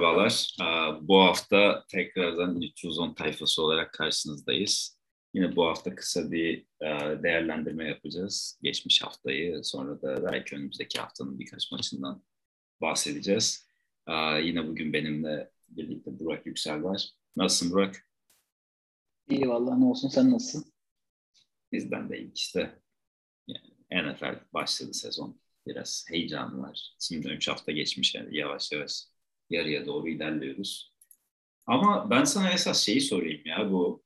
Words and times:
Merhabalar. 0.00 0.56
Bu 1.00 1.20
hafta 1.20 1.84
tekrardan 1.88 2.60
310 2.60 3.14
tayfası 3.14 3.62
olarak 3.62 3.92
karşınızdayız. 3.92 5.00
Yine 5.34 5.56
bu 5.56 5.66
hafta 5.66 5.94
kısa 5.94 6.30
bir 6.32 6.66
değerlendirme 7.22 7.88
yapacağız. 7.88 8.58
Geçmiş 8.62 9.02
haftayı, 9.02 9.64
sonra 9.64 10.02
da 10.02 10.32
belki 10.32 10.56
önümüzdeki 10.56 11.00
haftanın 11.00 11.38
birkaç 11.38 11.72
maçından 11.72 12.24
bahsedeceğiz. 12.80 13.68
Yine 14.42 14.68
bugün 14.68 14.92
benimle 14.92 15.50
birlikte 15.68 16.18
Burak 16.18 16.46
Yüksel 16.46 16.82
var. 16.82 17.08
Nasılsın 17.36 17.72
Burak? 17.72 18.10
İyi 19.28 19.48
vallahi 19.48 19.80
ne 19.80 19.84
olsun 19.84 20.08
sen 20.08 20.30
nasılsın? 20.30 20.72
Bizden 21.72 22.10
de 22.10 22.18
iyi 22.18 22.32
işte. 22.34 22.78
Yani 23.48 24.12
NFL 24.12 24.40
başladı 24.54 24.94
sezon. 24.94 25.40
Biraz 25.66 26.04
heyecan 26.08 26.62
var. 26.62 26.94
Şimdi 27.00 27.28
3 27.28 27.48
hafta 27.48 27.72
geçmiş 27.72 28.14
yani 28.14 28.36
yavaş 28.36 28.72
yavaş 28.72 29.09
yarıya 29.50 29.86
doğru 29.86 30.08
ilerliyoruz. 30.08 30.92
Ama 31.66 32.10
ben 32.10 32.24
sana 32.24 32.50
esas 32.50 32.84
şeyi 32.84 33.00
sorayım 33.00 33.40
ya 33.44 33.70
bu 33.70 34.02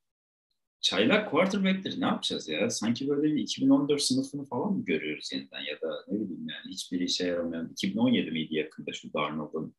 çaylak 0.81 1.31
quarterback'leri 1.31 2.01
ne 2.01 2.05
yapacağız 2.05 2.49
ya? 2.49 2.71
Sanki 2.71 3.09
böyle 3.09 3.35
bir 3.35 3.43
2014 3.43 4.03
sınıfını 4.03 4.45
falan 4.45 4.73
mı 4.73 4.85
görüyoruz 4.85 5.33
yeniden 5.33 5.61
ya 5.61 5.81
da 5.81 6.05
ne 6.09 6.21
bileyim 6.21 6.49
yani 6.49 6.73
hiçbir 6.73 7.01
işe 7.01 7.27
yaramayan 7.27 7.69
2017 7.69 8.31
miydi 8.31 8.55
yakında 8.55 8.93
şu 8.93 9.13
Darnold'un 9.13 9.75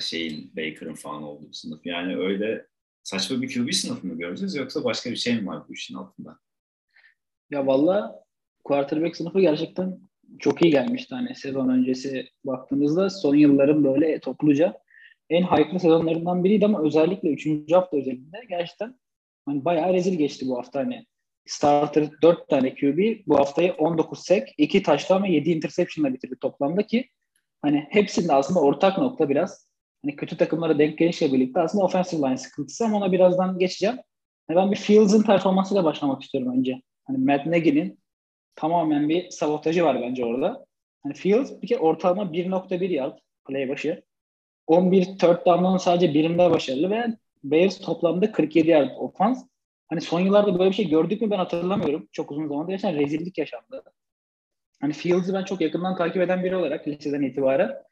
şeyin 0.00 0.56
Baker'ın 0.56 0.94
falan 0.94 1.22
olduğu 1.22 1.52
sınıf. 1.52 1.86
Yani 1.86 2.16
öyle 2.16 2.66
saçma 3.02 3.42
bir 3.42 3.54
QB 3.54 3.72
sınıfı 3.72 4.06
mı 4.06 4.18
göreceğiz 4.18 4.54
yoksa 4.54 4.84
başka 4.84 5.10
bir 5.10 5.16
şey 5.16 5.40
mi 5.40 5.46
var 5.46 5.68
bu 5.68 5.72
işin 5.72 5.94
altında? 5.94 6.38
Ya 7.50 7.66
valla 7.66 8.24
quarterback 8.64 9.16
sınıfı 9.16 9.40
gerçekten 9.40 10.00
çok 10.38 10.62
iyi 10.62 10.70
gelmişti 10.70 11.14
hani 11.14 11.34
sezon 11.34 11.68
öncesi 11.68 12.28
baktığımızda 12.44 13.10
son 13.10 13.34
yılların 13.34 13.84
böyle 13.84 14.20
topluca 14.20 14.74
en 15.30 15.42
hype'lı 15.42 15.80
sezonlarından 15.80 16.44
biriydi 16.44 16.64
ama 16.64 16.82
özellikle 16.82 17.28
3. 17.28 17.72
hafta 17.72 17.96
özelinde 17.96 18.38
gerçekten 18.48 18.98
hani 19.46 19.64
bayağı 19.64 19.92
rezil 19.92 20.18
geçti 20.18 20.48
bu 20.48 20.58
hafta 20.58 20.80
hani 20.80 21.06
starter 21.46 22.08
4 22.22 22.48
tane 22.48 22.74
QB 22.74 23.26
bu 23.26 23.38
haftayı 23.38 23.72
19 23.72 24.18
sek, 24.18 24.54
2 24.58 24.82
taştan 24.82 25.22
ve 25.22 25.32
7 25.32 25.50
interception'la 25.50 26.14
bitirdi 26.14 26.36
toplamda 26.40 26.86
ki 26.86 27.08
hani 27.62 27.86
hepsinde 27.90 28.32
aslında 28.32 28.60
ortak 28.60 28.98
nokta 28.98 29.28
biraz 29.28 29.68
hani 30.04 30.16
kötü 30.16 30.36
takımlara 30.36 30.78
denk 30.78 30.98
gelişle 30.98 31.32
birlikte 31.32 31.60
aslında 31.60 31.84
offensive 31.84 32.28
line 32.28 32.36
sıkıntısı 32.36 32.84
ama 32.84 32.96
ona 32.96 33.12
birazdan 33.12 33.58
geçeceğim. 33.58 33.96
Yani 34.50 34.56
ben 34.56 34.70
bir 34.70 34.76
Fields'ın 34.76 35.22
performansıyla 35.22 35.84
başlamak 35.84 36.22
istiyorum 36.22 36.58
önce. 36.58 36.82
Hani 37.04 37.18
Matt 37.18 37.46
Nagy'nin 37.46 38.01
tamamen 38.56 39.08
bir 39.08 39.30
sabotajı 39.30 39.84
var 39.84 40.02
bence 40.02 40.24
orada. 40.24 40.66
Hani 41.02 41.14
Fields 41.14 41.62
bir 41.62 41.68
kere 41.68 41.78
ortalama 41.78 42.22
1.1 42.22 42.92
yard 42.92 43.18
play 43.48 43.68
başı. 43.68 44.02
11 44.66 45.04
third 45.04 45.46
down'dan 45.46 45.76
sadece 45.76 46.14
birinde 46.14 46.50
başarılı 46.50 46.90
ve 46.90 47.06
Bears 47.44 47.80
toplamda 47.80 48.32
47 48.32 48.70
yard 48.70 48.90
ofans. 48.96 49.44
Hani 49.88 50.00
son 50.00 50.20
yıllarda 50.20 50.58
böyle 50.58 50.70
bir 50.70 50.76
şey 50.76 50.88
gördük 50.88 51.22
mü 51.22 51.30
ben 51.30 51.38
hatırlamıyorum. 51.38 52.08
Çok 52.12 52.30
uzun 52.30 52.48
zamandır 52.48 52.72
geçen 52.72 52.94
rezillik 52.94 53.38
yaşandı. 53.38 53.82
Hani 54.80 54.92
Fields'ı 54.92 55.34
ben 55.34 55.44
çok 55.44 55.60
yakından 55.60 55.96
takip 55.96 56.22
eden 56.22 56.44
biri 56.44 56.56
olarak 56.56 56.88
liseden 56.88 57.22
itibaren 57.22 57.82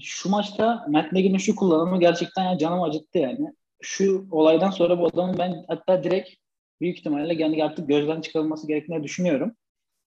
şu 0.00 0.28
maçta 0.30 0.86
Matt 0.88 1.12
Nagy'nin 1.12 1.38
şu 1.38 1.56
kullanımı 1.56 2.00
gerçekten 2.00 2.44
yani 2.44 2.58
canımı 2.58 2.84
acıttı 2.84 3.18
yani. 3.18 3.52
Şu 3.82 4.28
olaydan 4.30 4.70
sonra 4.70 4.98
bu 4.98 5.06
adamın 5.06 5.38
ben 5.38 5.64
hatta 5.68 6.04
direkt 6.04 6.30
büyük 6.80 6.98
ihtimalle 6.98 7.34
yani 7.34 7.64
artık 7.64 7.88
gözden 7.88 8.20
çıkarılması 8.20 8.66
gerektiğini 8.66 9.02
düşünüyorum 9.02 9.56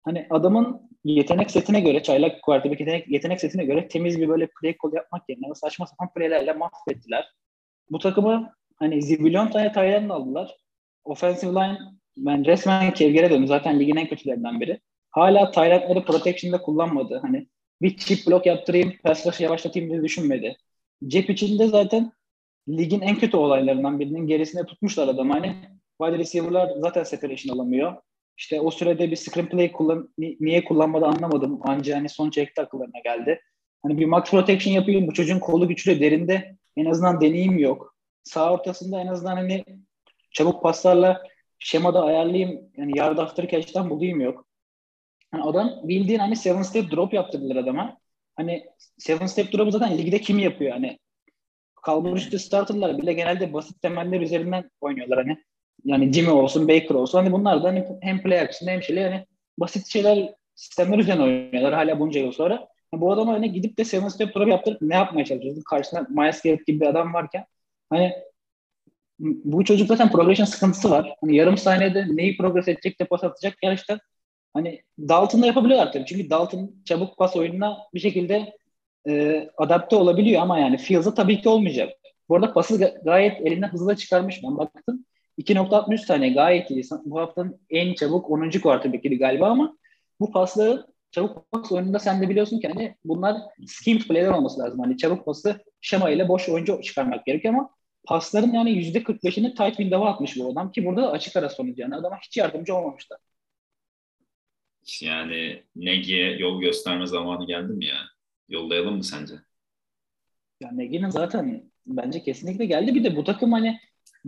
hani 0.03 0.27
adamın 0.29 0.89
yetenek 1.03 1.51
setine 1.51 1.79
göre, 1.79 2.03
çaylak 2.03 2.41
quarterback 2.41 2.79
yetenek, 2.79 3.07
yetenek 3.07 3.39
setine 3.39 3.65
göre 3.65 3.87
temiz 3.87 4.19
bir 4.21 4.29
böyle 4.29 4.47
play 4.61 4.75
call 4.83 4.93
yapmak 4.93 5.29
yerine 5.29 5.55
saçma 5.55 5.87
sapan 5.87 6.13
playlerle 6.13 6.53
mahvettiler. 6.53 7.29
Bu 7.89 7.99
takımı 7.99 8.53
hani 8.75 9.01
zibilyon 9.01 9.47
tane 9.51 9.71
Tayland'ı 9.71 10.13
aldılar. 10.13 10.55
Offensive 11.03 11.51
line 11.51 11.77
ben 12.17 12.45
resmen 12.45 12.93
kevgere 12.93 13.29
döndü. 13.29 13.47
Zaten 13.47 13.79
ligin 13.79 13.95
en 13.95 14.07
kötülerinden 14.07 14.61
biri. 14.61 14.79
Hala 15.11 15.51
Tayland'ları 15.51 16.05
protection'da 16.05 16.61
kullanmadı. 16.61 17.19
Hani 17.21 17.47
bir 17.81 17.97
chip 17.97 18.27
block 18.27 18.45
yaptırayım, 18.45 18.93
pass 19.03 19.27
rush'ı 19.27 19.43
yavaşlatayım 19.43 19.89
diye 19.89 20.03
düşünmedi. 20.03 20.57
Cep 21.07 21.29
içinde 21.29 21.67
zaten 21.67 22.11
ligin 22.69 23.01
en 23.01 23.15
kötü 23.15 23.37
olaylarından 23.37 23.99
birinin 23.99 24.27
gerisine 24.27 24.65
tutmuşlar 24.65 25.07
adam. 25.07 25.29
Hani 25.29 25.55
wide 26.01 26.17
receiver'lar 26.17 26.69
zaten 26.77 27.03
separation 27.03 27.55
alamıyor. 27.55 27.95
İşte 28.39 28.61
o 28.61 28.71
sürede 28.71 29.11
bir 29.11 29.15
screenplay 29.15 29.71
kullan 29.71 30.13
niye 30.17 30.63
kullanmadı 30.63 31.05
anlamadım. 31.05 31.59
Ancak 31.63 31.95
hani 31.97 32.09
son 32.09 32.29
çekti 32.29 32.61
akıllarına 32.61 32.99
geldi. 33.03 33.41
Hani 33.83 33.97
bir 33.97 34.05
max 34.05 34.31
protection 34.31 34.73
yapayım. 34.73 35.07
Bu 35.07 35.13
çocuğun 35.13 35.39
kolu 35.39 35.67
güçlü 35.67 35.99
derinde 35.99 36.55
en 36.77 36.85
azından 36.85 37.21
deneyim 37.21 37.57
yok. 37.57 37.95
Sağ 38.23 38.53
ortasında 38.53 39.01
en 39.01 39.07
azından 39.07 39.35
hani 39.35 39.65
çabuk 40.31 40.63
paslarla 40.63 41.23
şemada 41.59 42.03
ayarlayayım. 42.03 42.71
Yani 42.77 42.97
yard 42.97 43.17
after 43.17 43.47
catch'ten 43.49 43.89
bulayım 43.89 44.21
yok. 44.21 44.47
Hani 45.31 45.43
adam 45.43 45.71
bildiğin 45.83 46.19
hani 46.19 46.35
seven 46.35 46.61
step 46.61 46.91
drop 46.91 47.13
yaptırdılar 47.13 47.55
adama. 47.55 47.97
Hani 48.35 48.65
seven 48.97 49.25
step 49.25 49.53
drop'u 49.53 49.71
zaten 49.71 49.97
ligde 49.97 50.21
kim 50.21 50.39
yapıyor 50.39 50.71
hani 50.71 50.99
kalburüstü 51.81 52.39
starterlar 52.39 52.97
bile 52.97 53.13
genelde 53.13 53.53
basit 53.53 53.81
temeller 53.81 54.21
üzerinden 54.21 54.69
oynuyorlar 54.81 55.19
hani. 55.19 55.43
Yani 55.85 56.13
Jimmy 56.13 56.31
olsun, 56.31 56.67
Baker 56.67 56.95
olsun. 56.95 57.17
Hani 57.19 57.31
bunlar 57.31 57.63
da 57.63 57.67
hani 57.67 57.85
hem 58.01 58.21
play 58.21 58.39
açısından 58.39 58.71
hem 58.71 58.83
şeyler 58.83 59.11
hani 59.11 59.25
basit 59.57 59.87
şeyler 59.87 60.33
sistemler 60.55 60.97
üzerine 60.97 61.23
oynuyorlar 61.23 61.73
hala 61.73 61.99
bunca 61.99 62.19
yıl 62.19 62.31
sonra. 62.31 62.53
Yani 62.93 63.01
bu 63.01 63.11
adama 63.11 63.33
hani 63.33 63.51
gidip 63.51 63.77
de 63.77 63.85
seven 63.85 64.07
step 64.07 64.35
drop 64.35 64.47
yaptırıp 64.47 64.81
ne 64.81 64.95
yapmaya 64.95 65.25
çalışıyorsun? 65.25 65.63
Karşısında 65.69 66.07
Miles 66.09 66.41
Garrett 66.41 66.67
gibi 66.67 66.79
bir 66.79 66.85
adam 66.85 67.13
varken 67.13 67.45
hani 67.89 68.13
bu 69.19 69.65
çocuk 69.65 69.87
zaten 69.87 70.11
progression 70.11 70.45
sıkıntısı 70.45 70.91
var. 70.91 71.15
Hani 71.21 71.35
yarım 71.35 71.57
saniyede 71.57 72.05
neyi 72.09 72.37
progres 72.37 72.67
edecek 72.67 72.99
de 72.99 73.05
pas 73.05 73.23
atacak 73.23 73.57
gerçekten 73.61 73.99
hani 74.53 74.81
Dalton'da 74.99 75.47
yapabiliyorlar 75.47 75.91
tabii. 75.93 76.05
Çünkü 76.05 76.29
Dalton 76.29 76.71
çabuk 76.85 77.17
pas 77.17 77.35
oyununa 77.35 77.77
bir 77.93 77.99
şekilde 77.99 78.53
e, 79.07 79.49
adapte 79.57 79.95
olabiliyor 79.95 80.41
ama 80.41 80.59
yani 80.59 80.77
Fields'a 80.77 81.13
tabii 81.13 81.41
ki 81.41 81.49
olmayacak. 81.49 81.89
Bu 82.29 82.35
arada 82.35 82.53
pası 82.53 82.99
gayet 83.03 83.41
elinden 83.41 83.67
hızlı 83.67 83.95
çıkarmış. 83.95 84.43
Ben 84.43 84.57
baktım. 84.57 85.05
2.63 85.39 85.97
saniye 85.97 86.33
gayet 86.33 86.71
iyi. 86.71 86.83
Bu 87.05 87.19
haftanın 87.19 87.61
en 87.69 87.93
çabuk 87.93 88.29
10. 88.29 88.49
quarterback'iydi 88.49 89.17
galiba 89.17 89.49
ama 89.49 89.77
bu 90.19 90.31
pasları 90.31 90.85
çabuk 91.11 91.51
pas 91.51 91.71
oyununda 91.71 91.99
sen 91.99 92.21
de 92.21 92.29
biliyorsun 92.29 92.59
ki 92.59 92.67
hani 92.67 92.95
bunlar 93.05 93.37
schemed 93.67 94.01
play'ler 94.01 94.31
olması 94.31 94.59
lazım. 94.59 94.79
Hani 94.79 94.97
çabuk 94.97 95.25
pası 95.25 95.63
şema 95.81 96.09
ile 96.09 96.27
boş 96.27 96.49
oyuncu 96.49 96.81
çıkarmak 96.81 97.25
gerekiyor 97.25 97.53
ama 97.53 97.69
pasların 98.03 98.53
yani 98.53 98.69
%45'ini 98.71 99.55
tight 99.55 99.77
window'a 99.77 100.09
atmış 100.09 100.37
bu 100.37 100.51
adam 100.51 100.71
ki 100.71 100.85
burada 100.85 101.01
da 101.01 101.11
açık 101.11 101.35
ara 101.35 101.49
sonucu 101.49 101.81
yani 101.81 101.95
adama 101.95 102.17
hiç 102.17 102.37
yardımcı 102.37 102.75
olmamışlar. 102.75 103.19
Yani 105.01 105.63
Negi'ye 105.75 106.37
yol 106.37 106.61
gösterme 106.61 107.07
zamanı 107.07 107.47
geldi 107.47 107.73
mi 107.73 107.85
ya? 107.85 107.97
Yollayalım 108.49 108.95
mı 108.95 109.03
sence? 109.03 109.33
Ya 110.61 110.71
Negi'nin 110.71 111.09
zaten 111.09 111.71
bence 111.85 112.23
kesinlikle 112.23 112.65
geldi. 112.65 112.95
Bir 112.95 113.03
de 113.03 113.15
bu 113.15 113.23
takım 113.23 113.51
hani 113.51 113.79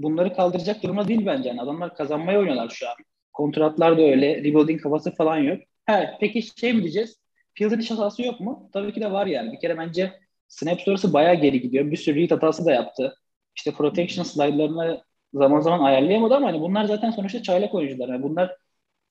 bunları 0.04 0.36
kaldıracak 0.36 0.84
durumda 0.84 1.08
değil 1.08 1.26
bence. 1.26 1.50
Yani 1.50 1.62
adamlar 1.62 1.96
kazanmaya 1.96 2.40
oynuyorlar 2.40 2.70
şu 2.70 2.90
an. 2.90 2.96
Kontratlar 3.34 3.98
da 3.98 4.02
öyle. 4.02 4.44
Rebuilding 4.44 4.82
kafası 4.82 5.12
falan 5.16 5.38
yok. 5.38 5.62
He, 5.86 6.18
peki 6.20 6.42
şey 6.60 6.74
mi 6.74 6.82
diyeceğiz? 6.82 7.18
Field'ın 7.54 7.80
iş 7.80 7.92
hatası 7.92 8.24
yok 8.24 8.40
mu? 8.40 8.70
Tabii 8.74 8.94
ki 8.94 9.02
de 9.02 9.12
var 9.12 9.26
yani. 9.26 9.52
Bir 9.54 9.60
kere 9.60 9.78
bence 9.78 10.14
snap 10.48 10.82
sonrası 10.82 11.14
bayağı 11.14 11.36
geri 11.36 11.62
gidiyor. 11.62 11.92
Bir 11.92 11.98
sürü 11.98 12.22
read 12.22 12.32
hatası 12.32 12.66
da 12.66 12.72
yaptı. 12.72 13.16
İşte 13.56 13.72
protection 13.72 14.24
slide'larını 14.24 15.04
zaman 15.34 15.60
zaman 15.60 15.80
ayarlayamadı 15.80 16.36
ama 16.36 16.48
hani 16.48 16.62
bunlar 16.62 16.86
zaten 16.86 17.12
sonuçta 17.12 17.44
çaylak 17.44 17.74
oyuncular. 17.74 18.10
Yani 18.10 18.24
bunlar 18.24 18.58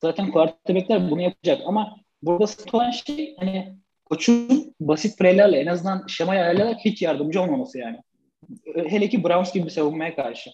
zaten 0.02 0.30
quarterback'ler 0.30 1.10
bunu 1.10 1.22
yapacak 1.22 1.62
ama 1.66 1.96
burada 2.22 2.46
sıkıntı 2.46 2.76
olan 2.76 2.90
şey 2.90 3.36
hani 3.38 3.76
koçun 4.04 4.74
basit 4.80 5.18
playlerle 5.18 5.60
en 5.60 5.66
azından 5.66 6.06
şemayı 6.06 6.40
ayarlayarak 6.40 6.78
hiç 6.84 7.02
yardımcı 7.02 7.42
olmaması 7.42 7.78
yani. 7.78 7.98
Hele 8.74 9.08
ki 9.08 9.24
Browns 9.24 9.52
gibi 9.52 9.64
bir 9.64 9.70
savunmaya 9.70 10.14
karşı. 10.16 10.50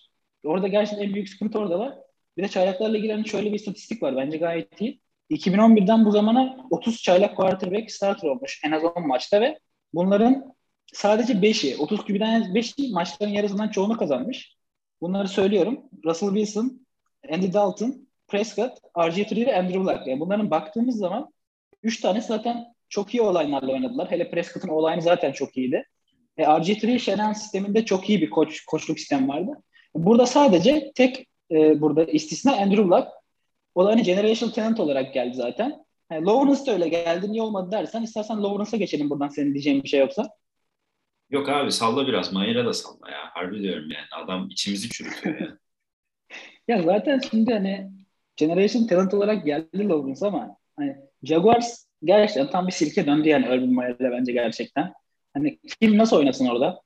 Orada 0.46 0.69
gerçekten 0.69 1.06
en 1.06 1.14
büyük 1.14 1.28
sıkıntı 1.28 1.58
orada 1.58 1.78
var. 1.78 1.94
Bir 2.37 2.43
de 2.43 2.48
çaylaklarla 2.48 2.98
ilgili 2.98 3.12
hani 3.12 3.28
şöyle 3.28 3.50
bir 3.50 3.56
istatistik 3.56 4.02
var. 4.02 4.16
Bence 4.16 4.37
gayet 4.37 4.81
iyi. 4.81 5.00
2011'den 5.31 6.04
bu 6.04 6.10
zamana 6.10 6.56
30 6.70 7.02
çaylak 7.02 7.37
quarterback 7.37 7.90
starter 7.90 8.28
olmuş 8.28 8.60
en 8.64 8.72
az 8.72 8.82
10 8.84 9.06
maçta 9.06 9.40
ve 9.40 9.58
bunların 9.94 10.54
sadece 10.93 11.32
5'i, 11.32 11.76
30 11.76 12.04
QB'den 12.04 12.43
5'i 12.43 12.93
maçların 12.93 13.31
yarısından 13.31 13.69
çoğunu 13.69 13.96
kazanmış. 13.96 14.56
Bunları 15.00 15.28
söylüyorum. 15.28 15.81
Russell 16.04 16.28
Wilson, 16.28 16.87
Andy 17.32 17.52
Dalton, 17.52 18.08
Prescott, 18.28 18.72
RG3 18.96 19.46
ve 19.46 19.58
Andrew 19.58 19.81
Luck. 19.81 20.06
Yani 20.06 20.20
bunların 20.20 20.50
baktığımız 20.50 20.96
zaman 20.96 21.32
3 21.82 22.00
tane 22.00 22.20
zaten 22.20 22.64
çok 22.88 23.14
iyi 23.14 23.22
olaylarla 23.22 23.72
oynadılar. 23.72 24.10
Hele 24.10 24.31
Prescott'ın 24.31 24.69
olayını 24.69 25.02
zaten 25.02 25.32
çok 25.32 25.56
iyiydi. 25.56 25.84
E, 26.37 26.42
RG3 26.42 26.99
Shanahan 26.99 27.32
sisteminde 27.32 27.84
çok 27.84 28.10
iyi 28.10 28.20
bir 28.20 28.31
koç, 28.31 28.64
koçluk 28.64 28.99
sistem 28.99 29.28
vardı. 29.28 29.52
Burada 29.96 30.26
sadece 30.26 30.93
tek 30.94 31.26
e, 31.50 31.81
burada 31.81 32.04
istisna 32.04 32.56
Andrew 32.56 32.84
Luck. 32.84 33.08
O 33.75 33.84
da 33.84 33.90
hani 33.90 34.02
generational 34.02 34.54
talent 34.54 34.81
olarak 34.81 35.14
geldi 35.14 35.34
zaten. 35.37 35.84
Yani 36.12 36.26
Lawrence 36.26 36.66
da 36.66 36.72
öyle 36.72 36.88
geldi. 36.88 37.32
Niye 37.32 37.43
olmadı 37.43 37.70
dersen 37.70 38.02
istersen 38.02 38.43
Lawrence'a 38.43 38.76
geçelim 38.76 39.10
buradan 39.10 39.28
senin 39.28 39.54
diyeceğin 39.54 39.82
bir 39.82 39.88
şey 39.88 40.00
yoksa. 40.00 40.28
Yok 41.31 41.48
abi 41.48 41.72
salla 41.72 42.06
biraz. 42.06 42.32
Mayer'e 42.32 42.64
da 42.64 42.72
salla 42.72 43.10
ya. 43.10 43.19
Harbi 43.34 43.62
diyorum 43.62 43.90
yani. 43.90 44.25
Adam 44.25 44.48
içimizi 44.50 44.88
çürütüyor 44.88 45.40
ya. 45.40 45.58
ya 46.76 46.82
zaten 46.82 47.20
şimdi 47.31 47.52
hani 47.52 47.90
generation 48.37 48.87
talent 48.87 49.14
olarak 49.14 49.46
geldi 49.46 49.88
Lawrence 49.88 50.26
ama 50.26 50.56
hani 50.76 50.96
Jaguars 51.22 51.87
gerçekten 52.04 52.50
tam 52.50 52.66
bir 52.66 52.72
silke 52.72 53.06
döndü 53.06 53.28
yani 53.28 53.46
Urban 53.46 53.69
Meyer'de 53.69 54.10
bence 54.10 54.32
gerçekten. 54.32 54.92
Hani 55.34 55.58
kim 55.81 55.99
nasıl 55.99 56.16
oynasın 56.16 56.46
orada? 56.46 56.85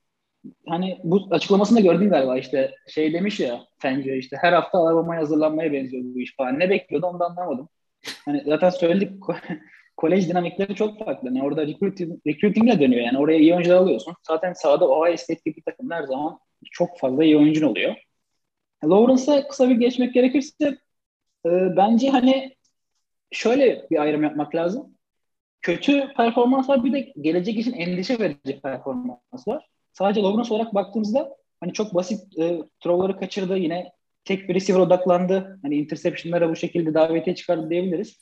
Hani 0.67 0.99
bu 1.03 1.27
açıklamasını 1.31 1.77
da 1.77 1.93
galiba 1.93 2.37
işte 2.37 2.71
şey 2.87 3.13
demiş 3.13 3.39
ya 3.39 3.61
Fangio 3.77 4.13
işte 4.13 4.37
her 4.41 4.53
hafta 4.53 4.77
Alabama'ya 4.77 5.21
hazırlanmaya 5.21 5.73
benziyor 5.73 6.03
bu 6.03 6.19
iş 6.19 6.35
falan. 6.35 6.59
Ne 6.59 6.69
bekliyordu 6.69 7.05
onu 7.07 7.19
da 7.19 7.25
anlamadım. 7.25 7.69
Hani 8.25 8.43
zaten 8.45 8.69
söyledik 8.69 9.11
kolej 9.97 10.29
dinamikleri 10.29 10.75
çok 10.75 10.99
farklı. 10.99 11.27
Yani 11.27 11.43
orada 11.43 11.67
recruiting, 11.67 12.19
recruiting 12.27 12.79
dönüyor 12.79 13.05
yani. 13.05 13.17
Oraya 13.17 13.39
iyi 13.39 13.53
oyuncular 13.53 13.75
alıyorsun. 13.75 14.13
Zaten 14.27 14.53
sahada 14.53 14.87
Ohio 14.87 15.17
State 15.17 15.41
gibi 15.45 15.61
takım 15.61 15.91
her 15.91 16.03
zaman 16.03 16.39
çok 16.71 16.99
fazla 16.99 17.23
iyi 17.23 17.37
oyuncun 17.37 17.67
oluyor. 17.67 17.95
Lawrence'a 18.85 19.47
kısa 19.47 19.69
bir 19.69 19.75
geçmek 19.75 20.13
gerekirse 20.13 20.77
e, 21.45 21.49
bence 21.77 22.09
hani 22.09 22.55
şöyle 23.31 23.87
bir 23.91 24.01
ayrım 24.01 24.23
yapmak 24.23 24.55
lazım. 24.55 24.97
Kötü 25.61 26.13
performans 26.13 26.69
var 26.69 26.83
bir 26.83 26.93
de 26.93 27.13
gelecek 27.21 27.57
için 27.57 27.73
endişe 27.73 28.19
verici 28.19 28.61
performans 28.61 29.47
var. 29.47 29.70
Sadece 29.93 30.21
Lawrence 30.21 30.53
olarak 30.53 30.73
baktığımızda 30.73 31.35
hani 31.59 31.73
çok 31.73 31.95
basit 31.95 32.39
e, 32.39 32.61
throw'ları 32.79 33.19
kaçırdı. 33.19 33.57
Yine 33.57 33.91
tek 34.25 34.49
bir 34.49 34.55
receiver 34.55 34.79
odaklandı. 34.79 35.59
Hani 35.61 35.75
interception'lara 35.75 36.49
bu 36.49 36.55
şekilde 36.55 36.93
davetiye 36.93 37.35
çıkardı 37.35 37.69
diyebiliriz 37.69 38.17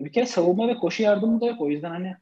bir 0.00 0.12
kere 0.12 0.26
savunma 0.26 0.68
ve 0.68 0.76
koşu 0.76 1.02
yardımı 1.02 1.40
da 1.40 1.46
yok. 1.46 1.60
O 1.60 1.70
yüzden 1.70 1.90
hani 1.90 2.14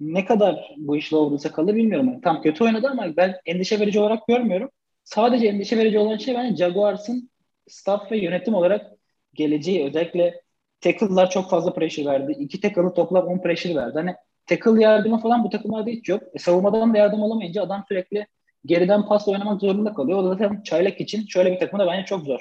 ne 0.00 0.24
kadar 0.24 0.74
bu 0.76 0.96
iş 0.96 1.12
Lawrence'a 1.12 1.52
kalır 1.52 1.74
bilmiyorum. 1.74 2.08
Yani 2.08 2.20
tam 2.20 2.42
kötü 2.42 2.64
oynadı 2.64 2.88
ama 2.88 3.16
ben 3.16 3.36
endişe 3.46 3.80
verici 3.80 4.00
olarak 4.00 4.28
görmüyorum. 4.28 4.70
Sadece 5.04 5.46
endişe 5.46 5.76
verici 5.78 5.98
olan 5.98 6.16
şey 6.16 6.34
bence 6.34 6.64
Jaguars'ın 6.64 7.30
staff 7.68 8.12
ve 8.12 8.18
yönetim 8.18 8.54
olarak 8.54 8.92
geleceği 9.34 9.84
özellikle 9.86 10.42
tackle'lar 10.80 11.30
çok 11.30 11.50
fazla 11.50 11.72
pressure 11.74 12.06
verdi. 12.06 12.32
İki 12.38 12.60
tackle'ı 12.60 12.94
toplam 12.94 13.26
10 13.26 13.38
pressure 13.42 13.74
verdi. 13.74 13.98
Hani 13.98 14.14
tackle 14.48 14.82
yardımı 14.82 15.20
falan 15.20 15.44
bu 15.44 15.50
takımlarda 15.50 15.90
hiç 15.90 16.08
yok. 16.08 16.22
E, 16.34 16.38
savunmadan 16.38 16.94
da 16.94 16.98
yardım 16.98 17.22
alamayınca 17.22 17.62
adam 17.62 17.84
sürekli 17.88 18.26
geriden 18.66 19.06
pasla 19.06 19.32
oynamak 19.32 19.60
zorunda 19.60 19.94
kalıyor. 19.94 20.18
O 20.18 20.24
da 20.24 20.28
zaten 20.28 20.62
çaylak 20.62 21.00
için 21.00 21.26
şöyle 21.26 21.52
bir 21.52 21.58
takımda 21.58 21.86
bence 21.86 22.06
çok 22.06 22.24
zor. 22.24 22.40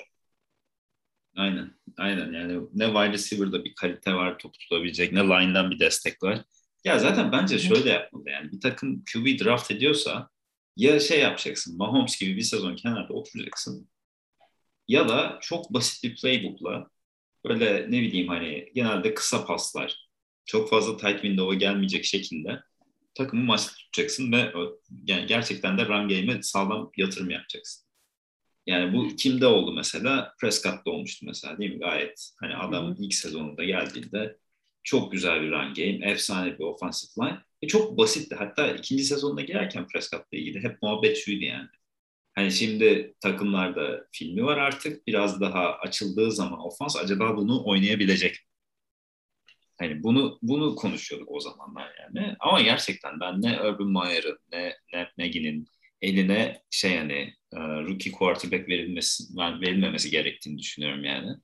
Aynen. 1.35 1.71
Aynen 1.97 2.33
yani 2.33 2.67
ne 2.73 2.85
wide 2.85 3.11
receiver'da 3.11 3.63
bir 3.63 3.75
kalite 3.75 4.13
var 4.13 4.37
top 4.37 4.53
tutabilecek 4.59 5.13
ne 5.13 5.19
line'dan 5.19 5.71
bir 5.71 5.79
destek 5.79 6.23
var. 6.23 6.43
Ya 6.83 6.99
zaten 6.99 7.31
bence 7.31 7.59
şöyle 7.59 7.89
yapmalı 7.89 8.29
yani 8.29 8.51
bir 8.51 8.59
takım 8.59 9.03
QB 9.13 9.45
draft 9.45 9.71
ediyorsa 9.71 10.29
ya 10.77 10.99
şey 10.99 11.19
yapacaksın 11.19 11.77
Mahomes 11.77 12.19
gibi 12.19 12.35
bir 12.35 12.41
sezon 12.41 12.75
kenarda 12.75 13.13
oturacaksın 13.13 13.89
ya 14.87 15.09
da 15.09 15.37
çok 15.41 15.73
basit 15.73 16.03
bir 16.03 16.15
playbook'la 16.15 16.89
böyle 17.45 17.91
ne 17.91 18.01
bileyim 18.01 18.27
hani 18.27 18.71
genelde 18.75 19.13
kısa 19.13 19.45
paslar 19.45 20.06
çok 20.47 20.69
fazla 20.69 20.97
tight 20.97 21.21
window'a 21.21 21.53
gelmeyecek 21.53 22.05
şekilde 22.05 22.59
takımı 23.15 23.43
maçta 23.43 23.71
tutacaksın 23.73 24.31
ve 24.31 24.53
yani 25.05 25.25
gerçekten 25.27 25.77
de 25.77 25.85
run 25.85 26.09
game'e 26.09 26.41
sağlam 26.41 26.91
yatırım 26.97 27.29
yapacaksın. 27.29 27.87
Yani 28.65 28.93
bu 28.93 29.15
kimde 29.15 29.47
oldu 29.47 29.73
mesela? 29.73 30.33
Prescott'ta 30.41 30.91
olmuştu 30.91 31.25
mesela 31.25 31.57
değil 31.57 31.73
mi? 31.73 31.79
Gayet 31.79 32.31
hani 32.39 32.55
adam 32.55 32.95
ilk 32.99 33.13
sezonunda 33.13 33.63
geldiğinde 33.63 34.37
çok 34.83 35.11
güzel 35.11 35.41
bir 35.41 35.51
run 35.51 35.73
game, 35.73 36.11
efsane 36.11 36.59
bir 36.59 36.63
offensive 36.63 37.25
line. 37.25 37.39
E 37.61 37.67
çok 37.67 37.97
basitti. 37.97 38.35
Hatta 38.35 38.71
ikinci 38.71 39.03
sezonuna 39.03 39.41
girerken 39.41 39.87
Prescott'la 39.87 40.37
ilgili 40.37 40.63
hep 40.63 40.81
muhabbet 40.81 41.17
şuydu 41.17 41.43
yani. 41.43 41.67
Hani 42.35 42.51
şimdi 42.51 43.15
takımlarda 43.21 44.07
filmi 44.11 44.43
var 44.43 44.57
artık. 44.57 45.07
Biraz 45.07 45.41
daha 45.41 45.73
açıldığı 45.73 46.31
zaman 46.31 46.65
ofans 46.65 46.97
acaba 46.97 47.37
bunu 47.37 47.65
oynayabilecek 47.65 48.35
Hani 49.79 50.03
bunu 50.03 50.39
bunu 50.41 50.75
konuşuyorduk 50.75 51.31
o 51.31 51.39
zamanlar 51.39 51.91
yani. 51.99 52.35
Ama 52.39 52.61
gerçekten 52.61 53.19
ben 53.19 53.41
ne 53.41 53.61
Urban 53.61 53.87
Meyer'ın 53.87 54.39
ne 54.53 54.75
Ned 54.93 55.07
Nagy'nin 55.17 55.67
eline 56.01 56.61
şey 56.69 56.91
yani 56.91 57.33
e, 57.53 57.59
rookie 57.59 58.11
quarterback 58.11 58.69
verilmesi 58.69 59.23
verilmemesi 59.37 60.11
gerektiğini 60.11 60.57
düşünüyorum 60.57 61.03
yani. 61.03 61.35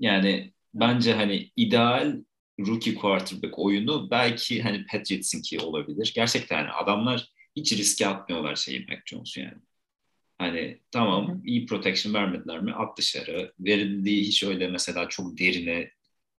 Yani 0.00 0.52
bence 0.74 1.14
hani 1.14 1.50
ideal 1.56 2.16
rookie 2.60 2.94
quarterback 2.94 3.58
oyunu 3.58 4.10
belki 4.10 4.62
hani 4.62 4.86
Patriots'inki 4.86 5.60
olabilir. 5.60 6.12
Gerçekten 6.14 6.58
yani 6.58 6.70
adamlar 6.70 7.28
hiç 7.56 7.72
riske 7.72 8.06
atmıyorlar 8.06 8.56
şeyi 8.56 8.86
Mac 8.88 9.00
Jones'u 9.06 9.40
yani. 9.40 9.62
Hani 10.38 10.80
tamam 10.90 11.42
iyi 11.44 11.66
protection 11.66 12.14
vermediler 12.14 12.60
mi 12.60 12.72
at 12.72 12.98
dışarı. 12.98 13.52
Verildiği 13.60 14.24
hiç 14.24 14.42
öyle 14.44 14.68
mesela 14.68 15.08
çok 15.08 15.38
derine 15.38 15.90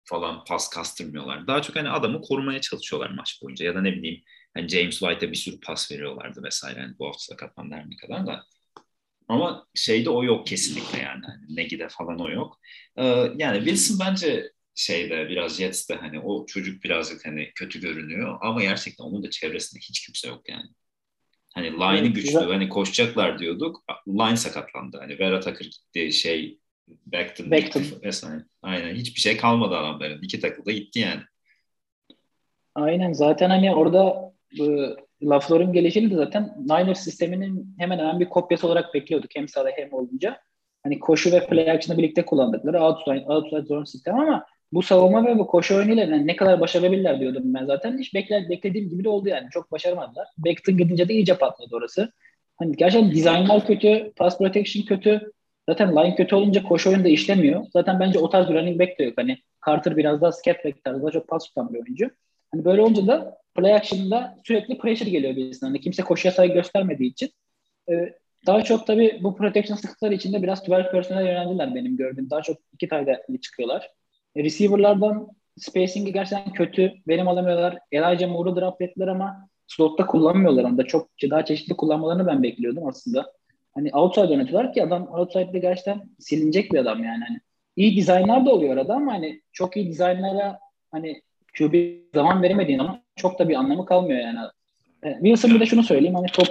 falan 0.04 0.44
pas 0.44 0.70
kastırmıyorlar. 0.70 1.46
Daha 1.46 1.62
çok 1.62 1.76
hani 1.76 1.90
adamı 1.90 2.22
korumaya 2.22 2.60
çalışıyorlar 2.60 3.10
maç 3.10 3.42
boyunca 3.42 3.66
ya 3.66 3.74
da 3.74 3.80
ne 3.80 3.92
bileyim 3.92 4.22
hani 4.54 4.68
James 4.68 4.98
White'a 4.98 5.30
bir 5.30 5.36
sürü 5.36 5.60
pas 5.60 5.92
veriyorlardı 5.92 6.42
vesaire. 6.42 6.80
Yani 6.80 6.94
bu 6.98 7.06
hafta 7.06 7.18
sakatlandı 7.18 7.74
her 7.74 7.90
ne 7.90 7.96
kadar 7.96 8.26
da. 8.26 8.44
Ama 9.28 9.66
şeyde 9.74 10.10
o 10.10 10.24
yok 10.24 10.46
kesinlikle 10.46 10.98
yani. 10.98 11.24
Hani 11.26 11.56
Negi'de 11.56 11.88
falan 11.88 12.20
o 12.20 12.30
yok. 12.30 12.60
Ee, 12.96 13.04
yani 13.36 13.56
Wilson 13.58 13.98
bence 14.06 14.52
şeyde 14.74 15.28
biraz 15.28 15.56
Jets'te 15.56 15.94
hani 15.94 16.20
o 16.20 16.46
çocuk 16.46 16.84
birazcık 16.84 17.26
hani 17.26 17.52
kötü 17.54 17.80
görünüyor 17.80 18.38
ama 18.40 18.62
gerçekten 18.62 19.04
onun 19.04 19.22
da 19.22 19.30
çevresinde 19.30 19.80
hiç 19.80 20.06
kimse 20.06 20.28
yok 20.28 20.48
yani. 20.48 20.68
Hani 21.54 21.72
line'ı 21.72 21.98
evet, 21.98 22.14
güçlü 22.14 22.32
güzel. 22.32 22.48
hani 22.48 22.68
koşacaklar 22.68 23.38
diyorduk. 23.38 23.84
Line 24.08 24.36
sakatlandı. 24.36 24.98
Hani 24.98 25.18
Vera 25.18 25.40
Tucker 25.40 25.64
gitti 25.66 26.12
şey 26.12 26.58
Beckton, 26.88 27.50
Beckton. 27.50 27.82
vesaire. 28.02 28.44
Aynen 28.62 28.94
hiçbir 28.94 29.20
şey 29.20 29.36
kalmadı 29.36 29.76
adamların. 29.76 30.22
İki 30.22 30.40
takıl 30.40 30.64
da 30.64 30.72
gitti 30.72 31.00
yani. 31.00 31.20
Aynen 32.74 33.12
zaten 33.12 33.50
hani 33.50 33.74
orada 33.74 34.32
bu 34.58 34.96
LaFleur'un 35.22 35.72
gelişini 35.72 36.10
de 36.10 36.14
zaten 36.14 36.54
Niners 36.58 37.00
sisteminin 37.04 37.74
hemen 37.78 37.98
hemen 37.98 38.20
bir 38.20 38.28
kopyası 38.28 38.66
olarak 38.66 38.94
bekliyorduk. 38.94 39.30
Hem 39.34 39.48
sağda 39.48 39.70
hem 39.76 39.92
olunca. 39.92 40.40
Hani 40.82 40.98
koşu 40.98 41.32
ve 41.32 41.46
play 41.46 41.70
action'ı 41.70 41.98
birlikte 41.98 42.24
kullandıkları 42.24 42.82
outside, 42.82 43.24
outside 43.26 43.62
zone 43.62 43.86
sistem 43.86 44.14
ama 44.14 44.46
bu 44.72 44.82
savunma 44.82 45.26
ve 45.26 45.38
bu 45.38 45.46
koşu 45.46 45.76
oyunuyla 45.76 46.04
yani 46.04 46.26
ne 46.26 46.36
kadar 46.36 46.60
başarabilirler 46.60 47.20
diyordum 47.20 47.42
ben 47.44 47.66
zaten. 47.66 47.98
Hiç 47.98 48.14
bekler, 48.14 48.48
beklediğim 48.48 48.90
gibi 48.90 49.04
de 49.04 49.08
oldu 49.08 49.28
yani. 49.28 49.48
Çok 49.50 49.72
başaramadılar. 49.72 50.28
Beckton 50.38 50.76
gidince 50.76 51.08
de 51.08 51.14
iyice 51.14 51.38
patladı 51.38 51.76
orası. 51.76 52.12
Hani 52.56 52.76
gerçekten 52.76 53.10
dizaynlar 53.10 53.66
kötü, 53.66 54.12
pass 54.16 54.38
protection 54.38 54.84
kötü. 54.84 55.32
Zaten 55.72 55.96
line 55.96 56.14
kötü 56.14 56.34
olunca 56.34 56.62
koşu 56.62 56.90
oyunda 56.90 57.08
işlemiyor. 57.08 57.64
Zaten 57.72 58.00
bence 58.00 58.18
o 58.18 58.30
tarz 58.30 58.48
bir 58.48 58.54
running 58.54 58.80
back 58.80 58.98
de 58.98 59.04
yok. 59.04 59.14
Hani 59.16 59.38
Carter 59.66 59.96
biraz 59.96 60.20
daha 60.20 60.32
scat 60.32 60.64
back 60.64 60.84
tarzı, 60.84 61.02
daha 61.02 61.10
çok 61.10 61.28
pas 61.28 61.44
tutan 61.46 61.74
bir 61.74 61.80
oyuncu. 61.80 62.10
Hani 62.52 62.64
böyle 62.64 62.82
olunca 62.82 63.06
da 63.06 63.38
play 63.54 63.74
action'da 63.74 64.38
sürekli 64.44 64.78
pressure 64.78 65.10
geliyor 65.10 65.36
birisinden. 65.36 65.66
Hani 65.66 65.80
kimse 65.80 66.02
koşuya 66.02 66.32
saygı 66.32 66.54
göstermediği 66.54 67.10
için. 67.10 67.30
Ee, 67.90 68.14
daha 68.46 68.62
çok 68.62 68.86
tabii 68.86 69.20
bu 69.22 69.36
protection 69.36 69.76
sıkıntıları 69.76 70.14
içinde 70.14 70.42
biraz 70.42 70.68
12 70.68 70.90
personel 70.90 71.26
yöneldiler 71.26 71.74
benim 71.74 71.96
gördüğüm. 71.96 72.30
Daha 72.30 72.42
çok 72.42 72.56
iki 72.72 72.88
tayda 72.88 73.20
çıkıyorlar. 73.42 73.90
E, 74.36 74.44
receiver'lardan 74.44 75.28
spacing'i 75.58 76.12
gerçekten 76.12 76.52
kötü. 76.52 76.92
Verim 77.08 77.28
alamıyorlar. 77.28 77.78
Elijah 77.92 78.30
Moore'u 78.30 78.56
draft 78.56 78.80
ettiler 78.80 79.08
ama 79.08 79.48
slotta 79.66 80.06
kullanmıyorlar 80.06 80.64
onu 80.64 80.78
da. 80.78 80.84
Çok 80.86 81.08
daha 81.30 81.44
çeşitli 81.44 81.76
kullanmalarını 81.76 82.26
ben 82.26 82.42
bekliyordum 82.42 82.86
aslında. 82.86 83.32
Hani 83.74 83.90
outside 83.92 84.32
yönetiyorlar 84.32 84.72
ki 84.72 84.82
adam 84.82 85.08
outside'de 85.12 85.58
gerçekten 85.58 86.02
silinecek 86.18 86.72
bir 86.72 86.78
adam 86.78 87.04
yani. 87.04 87.24
Hani 87.28 87.40
iyi 87.76 87.96
dizaynlar 87.96 88.46
da 88.46 88.50
oluyor 88.50 88.72
arada 88.76 88.94
ama 88.94 89.12
hani 89.12 89.42
çok 89.52 89.76
iyi 89.76 89.88
dizaynlara 89.88 90.58
hani 90.90 91.22
QB 91.58 91.74
zaman 92.14 92.42
veremediğin 92.42 92.78
ama 92.78 93.02
çok 93.16 93.38
da 93.38 93.48
bir 93.48 93.54
anlamı 93.54 93.86
kalmıyor 93.86 94.20
yani. 94.20 94.38
E, 95.02 95.12
Wilson 95.12 95.54
bir 95.54 95.60
de 95.60 95.66
şunu 95.66 95.82
söyleyeyim 95.82 96.14
hani 96.14 96.26
top 96.26 96.48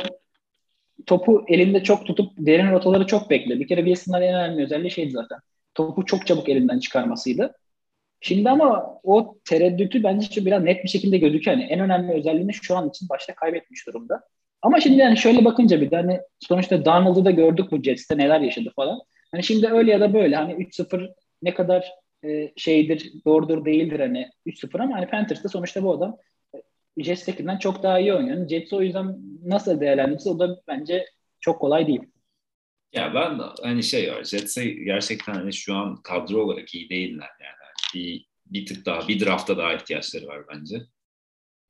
topu 1.06 1.46
elinde 1.48 1.84
çok 1.84 2.06
tutup 2.06 2.32
derin 2.38 2.72
rotaları 2.72 3.08
çok 3.08 3.30
bekle. 3.30 3.60
Bir 3.60 3.68
kere 3.68 3.86
Wilson'ın 3.86 4.22
en 4.22 4.36
önemli 4.36 4.63
özelliği 4.63 4.92
şeydi 4.92 5.12
zaten. 5.12 5.40
Topu 5.75 6.06
çok 6.06 6.28
çabuk 6.28 6.50
elinden 6.50 6.80
çıkarmasıydı. 6.80 7.54
Şimdi 8.22 8.50
ama 8.50 9.00
o 9.04 9.36
tereddütü 9.46 10.04
bence 10.04 10.46
biraz 10.46 10.63
net 10.63 10.84
bir 10.84 10.90
şekilde 10.90 11.18
gözüküyor. 11.18 11.58
Yani 11.58 11.70
en 11.72 11.80
önemli 11.80 12.13
özelliğini 12.13 12.54
şu 12.54 12.78
an 12.78 12.90
için 12.90 13.10
başta 13.10 13.36
kaybetmiş 13.36 13.88
durumda. 13.88 14.24
Ama 14.62 14.80
şimdi 14.80 14.98
yani 14.98 15.18
şöyle 15.18 15.46
bakınca 15.46 15.82
bir 15.82 15.91
de 15.91 15.96
hani 15.96 16.20
sonuçta 16.39 16.86
Donald'ı 16.86 17.25
da 17.25 17.32
gördük 17.32 17.72
bu 17.72 17.84
Jets'te 17.84 18.18
neler 18.18 18.39
yaşadı 18.39 18.72
falan. 18.75 19.00
Hani 19.32 19.44
şimdi 19.44 19.68
öyle 19.68 19.91
ya 19.91 20.00
da 20.00 20.13
böyle 20.13 20.36
hani 20.36 20.53
3-0 20.53 21.13
ne 21.41 21.53
kadar 21.53 21.91
e, 22.25 22.51
şeydir, 22.58 23.12
doğrudur 23.25 23.65
değildir 23.65 24.00
hani 24.00 24.30
3-0 24.46 24.84
ama 24.84 24.96
hani 24.96 25.08
Panthers'ta 25.08 25.50
sonuçta 25.50 25.84
bu 25.84 25.94
adam 25.94 26.18
e, 26.56 27.03
Jets'tekinden 27.03 27.58
çok 27.58 27.84
daha 27.84 28.00
iyi 28.00 28.13
oynuyor. 28.13 28.48
Jets 28.48 28.74
o 28.74 28.82
yüzden 28.82 29.18
nasıl 29.46 29.80
değerlendirirse 29.80 30.30
o 30.30 30.39
da 30.39 30.62
bence 30.68 31.06
çok 31.39 31.60
kolay 31.62 31.88
değil. 31.88 32.01
Ya 32.94 33.13
ben 33.13 33.39
hani 33.63 33.84
şey 33.84 34.12
var 34.12 34.24
Jets'e 34.24 34.65
gerçekten 34.65 35.34
hani 35.34 35.53
şu 35.53 35.75
an 35.75 35.96
kadro 35.96 36.44
olarak 36.44 36.75
iyi 36.75 36.89
değiller 36.89 37.30
yani. 37.41 37.72
Bir, 37.96 38.25
bir 38.46 38.65
tık 38.65 38.86
daha 38.86 39.08
bir 39.08 39.25
drafta 39.25 39.58
daha 39.58 39.74
ihtiyaçları 39.74 40.27
var 40.27 40.44
bence. 40.53 40.75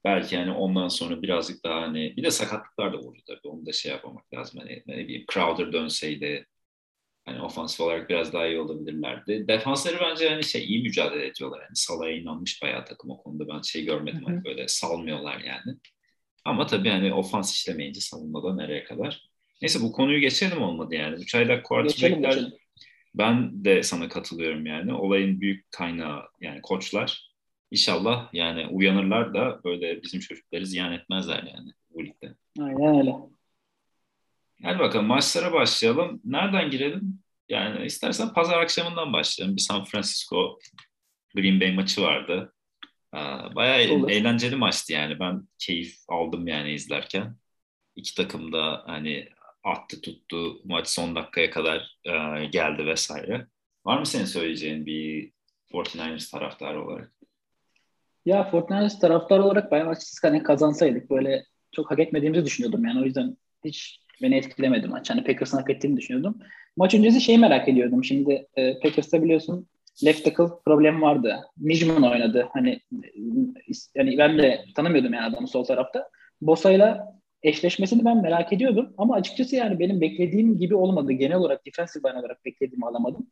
Belki 0.04 0.38
hani 0.38 0.52
ondan 0.52 0.88
sonra 0.88 1.22
birazcık 1.22 1.64
daha 1.64 1.82
hani 1.82 2.18
bir 2.18 2.24
de 2.24 2.32
sakatlıklar 2.32 2.94
da 2.94 2.98
vurdu 2.98 3.20
tabii. 3.28 3.48
Onu 3.48 3.66
da 3.66 3.72
şey 3.72 3.92
yapmamak 3.92 4.34
lazım. 4.34 4.60
Hani 4.60 4.84
ne 4.88 4.98
bileyim 4.98 5.26
Crowder 5.34 5.74
dönseydi 5.74 6.48
hani 7.26 7.42
ofansif 7.42 7.82
olarak 7.82 8.10
biraz 8.10 8.34
daha 8.34 8.48
iyi 8.48 8.60
olabilirlerdi. 8.60 9.48
Defansları 9.48 9.98
bence 10.02 10.30
hani 10.30 10.44
şey 10.44 10.66
iyi 10.66 10.84
mücadele 10.84 11.28
ediyorlar. 11.28 11.60
Yani 11.62 11.76
Salah'a 11.76 12.12
inanmış 12.12 12.62
bayağı 12.64 12.86
takım 12.86 13.10
o 13.10 13.18
konuda 13.18 13.48
ben 13.48 13.62
şey 13.62 13.86
görmedim. 13.86 14.24
Hani 14.26 14.46
böyle 14.46 14.68
salmıyorlar 14.68 15.40
yani. 15.40 15.78
Ama 16.46 16.68
tabii 16.68 16.90
hani 16.90 17.14
ofans 17.14 17.54
işlemeyince 17.54 18.02
savunmada 18.02 18.56
nereye 18.56 18.84
kadar. 18.84 19.32
Neyse 19.62 19.80
bu 19.82 19.92
konuyu 19.92 20.20
geçelim 20.20 20.62
olmadı 20.62 20.96
yani. 20.96 21.16
3 21.16 21.36
aylık 21.36 21.66
quarterback'ler 21.66 22.52
ben 23.16 23.66
de 23.66 23.84
sana 23.84 24.10
katılıyorum 24.10 24.66
yani. 24.66 24.94
Olayın 24.94 25.42
büyük 25.42 25.72
kaynağı 25.72 26.24
yani 26.42 26.62
koçlar. 26.62 27.31
İnşallah 27.72 28.34
yani 28.34 28.68
uyanırlar 28.68 29.34
da 29.34 29.62
böyle 29.64 30.04
bizim 30.04 30.20
çocukları 30.20 30.66
ziyan 30.66 30.92
etmezler 30.94 31.44
yani 31.44 31.72
bu 31.90 32.04
ligde. 32.04 32.36
Aynen 32.60 33.00
öyle. 33.00 33.16
Hadi 34.64 34.80
bakalım 34.80 35.06
maçlara 35.06 35.54
başlayalım. 35.54 36.22
Nereden 36.26 36.70
girelim? 36.70 37.20
Yani 37.50 37.86
istersen 37.86 38.34
pazar 38.34 38.62
akşamından 38.62 39.14
başlayalım. 39.14 39.56
Bir 39.56 39.62
San 39.62 39.84
Francisco 39.84 40.60
Green 41.36 41.62
Bay 41.62 41.72
maçı 41.72 42.02
vardı. 42.02 42.54
Bayağı 43.56 43.96
Olur. 43.96 44.10
eğlenceli 44.10 44.56
maçtı 44.56 44.94
yani. 44.94 45.20
Ben 45.20 45.48
keyif 45.60 45.96
aldım 46.08 46.48
yani 46.48 46.74
izlerken. 46.74 47.36
İki 47.96 48.16
takım 48.16 48.54
da 48.54 48.84
hani 48.86 49.30
attı 49.64 50.02
tuttu 50.02 50.62
maç 50.64 50.88
son 50.88 51.16
dakikaya 51.16 51.50
kadar 51.50 51.98
e, 52.06 52.46
geldi 52.46 52.86
vesaire. 52.86 53.48
Var 53.86 54.00
mı 54.00 54.06
senin 54.06 54.26
söyleyeceğin 54.26 54.86
bir 54.86 55.32
49ers 55.74 56.32
taraftarı 56.32 56.86
olarak? 56.86 57.14
Ya 58.26 58.42
49ers 58.52 59.00
taraftarı 59.00 59.44
olarak 59.44 59.72
ben 59.72 59.86
açıkçası 59.86 60.28
hani 60.28 60.44
kazansaydık 60.44 61.10
böyle 61.10 61.44
çok 61.72 61.92
hak 61.92 62.00
etmediğimizi 62.00 62.46
düşünüyordum 62.46 62.86
yani 62.86 63.02
o 63.02 63.04
yüzden 63.04 63.38
hiç 63.66 64.00
beni 64.22 64.36
etkilemedi 64.36 64.88
maç. 64.88 65.10
Hani 65.10 65.24
Packers'ın 65.24 65.58
hak 65.58 65.70
ettiğini 65.70 65.98
düşünüyordum. 65.98 66.40
Maç 66.78 66.94
öncesi 66.96 67.22
şeyi 67.22 67.38
merak 67.38 67.70
ediyordum. 67.70 68.04
Şimdi 68.04 68.48
e, 68.56 68.80
Packers'ta 68.80 69.24
biliyorsun 69.24 69.68
left 70.06 70.26
tackle 70.26 70.54
problem 70.66 71.02
vardı. 71.02 71.36
Nijman 71.58 72.12
oynadı. 72.12 72.48
Hani 72.54 72.80
yani 73.96 74.18
ben 74.18 74.38
de 74.38 74.66
tanımıyordum 74.76 75.14
yani 75.14 75.26
adamı 75.26 75.48
sol 75.48 75.64
tarafta. 75.64 76.10
Bosa'yla 76.42 77.16
eşleşmesini 77.44 78.06
ben 78.06 78.22
merak 78.22 78.54
ediyordum. 78.54 78.94
Ama 78.98 79.16
açıkçası 79.16 79.56
yani 79.56 79.80
benim 79.80 80.02
beklediğim 80.02 80.58
gibi 80.60 80.76
olmadı. 80.76 81.12
Genel 81.12 81.38
olarak 81.38 81.66
defensive 81.66 82.10
line 82.10 82.20
olarak 82.20 82.46
beklediğimi 82.46 82.86
alamadım. 82.86 83.28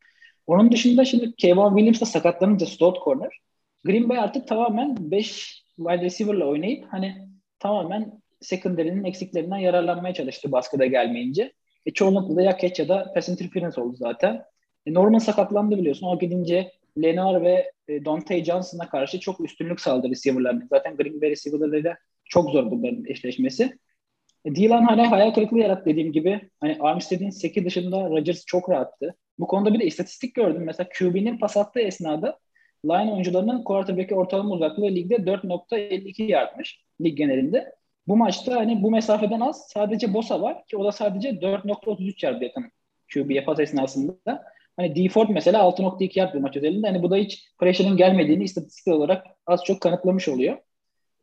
Onun 0.48 0.72
dışında 0.72 1.06
şimdi 1.06 1.36
Kevin 1.36 1.78
Williams 1.78 2.12
sakatlanınca 2.12 2.66
slot 2.66 3.04
corner. 3.04 3.40
Green 3.84 4.10
Bay 4.10 4.20
artık 4.20 4.48
tamamen 4.48 5.12
5 5.12 5.64
wide 5.78 6.02
receiver'la 6.02 6.46
oynayıp 6.46 6.86
hani 6.90 7.28
tamamen 7.60 8.22
secondary'nin 8.42 9.04
eksiklerinden 9.04 9.58
yararlanmaya 9.58 10.14
çalıştı 10.14 10.52
baskıda 10.52 10.86
gelmeyince. 10.86 11.54
E, 11.86 11.92
çoğunlukla 11.92 12.36
da 12.36 12.42
ya 12.42 12.58
catch 12.58 12.80
ya 12.80 12.90
da 12.90 13.12
pass 13.14 13.30
interference 13.30 13.82
oldu 13.82 13.96
zaten. 13.96 14.44
E, 14.86 14.94
Norman 14.94 15.20
sakatlandı 15.20 15.78
biliyorsun. 15.78 16.08
O 16.08 16.20
gidince 16.20 16.72
Lenar 17.02 17.42
ve 17.42 17.72
e, 17.88 18.06
Dante 18.06 18.44
Johnson'a 18.44 18.90
karşı 18.90 19.20
çok 19.20 19.40
üstünlük 19.40 19.82
sağladı 19.82 20.10
receiver'larına. 20.10 20.68
Zaten 20.70 20.98
Green 20.98 21.22
Bay 21.22 21.30
receiver'larıyla 21.30 21.98
çok 22.26 22.50
zor 22.50 22.72
bunların 22.72 23.06
eşleşmesi. 23.06 23.78
E, 24.46 24.56
Dylan 24.56 24.84
hani 24.84 25.08
hayal 25.08 25.34
kırıklığı 25.34 25.60
yarattı 25.60 25.86
dediğim 25.86 26.12
gibi. 26.12 26.42
Hani 26.60 26.78
Armstead'in 26.80 27.30
seki 27.30 27.66
dışında 27.66 28.10
Rodgers 28.10 28.46
çok 28.46 28.70
rahattı. 28.70 29.16
Bu 29.40 29.48
konuda 29.48 29.74
bir 29.74 29.80
de 29.80 29.86
istatistik 29.86 30.36
gördüm. 30.36 30.64
Mesela 30.66 30.90
QB'nin 31.00 31.38
pas 31.38 31.58
attığı 31.58 31.80
esnada 31.80 32.40
line 32.86 33.14
oyuncularının 33.14 33.64
quarterback'e 33.64 34.16
ortalama 34.16 34.50
uzaklığı 34.50 34.88
ligde 34.88 35.16
4.52 35.16 36.24
yardmış 36.24 36.82
lig 37.02 37.18
genelinde. 37.18 37.76
Bu 38.08 38.18
maçta 38.18 38.56
hani 38.56 38.84
bu 38.84 38.92
mesafeden 38.92 39.40
az 39.40 39.68
sadece 39.68 40.14
Bosa 40.14 40.42
var 40.42 40.66
ki 40.66 40.78
o 40.78 40.86
da 40.86 40.92
sadece 40.92 41.30
4.33 41.30 42.26
yard 42.26 42.42
yakın 42.42 42.72
QB'ye 43.14 43.44
pas 43.44 43.60
esnasında. 43.60 44.44
Hani 44.78 44.96
D 44.96 45.10
Ford 45.10 45.30
mesela 45.30 45.60
6.2 45.60 46.20
yard 46.20 46.34
bir 46.34 46.40
maç 46.40 46.58
özelinde. 46.58 46.88
Hani 46.88 47.04
bu 47.04 47.12
da 47.12 47.16
hiç 47.16 47.52
pressure'ın 47.60 47.98
gelmediğini 47.98 48.44
istatistik 48.44 48.94
olarak 48.94 49.26
az 49.48 49.64
çok 49.64 49.82
kanıtlamış 49.82 50.28
oluyor. 50.28 50.58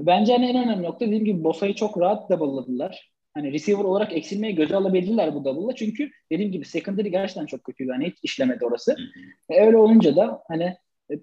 Bence 0.01 0.33
hani 0.33 0.47
en 0.47 0.65
önemli 0.65 0.83
nokta 0.83 1.07
dediğim 1.07 1.25
gibi 1.25 1.45
Bosa'yı 1.45 1.75
çok 1.75 2.01
rahat 2.01 2.31
double'ladılar. 2.31 3.13
Hani 3.35 3.53
receiver 3.53 3.85
olarak 3.85 4.13
eksilmeyi 4.13 4.55
göze 4.55 4.77
alabildiler 4.77 5.35
bu 5.35 5.45
double'la. 5.45 5.75
Çünkü 5.75 6.11
dediğim 6.33 6.53
gibi 6.53 6.65
secondary 6.65 7.09
gerçekten 7.09 7.47
çok 7.47 7.65
kötüydü. 7.65 7.91
Hani 7.93 8.07
hiç 8.07 8.19
işlemedi 8.23 8.65
orası. 8.65 8.97
E 9.51 9.67
öyle 9.67 9.77
olunca 9.77 10.17
da 10.17 10.43
hani 10.49 10.77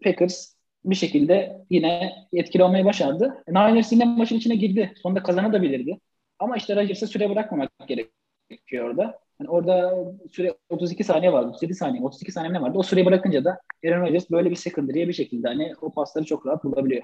Packers 0.03 0.53
bir 0.85 0.95
şekilde 0.95 1.65
yine 1.69 2.13
etkili 2.33 2.63
olmayı 2.63 2.85
başardı. 2.85 3.43
Niners 3.47 3.91
yine 3.91 4.05
maçın 4.05 4.35
içine 4.35 4.55
girdi. 4.55 4.93
Sonunda 5.03 5.23
kazanabilirdi. 5.23 5.99
Ama 6.39 6.57
işte 6.57 6.75
Rodgers'a 6.75 7.07
süre 7.07 7.29
bırakmamak 7.29 7.71
gerekiyor 7.87 8.89
orada. 8.89 9.19
Yani 9.39 9.49
orada 9.49 10.05
süre 10.31 10.57
32 10.69 11.03
saniye 11.03 11.33
vardı. 11.33 11.47
37 11.47 11.75
saniye, 11.75 12.03
32 12.03 12.31
saniye 12.31 12.53
ne 12.53 12.61
vardı? 12.61 12.77
O 12.77 12.83
süreyi 12.83 13.05
bırakınca 13.05 13.43
da 13.43 13.59
Aaron 13.85 14.01
Rodgers 14.01 14.31
böyle 14.31 14.49
bir 14.49 14.55
secondary'e 14.55 15.07
bir 15.07 15.13
şekilde 15.13 15.47
hani 15.47 15.73
o 15.81 15.93
pasları 15.93 16.25
çok 16.25 16.45
rahat 16.45 16.63
bulabiliyor. 16.63 17.03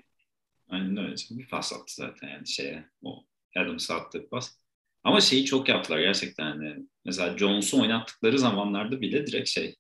Aynen 0.70 0.98
öyle. 0.98 1.16
Bir 1.32 1.50
pas 1.50 1.74
attı 1.74 1.94
zaten 1.96 2.28
yani 2.28 2.48
şeye. 2.48 2.84
O 3.04 3.24
Adams'a 3.58 3.96
attığı 3.96 4.30
pas. 4.30 4.58
Ama 5.04 5.22
şeyi 5.22 5.46
çok 5.46 5.70
yaptılar 5.70 6.00
gerçekten 6.00 6.46
hani. 6.46 6.76
Mesela 7.06 7.38
Jones'u 7.38 7.82
oynattıkları 7.82 8.40
zamanlarda 8.40 9.02
bile 9.02 9.28
direkt 9.28 9.50
şey 9.50 9.76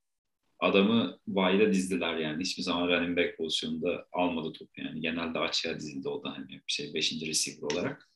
adamı 0.59 1.19
wide'a 1.25 1.73
dizdiler 1.73 2.17
yani. 2.17 2.43
Hiçbir 2.43 2.63
zaman 2.63 2.87
running 2.87 3.17
back 3.17 3.37
pozisyonunda 3.37 4.07
almadı 4.11 4.53
topu 4.53 4.81
yani. 4.81 5.01
Genelde 5.01 5.39
açığa 5.39 5.75
dizildi 5.75 6.09
o 6.09 6.23
da 6.23 6.29
hani 6.37 6.49
bir 6.49 6.61
şey 6.67 6.93
5. 6.93 7.13
receiver 7.21 7.61
olarak. 7.61 8.09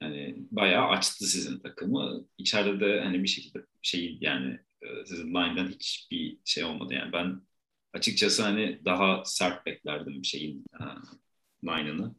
Hani 0.00 0.36
bayağı 0.50 0.88
açtı 0.88 1.24
sizin 1.24 1.58
takımı. 1.58 2.26
İçeride 2.38 2.80
de 2.80 3.00
hani 3.00 3.22
bir 3.22 3.28
şekilde 3.28 3.66
şey 3.82 4.18
yani 4.20 4.58
e, 4.82 5.06
sizin 5.06 5.28
line'dan 5.28 5.68
hiçbir 5.68 6.38
şey 6.44 6.64
olmadı 6.64 6.94
yani. 6.94 7.12
Ben 7.12 7.40
açıkçası 7.92 8.42
hani 8.42 8.80
daha 8.84 9.24
sert 9.24 9.66
beklerdim 9.66 10.24
şeyin 10.24 10.64
uh, 10.80 11.02
line'ını. 11.64 12.14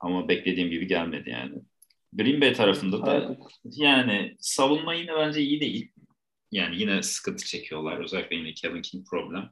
Ama 0.00 0.28
beklediğim 0.28 0.70
gibi 0.70 0.86
gelmedi 0.86 1.30
yani. 1.30 1.54
Green 2.12 2.40
Bay 2.40 2.52
tarafında 2.52 3.06
da 3.06 3.36
yani 3.64 4.36
savunma 4.40 4.94
yine 4.94 5.14
bence 5.16 5.42
iyi 5.42 5.60
değil 5.60 5.92
yani 6.56 6.80
yine 6.80 7.02
sıkıntı 7.02 7.46
çekiyorlar. 7.46 8.04
Özellikle 8.04 8.36
yine 8.36 8.54
Kevin 8.54 8.82
King 8.82 9.08
problem. 9.08 9.50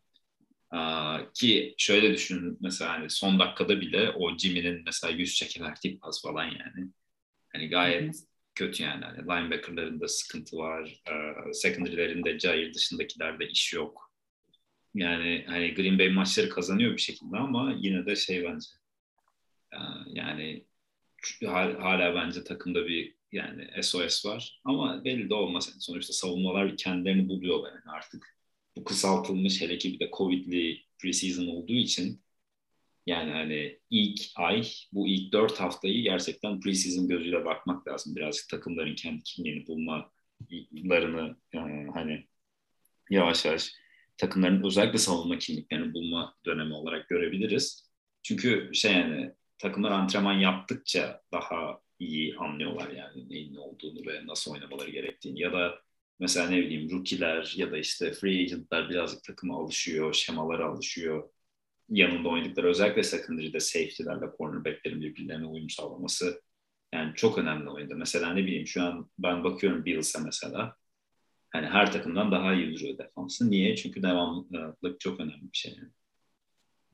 Aa, 0.71 1.33
ki 1.35 1.75
şöyle 1.79 2.13
düşünün 2.15 2.59
mesela 2.61 2.93
hani 2.93 3.11
son 3.11 3.39
dakikada 3.39 3.81
bile 3.81 4.11
o 4.11 4.39
Jimmy'nin 4.39 4.83
mesela 4.87 5.13
yüz 5.13 5.35
çeke 5.35 5.61
verdiği 5.65 5.99
pas 5.99 6.23
falan 6.23 6.45
yani. 6.45 6.91
Hani 7.53 7.69
gayet 7.69 8.15
Hı-hı. 8.15 8.27
kötü 8.55 8.83
yani. 8.83 9.05
Hani 9.05 9.19
linebacker'larında 9.19 10.09
sıkıntı 10.09 10.57
var. 10.57 11.03
Ee, 11.09 11.53
secondary'lerinde 11.53 12.39
Jair 12.39 12.75
dışındakilerde 12.75 13.49
iş 13.49 13.73
yok. 13.73 14.13
Yani 14.95 15.45
hani 15.49 15.75
Green 15.75 15.99
Bay 15.99 16.09
maçları 16.09 16.49
kazanıyor 16.49 16.93
bir 16.93 17.03
şekilde 17.03 17.37
ama 17.37 17.75
yine 17.79 18.07
de 18.07 18.17
şey 18.17 18.45
bence. 18.45 18.69
Ee, 19.73 19.79
yani 20.07 20.65
hala 21.81 22.15
bence 22.15 22.45
takımda 22.45 22.87
bir 22.87 23.15
yani 23.35 23.83
SOS 23.83 24.27
var 24.27 24.61
ama 24.65 25.05
belli 25.05 25.31
de 25.31 25.35
olmaz. 25.35 25.69
Yani 25.71 25.81
sonuçta 25.81 26.13
savunmalar 26.13 26.77
kendilerini 26.77 27.29
buluyorlar 27.29 27.71
yani 27.71 27.97
artık. 27.97 28.35
Bu 28.77 28.85
kısaltılmış 28.85 29.61
hele 29.61 29.79
ki 29.79 29.93
bir 29.93 30.01
de 30.01 30.11
Covid'li 30.17 30.81
preseason 30.99 31.47
olduğu 31.47 31.73
için 31.73 32.23
yani 33.07 33.31
hani 33.31 33.79
ilk 33.91 34.21
ay, 34.37 34.63
bu 34.93 35.09
ilk 35.09 35.33
dört 35.33 35.61
haftayı 35.61 36.03
gerçekten 36.03 36.61
preseason 36.61 37.09
gözüyle 37.09 37.45
bakmak 37.45 37.89
lazım. 37.89 38.17
Birazcık 38.17 38.49
takımların 38.49 38.95
kendi 38.95 39.23
kimliğini 39.23 39.67
bulmalarını 39.67 41.37
yani 41.53 41.91
hani 41.95 42.27
yavaş 43.11 43.45
yavaş 43.45 43.73
takımların 44.17 44.65
özellikle 44.65 44.99
savunma 44.99 45.39
kimliklerini 45.39 45.95
bulma 45.95 46.35
dönemi 46.47 46.75
olarak 46.75 47.09
görebiliriz. 47.09 47.91
Çünkü 48.23 48.71
şey 48.75 48.93
yani 48.93 49.33
takımlar 49.59 49.91
antrenman 49.91 50.39
yaptıkça 50.39 51.23
daha 51.33 51.84
iyi 51.99 52.37
anlıyorlar 52.37 52.91
yani 52.91 53.29
neyin 53.31 53.55
ne 53.55 53.61
olduğunu 53.61 54.07
ve 54.07 54.27
nasıl 54.27 54.53
oynamaları 54.53 54.91
gerektiğini 54.91 55.41
ya 55.41 55.53
da 55.53 55.79
mesela 56.21 56.49
ne 56.51 56.59
bileyim 56.59 56.91
rookie'ler 56.91 57.55
ya 57.57 57.73
da 57.73 57.79
işte 57.79 58.13
free 58.13 58.41
agent'lar 58.41 58.91
birazcık 58.91 59.25
takıma 59.25 59.59
alışıyor, 59.59 60.13
şemalara 60.15 60.67
alışıyor. 60.67 61.29
Yanında 61.89 62.29
oynadıkları 62.29 62.69
özellikle 62.69 63.03
secondary'de 63.03 63.61
safety'lerle 63.61 64.27
cornerback'lerin 64.39 65.01
birbirlerine 65.01 65.47
uyum 65.47 65.71
sağlaması 65.71 66.43
yani 66.95 67.15
çok 67.15 67.39
önemli 67.39 67.71
oyunda. 67.71 67.95
Mesela 67.95 68.33
ne 68.35 68.45
bileyim 68.45 68.67
şu 68.67 68.83
an 68.83 69.11
ben 69.19 69.45
bakıyorum 69.45 69.85
Bills'e 69.85 70.19
mesela 70.25 70.77
hani 71.51 71.67
her 71.67 71.93
takımdan 71.93 72.33
daha 72.33 72.55
iyi 72.55 72.75
duruyor 72.75 72.99
defansı. 72.99 73.51
Niye? 73.51 73.77
Çünkü 73.77 74.03
devamlılık 74.03 75.01
çok 75.01 75.21
önemli 75.21 75.53
bir 75.53 75.57
şey. 75.57 75.77
Yani. 75.77 75.91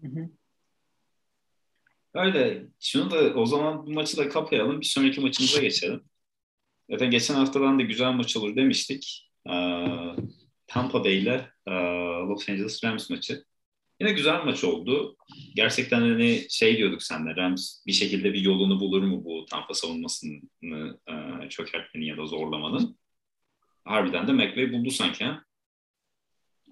Hı 0.01 0.21
hı. 0.21 0.31
Öyle. 2.15 2.67
Şunu 2.81 3.11
da 3.11 3.17
o 3.17 3.47
zaman 3.47 3.87
bu 3.87 3.91
maçı 3.91 4.17
da 4.17 4.29
kapayalım. 4.29 4.81
Bir 4.81 4.87
sonraki 4.87 5.21
maçımıza 5.21 5.61
geçelim. 5.61 6.05
Zaten 6.91 7.11
geçen 7.11 7.35
haftadan 7.35 7.79
da 7.79 7.83
güzel 7.83 8.13
maç 8.13 8.37
olur 8.37 8.57
demiştik. 8.57 9.31
Ee, 9.51 9.87
Tampa 10.67 11.05
Bay 11.05 11.19
ile 11.19 11.51
e, 11.67 11.71
Los 12.29 12.49
Angeles 12.49 12.85
Rams 12.85 13.11
maçı. 13.11 13.45
Yine 14.01 14.13
güzel 14.13 14.45
maç 14.45 14.65
oldu. 14.65 15.17
Gerçekten 15.55 16.01
hani 16.01 16.47
şey 16.51 16.77
diyorduk 16.77 17.03
senle 17.03 17.37
Rams 17.37 17.87
bir 17.87 17.93
şekilde 17.93 18.33
bir 18.33 18.41
yolunu 18.41 18.81
bulur 18.81 19.03
mu 19.03 19.25
bu 19.25 19.45
Tampa 19.51 19.75
savunmasını 19.75 20.99
e, 21.09 21.49
çökertmenin 21.49 22.07
ya 22.07 22.17
da 22.17 22.27
zorlamanın. 22.27 22.99
Harbiden 23.85 24.29
de 24.29 24.33
McVay 24.33 24.73
buldu 24.73 24.91
sanki? 24.91 25.27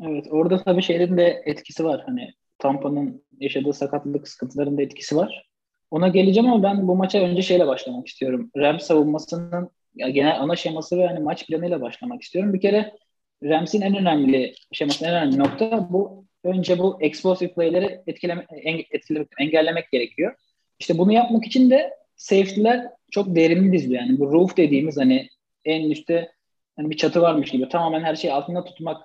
Evet 0.00 0.26
orada 0.30 0.64
tabii 0.64 0.82
şeylerin 0.82 1.16
de 1.16 1.42
etkisi 1.46 1.84
var. 1.84 2.02
Hani 2.06 2.34
Tampa'nın 2.58 3.24
yaşadığı 3.40 3.72
sakatlık 3.72 4.28
sıkıntılarının 4.28 4.78
da 4.78 4.82
etkisi 4.82 5.16
var. 5.16 5.48
Ona 5.90 6.08
geleceğim 6.08 6.52
ama 6.52 6.62
ben 6.62 6.88
bu 6.88 6.96
maça 6.96 7.18
önce 7.18 7.42
şeyle 7.42 7.66
başlamak 7.66 8.06
istiyorum. 8.06 8.50
Rams 8.56 8.82
savunmasının 8.82 9.70
ya 9.94 10.08
genel 10.08 10.40
ana 10.40 10.56
şeması 10.56 10.98
ve 10.98 11.06
hani 11.06 11.20
maç 11.20 11.46
planıyla 11.46 11.80
başlamak 11.80 12.22
istiyorum. 12.22 12.52
Bir 12.52 12.60
kere 12.60 12.94
Rams'in 13.42 13.80
en 13.80 13.96
önemli 13.96 14.54
şeması, 14.72 15.06
en 15.06 15.14
önemli 15.14 15.38
nokta 15.38 15.88
bu. 15.90 16.24
Önce 16.44 16.78
bu 16.78 16.98
explosive 17.00 17.52
play'leri 17.52 18.00
etkileme, 18.06 18.46
etkilemek, 18.90 19.28
engellemek 19.38 19.90
gerekiyor. 19.92 20.34
İşte 20.78 20.98
bunu 20.98 21.12
yapmak 21.12 21.46
için 21.46 21.70
de 21.70 21.94
safety'ler 22.16 22.86
çok 23.10 23.36
derinli 23.36 23.72
diziliyor. 23.72 24.02
Yani 24.02 24.18
bu 24.18 24.32
roof 24.32 24.56
dediğimiz 24.56 24.96
hani 24.96 25.28
en 25.64 25.90
üstte 25.90 26.32
hani 26.76 26.90
bir 26.90 26.96
çatı 26.96 27.22
varmış 27.22 27.50
gibi 27.50 27.68
tamamen 27.68 28.00
her 28.00 28.16
şeyi 28.16 28.32
altında 28.32 28.64
tutmak 28.64 29.02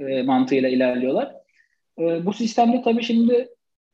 e, 0.00 0.22
mantığıyla 0.22 0.68
ilerliyorlar. 0.68 1.34
E, 1.98 2.26
bu 2.26 2.32
sistemde 2.32 2.82
tabii 2.82 3.02
şimdi 3.02 3.48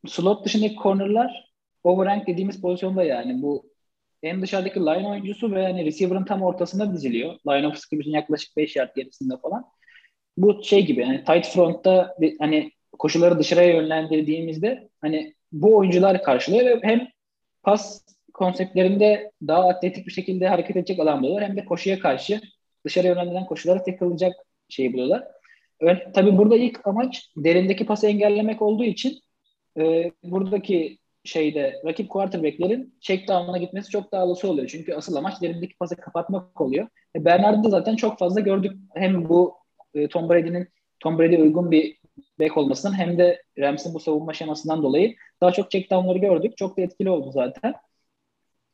slot 0.07 0.45
dışındaki 0.45 0.76
cornerlar 0.76 1.50
overrank 1.85 2.26
dediğimiz 2.26 2.61
pozisyonda 2.61 3.04
yani 3.04 3.42
bu 3.42 3.71
en 4.23 4.42
dışarıdaki 4.42 4.80
line 4.80 5.09
oyuncusu 5.09 5.52
ve 5.54 5.62
hani 5.62 5.85
receiver'ın 5.85 6.25
tam 6.25 6.42
ortasında 6.42 6.92
diziliyor. 6.92 7.38
Line 7.49 7.66
of 7.69 7.78
scrimmage'in 7.78 8.14
yaklaşık 8.14 8.57
5 8.57 8.76
yard 8.76 8.97
gerisinde 8.97 9.35
falan. 9.42 9.64
Bu 10.37 10.64
şey 10.64 10.87
gibi 10.87 11.04
hani 11.04 11.25
tight 11.25 11.47
front'ta 11.47 12.16
hani 12.38 12.73
koşuları 12.99 13.38
dışarıya 13.38 13.75
yönlendirdiğimizde 13.75 14.88
hani 15.00 15.35
bu 15.52 15.76
oyuncular 15.76 16.23
karşılıyor 16.23 16.64
ve 16.64 16.80
hem 16.83 17.09
pas 17.62 18.04
konseptlerinde 18.35 19.33
daha 19.47 19.69
atletik 19.69 20.07
bir 20.07 20.12
şekilde 20.12 20.49
hareket 20.49 20.76
edecek 20.76 20.99
alan 21.00 21.23
buluyorlar 21.23 21.49
hem 21.49 21.57
de 21.57 21.64
koşuya 21.64 21.99
karşı 21.99 22.40
dışarı 22.87 23.07
yönlendiren 23.07 23.47
koşuları 23.47 23.85
takılacak 23.85 24.35
şey 24.69 24.92
buluyorlar. 24.92 25.25
Ön, 25.80 25.99
tabii 26.14 26.38
burada 26.38 26.56
ilk 26.56 26.87
amaç 26.87 27.30
derindeki 27.37 27.87
pası 27.87 28.06
engellemek 28.06 28.62
olduğu 28.62 28.84
için 28.84 29.18
e, 29.78 30.12
buradaki 30.22 30.99
şeyde 31.25 31.75
rakip 31.87 32.08
quarterback'lerin 32.10 32.94
check 33.00 33.28
down'a 33.28 33.58
gitmesi 33.58 33.90
çok 33.90 34.12
daha 34.12 34.25
olası 34.25 34.50
oluyor. 34.50 34.68
Çünkü 34.68 34.94
asıl 34.94 35.16
amaç 35.16 35.42
derindeki 35.42 35.76
pası 35.78 35.96
kapatmak 35.96 36.60
oluyor. 36.60 36.88
E, 37.16 37.25
Bernard'ı 37.25 37.70
zaten 37.70 37.96
çok 37.96 38.18
fazla 38.18 38.40
gördük. 38.40 38.72
Hem 38.94 39.28
bu 39.28 39.54
e, 39.94 40.08
Tom 40.08 40.28
Brady'nin 40.28 40.68
Tom 41.00 41.18
Brady'ye 41.18 41.42
uygun 41.42 41.70
bir 41.70 41.96
back 42.40 42.56
olmasından 42.56 42.99
hem 42.99 43.18
de 43.18 43.42
Rams'in 43.58 43.94
bu 43.94 44.00
savunma 44.00 44.32
şemasından 44.32 44.82
dolayı 44.82 45.14
daha 45.40 45.52
çok 45.52 45.70
check 45.70 45.90
down'ları 45.90 46.18
gördük. 46.18 46.56
Çok 46.56 46.76
da 46.76 46.82
etkili 46.82 47.10
oldu 47.10 47.30
zaten. 47.32 47.75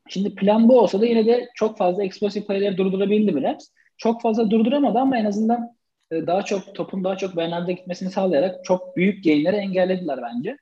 Şimdi 0.08 0.34
plan 0.34 0.68
bu 0.68 0.80
olsa 0.80 1.00
da 1.00 1.06
yine 1.06 1.26
de 1.26 1.48
çok 1.54 1.78
fazla 1.78 2.04
explosive 2.04 2.44
play'leri 2.44 2.76
durdurabildi 2.76 3.32
mi 3.32 3.42
Rams? 3.42 3.68
Çok 3.96 4.22
fazla 4.22 4.50
durduramadı 4.50 4.98
ama 4.98 5.18
en 5.18 5.24
azından 5.24 5.75
daha 6.10 6.42
çok 6.42 6.74
topun 6.74 7.04
daha 7.04 7.16
çok 7.16 7.36
Bernard'a 7.36 7.72
gitmesini 7.72 8.10
sağlayarak 8.10 8.64
çok 8.64 8.96
büyük 8.96 9.24
gainleri 9.24 9.56
engellediler 9.56 10.18
bence. 10.22 10.56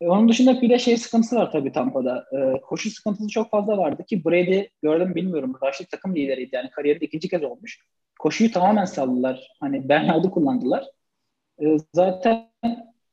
E, 0.00 0.08
onun 0.08 0.28
dışında 0.28 0.62
bir 0.62 0.70
de 0.70 0.78
şey 0.78 0.96
sıkıntısı 0.96 1.36
var 1.36 1.52
tabii 1.52 1.72
Tampa'da. 1.72 2.24
E, 2.32 2.60
koşu 2.60 2.90
sıkıntısı 2.90 3.28
çok 3.28 3.50
fazla 3.50 3.78
vardı 3.78 4.04
ki 4.04 4.24
Brady 4.24 4.64
gördüm 4.82 5.14
bilmiyorum. 5.14 5.54
Raşit 5.62 5.90
takım 5.90 6.16
lideriydi 6.16 6.50
yani 6.52 6.70
kariyerinde 6.70 7.04
ikinci 7.04 7.28
kez 7.28 7.44
olmuş. 7.44 7.78
Koşuyu 8.18 8.50
tamamen 8.50 8.84
saldılar. 8.84 9.48
Hani 9.60 9.88
Bernard'ı 9.88 10.30
kullandılar. 10.30 10.84
E, 11.62 11.76
zaten 11.92 12.48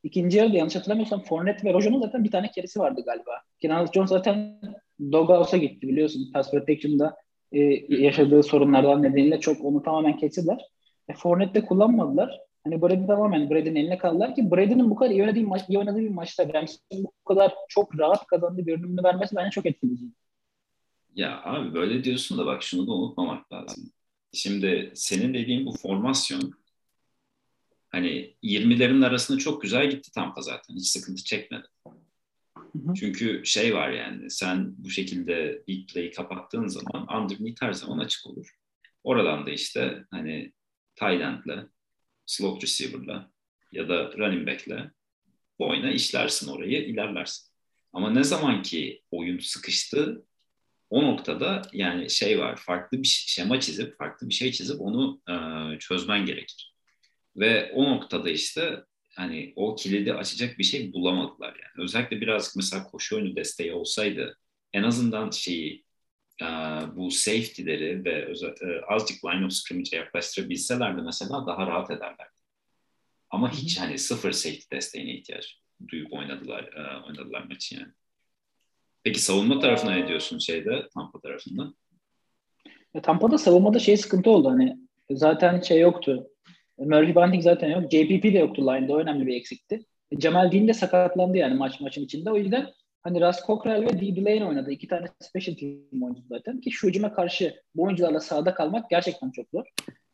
ikinci 0.03 0.37
yarıda 0.37 0.57
yanlış 0.57 0.75
hatırlamıyorsam 0.75 1.21
Fournette 1.21 1.69
ve 1.69 1.73
Rojo'nun 1.73 2.01
zaten 2.01 2.23
bir 2.23 2.31
tane 2.31 2.51
keresi 2.51 2.79
vardı 2.79 3.01
galiba. 3.05 3.41
Kenan 3.59 3.87
Jones 3.93 4.09
zaten 4.09 4.61
Dogouse'a 5.11 5.57
gitti 5.57 5.87
biliyorsun. 5.87 6.31
Pass 6.33 6.51
protection'da 6.51 7.15
e, 7.51 7.59
yaşadığı 7.95 8.43
sorunlardan 8.43 9.03
nedeniyle 9.03 9.39
çok 9.39 9.65
onu 9.65 9.83
tamamen 9.83 10.17
kestiler. 10.17 10.71
E, 11.11 11.13
Fournette'de 11.13 11.65
kullanmadılar. 11.65 12.39
Hani 12.63 12.81
Brady 12.81 13.07
tamamen 13.07 13.49
Brady'nin 13.49 13.75
eline 13.75 13.97
kaldılar 13.97 14.35
ki 14.35 14.51
Brady'nin 14.51 14.89
bu 14.89 14.95
kadar 14.95 15.11
iyi 15.11 15.21
oynadığı, 15.21 15.41
maç, 15.41 15.61
iyi 15.69 15.79
oynadığı 15.79 15.99
bir 15.99 16.09
maçta 16.09 16.53
Rams'in 16.53 17.03
bu 17.03 17.33
kadar 17.33 17.53
çok 17.67 17.99
rahat 17.99 18.27
kazandığı 18.27 18.61
görünümünü 18.61 19.03
vermesi 19.03 19.35
bence 19.35 19.49
çok 19.49 19.65
etkileyici. 19.65 20.05
Ya 21.15 21.41
abi 21.43 21.73
böyle 21.73 22.03
diyorsun 22.03 22.37
da 22.37 22.45
bak 22.45 22.63
şunu 22.63 22.87
da 22.87 22.91
unutmamak 22.91 23.53
lazım. 23.53 23.91
Şimdi 24.33 24.91
senin 24.95 25.33
dediğin 25.33 25.65
bu 25.65 25.71
formasyon 25.71 26.53
hani 27.89 28.35
20'lerin 28.43 29.05
arasında 29.05 29.37
çok 29.37 29.61
güzel 29.61 29.89
gitti 29.89 30.11
Tampa 30.11 30.41
zaten. 30.41 30.75
Hiç 30.75 30.87
sıkıntı 30.87 31.23
çekmedi. 31.23 31.67
Hı 32.57 32.79
hı. 32.85 32.93
Çünkü 32.95 33.45
şey 33.45 33.75
var 33.75 33.89
yani 33.89 34.29
sen 34.29 34.75
bu 34.77 34.89
şekilde 34.89 35.63
big 35.67 35.89
play'i 35.89 36.11
kapattığın 36.11 36.67
zaman 36.67 37.21
underneath 37.21 37.61
her 37.61 37.73
zaman 37.73 37.99
açık 37.99 38.27
olur. 38.27 38.55
Oradan 39.03 39.45
da 39.45 39.51
işte 39.51 40.05
hani 40.11 40.51
Thailand'la 41.01 41.69
slot 42.25 42.63
receiver'la 42.63 43.31
ya 43.71 43.89
da 43.89 44.17
running 44.17 44.47
back'le 44.47 44.91
bu 45.59 45.69
oyuna 45.69 45.91
işlersin 45.91 46.47
orayı, 46.47 46.85
ilerlersin. 46.85 47.51
Ama 47.93 48.09
ne 48.09 48.23
zaman 48.23 48.61
ki 48.61 49.01
oyun 49.11 49.39
sıkıştı 49.39 50.25
o 50.89 51.03
noktada 51.03 51.61
yani 51.73 52.09
şey 52.09 52.39
var, 52.39 52.55
farklı 52.55 53.01
bir 53.01 53.07
şema 53.27 53.59
çizip, 53.59 53.97
farklı 53.97 54.29
bir 54.29 54.33
şey 54.33 54.51
çizip 54.51 54.81
onu 54.81 55.21
e, 55.29 55.35
çözmen 55.79 56.25
gerekir. 56.25 56.75
Ve 57.35 57.71
o 57.71 57.85
noktada 57.85 58.29
işte 58.29 58.83
hani 59.15 59.53
o 59.55 59.75
kilidi 59.75 60.13
açacak 60.13 60.59
bir 60.59 60.63
şey 60.63 60.93
bulamadılar 60.93 61.49
yani. 61.49 61.85
Özellikle 61.85 62.21
birazcık 62.21 62.55
mesela 62.55 62.83
koşu 62.83 63.15
oyunu 63.15 63.35
desteği 63.35 63.73
olsaydı 63.73 64.37
en 64.73 64.83
azından 64.83 65.29
şeyi 65.29 65.85
bu 66.95 67.11
safety'leri 67.11 68.05
ve 68.05 68.11
e, 68.11 68.81
azıcık 68.87 69.25
line 69.25 69.45
of 69.45 69.51
scrimmage'e 69.51 69.97
yaklaştırabilselerdi 69.97 71.01
mesela 71.01 71.47
daha 71.47 71.67
rahat 71.67 71.91
ederlerdi. 71.91 72.23
Ama 73.29 73.51
hiç 73.51 73.79
hani 73.79 73.97
sıfır 73.97 74.31
safety 74.31 74.75
desteğine 74.75 75.13
ihtiyaç 75.13 75.59
duyup 75.87 76.13
oynadılar 76.13 76.63
e, 76.63 77.05
oynadılar 77.07 77.43
maçı 77.43 77.75
yani. 77.75 77.91
Peki 79.03 79.19
savunma 79.19 79.59
tarafına 79.59 79.91
ne 79.91 80.07
diyorsun 80.07 80.37
şeyde 80.37 80.87
Tampa 80.93 81.19
tarafında? 81.19 81.73
Ya, 82.93 83.01
Tampa'da 83.01 83.37
savunmada 83.37 83.79
şey 83.79 83.97
sıkıntı 83.97 84.29
oldu 84.29 84.49
hani 84.49 84.77
zaten 85.11 85.61
şey 85.61 85.79
yoktu. 85.79 86.27
Murphy 86.77 87.15
Bunting 87.15 87.43
zaten 87.43 87.69
yok. 87.69 87.83
JPP 87.91 88.23
de 88.23 88.37
yoktu 88.37 88.61
line'da. 88.61 88.93
O 88.93 88.99
önemli 88.99 89.27
bir 89.27 89.35
eksikti. 89.35 89.85
Cemal 90.17 90.51
Dean 90.51 90.67
de 90.67 90.73
sakatlandı 90.73 91.37
yani 91.37 91.53
maç 91.53 91.79
maçın 91.79 92.05
içinde. 92.05 92.31
O 92.31 92.37
yüzden 92.37 92.69
Hani 93.03 93.21
Russ 93.21 93.45
Cockrell 93.47 93.81
ve 93.81 93.99
Dee 93.99 94.15
Delane 94.15 94.45
oynadı. 94.45 94.71
İki 94.71 94.87
tane 94.87 95.07
special 95.19 95.55
team 95.55 96.03
oyuncusu 96.03 96.27
zaten. 96.27 96.61
Ki 96.61 96.71
şu 96.71 96.87
hücuma 96.87 97.13
karşı 97.13 97.55
bu 97.75 97.83
oyuncularla 97.83 98.19
sahada 98.19 98.53
kalmak 98.53 98.89
gerçekten 98.89 99.31
çok 99.31 99.45
zor. 99.53 99.65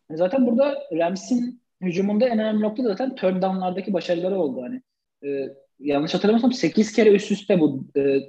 Yani 0.09 0.17
zaten 0.17 0.47
burada 0.47 0.83
Rams'in 0.93 1.61
hücumunda 1.81 2.27
en 2.27 2.39
önemli 2.39 2.61
nokta 2.61 2.83
da 2.83 2.87
zaten 2.87 3.15
turn 3.15 3.41
down'lardaki 3.41 3.93
başarıları 3.93 4.39
oldu. 4.39 4.61
Hani 4.61 4.81
e, 5.25 5.49
yanlış 5.79 6.13
hatırlamıyorsam 6.13 6.53
8 6.53 6.91
kere 6.93 7.09
üst 7.09 7.31
üste 7.31 7.59
bu, 7.59 7.87
e, 7.97 8.19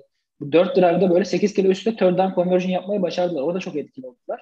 bu 0.40 0.53
4 0.53 0.77
drive'da 0.77 1.11
böyle 1.11 1.25
8 1.25 1.55
kere 1.55 1.68
üst 1.68 1.79
üste 1.79 1.97
turn 1.97 2.18
down 2.18 2.35
conversion 2.35 2.71
yapmayı 2.71 3.03
başardılar. 3.03 3.42
Orada 3.42 3.61
çok 3.61 3.77
etkili 3.77 4.07
oldular. 4.07 4.40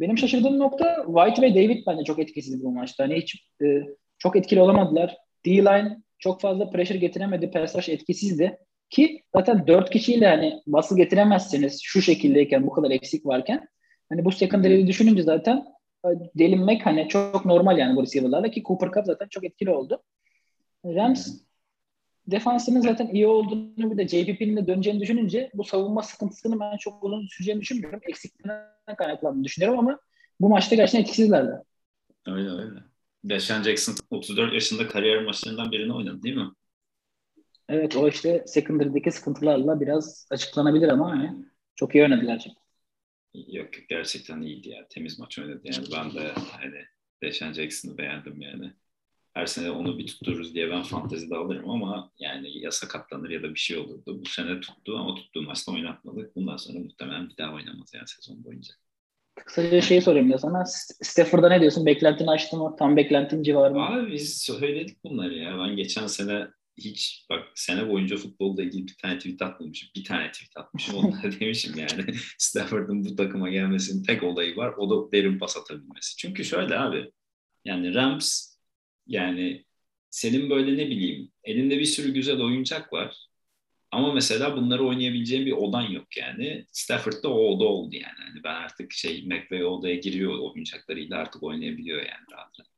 Benim 0.00 0.18
şaşırdığım 0.18 0.58
nokta 0.58 1.04
White 1.06 1.42
ve 1.42 1.54
David 1.54 1.86
bence 1.86 2.04
çok 2.04 2.18
etkisiz 2.18 2.64
bu 2.64 2.72
maçta. 2.72 3.04
Hani 3.04 3.16
hiç 3.16 3.48
e, 3.62 3.82
çok 4.18 4.36
etkili 4.36 4.60
olamadılar. 4.60 5.16
D-line 5.46 6.02
çok 6.18 6.40
fazla 6.40 6.70
pressure 6.70 6.98
getiremedi. 6.98 7.50
Pass 7.50 7.76
rush 7.76 7.88
etkisizdi. 7.88 8.58
Ki 8.90 9.22
zaten 9.34 9.66
dört 9.66 9.90
kişiyle 9.90 10.26
hani 10.26 10.62
basıl 10.66 10.96
getiremezsiniz 10.96 11.80
şu 11.82 12.02
şekildeyken 12.02 12.66
bu 12.66 12.70
kadar 12.70 12.90
eksik 12.90 13.26
varken. 13.26 13.68
Hani 14.08 14.24
bu 14.24 14.32
secondary'i 14.32 14.86
düşününce 14.86 15.22
zaten 15.22 15.64
e, 16.04 16.08
delinmek 16.38 16.86
hani 16.86 17.08
çok 17.08 17.44
normal 17.44 17.78
yani 17.78 17.96
bu 17.96 18.02
receiver'larla 18.02 18.50
ki 18.50 18.62
Cooper 18.62 18.90
Cup 18.90 19.06
zaten 19.06 19.28
çok 19.28 19.44
etkili 19.44 19.70
oldu. 19.70 20.02
Rams 20.84 21.28
defansının 22.26 22.80
zaten 22.80 23.08
iyi 23.12 23.26
olduğunu 23.26 23.90
bir 23.90 23.98
de 23.98 24.08
JPP'nin 24.08 24.56
de 24.56 24.66
döneceğini 24.66 25.00
düşününce 25.00 25.50
bu 25.54 25.64
savunma 25.64 26.02
sıkıntısını 26.02 26.60
ben 26.60 26.76
çok 26.76 27.04
uzun 27.04 27.26
süreceğini 27.26 27.60
düşünmüyorum. 27.60 28.00
Eksikliğinden 28.08 28.96
kaynaklandığını 28.98 29.44
düşünüyorum 29.44 29.78
ama 29.78 30.00
bu 30.40 30.48
maçta 30.48 30.76
gerçekten 30.76 31.00
etkisizlerdi. 31.00 31.62
Öyle 32.26 32.50
öyle. 32.50 32.80
Deshaun 33.24 33.62
Jackson 33.62 33.94
34 34.10 34.52
yaşında 34.52 34.88
kariyer 34.88 35.24
maçlarından 35.24 35.72
birini 35.72 35.92
oynadı 35.92 36.22
değil 36.22 36.36
mi? 36.36 36.50
Evet 37.68 37.96
o 37.96 38.08
işte 38.08 38.44
secondary'deki 38.46 39.10
sıkıntılarla 39.10 39.80
biraz 39.80 40.26
açıklanabilir 40.30 40.88
ama 40.88 41.10
hani 41.10 41.44
çok 41.76 41.94
iyi 41.94 42.04
oynadı 42.04 42.24
gerçekten. 42.24 42.62
Yok 43.34 43.68
gerçekten 43.88 44.42
iyiydi 44.42 44.68
ya. 44.68 44.86
Temiz 44.90 45.18
maç 45.18 45.38
oynadı 45.38 45.60
yani. 45.64 45.86
Ben 45.92 46.14
de 46.14 46.32
hani 46.34 46.84
Deshaun 47.22 47.52
Jackson'ı 47.52 47.98
beğendim 47.98 48.40
yani. 48.40 48.72
Her 49.34 49.46
sene 49.46 49.70
onu 49.70 49.98
bir 49.98 50.06
tuttururuz 50.06 50.54
diye 50.54 50.70
ben 50.70 50.82
fantezide 50.82 51.36
alırım 51.36 51.70
ama 51.70 52.12
yani 52.18 52.58
ya 52.58 52.70
sakatlanır 52.70 53.30
ya 53.30 53.42
da 53.42 53.54
bir 53.54 53.58
şey 53.58 53.78
olurdu. 53.78 54.20
Bu 54.20 54.28
sene 54.28 54.60
tuttu 54.60 54.98
ama 54.98 55.14
tuttuğu 55.14 55.42
maçta 55.42 55.72
oynatmadık. 55.72 56.36
Bundan 56.36 56.56
sonra 56.56 56.78
muhtemelen 56.78 57.28
bir 57.28 57.36
daha 57.36 57.54
oynamaz 57.54 57.94
yani 57.94 58.08
sezon 58.08 58.44
boyunca. 58.44 58.74
Kısaca 59.34 59.80
şey 59.80 60.00
sorayım 60.00 60.30
ya 60.30 60.38
sana. 60.38 60.64
Stafford'a 61.02 61.48
ne 61.48 61.60
diyorsun? 61.60 61.86
Beklentini 61.86 62.30
açtın 62.30 62.58
mı? 62.58 62.76
Tam 62.78 62.96
beklentin 62.96 63.42
civarı 63.42 63.74
mı? 63.74 63.86
Abi 63.86 64.12
biz 64.12 64.42
söyledik 64.42 65.04
bunları 65.04 65.34
ya. 65.34 65.58
Ben 65.58 65.76
geçen 65.76 66.06
sene 66.06 66.46
hiç 66.78 67.26
bak 67.30 67.48
sene 67.54 67.88
boyunca 67.88 68.16
futbolda 68.16 68.62
ilgili 68.62 68.86
bir 68.86 68.96
tane 69.02 69.18
tweet 69.18 69.42
atmamışım. 69.42 69.88
Bir 69.96 70.04
tane 70.04 70.32
tweet 70.32 70.56
atmışım. 70.56 70.94
Onlara 70.94 71.40
demişim 71.40 71.78
yani 71.78 72.14
Stafford'ın 72.38 73.04
bu 73.04 73.16
takıma 73.16 73.48
gelmesinin 73.48 74.02
tek 74.02 74.22
olayı 74.22 74.56
var. 74.56 74.74
O 74.78 74.90
da 74.90 75.12
derin 75.12 75.38
pas 75.38 75.56
atabilmesi. 75.56 76.16
Çünkü 76.16 76.44
şöyle 76.44 76.78
abi 76.78 77.10
yani 77.64 77.94
Rams 77.94 78.56
yani 79.06 79.64
senin 80.10 80.50
böyle 80.50 80.76
ne 80.76 80.86
bileyim 80.90 81.30
elinde 81.44 81.78
bir 81.78 81.84
sürü 81.84 82.14
güzel 82.14 82.40
oyuncak 82.40 82.92
var. 82.92 83.28
Ama 83.90 84.12
mesela 84.12 84.56
bunları 84.56 84.86
oynayabileceğin 84.86 85.46
bir 85.46 85.52
odan 85.52 85.82
yok 85.82 86.16
yani. 86.16 86.66
Stafford'da 86.72 87.28
o 87.28 87.54
oda 87.54 87.64
oldu 87.64 87.94
yani. 87.94 88.20
yani 88.28 88.44
ben 88.44 88.54
artık 88.54 88.92
şey 88.92 89.26
McVay 89.26 89.64
odaya 89.64 89.94
giriyor 89.94 90.38
oyuncaklarıyla 90.38 91.18
artık 91.18 91.42
oynayabiliyor 91.42 91.98
yani 91.98 92.24
rahat 92.32 92.60
rahat. 92.60 92.77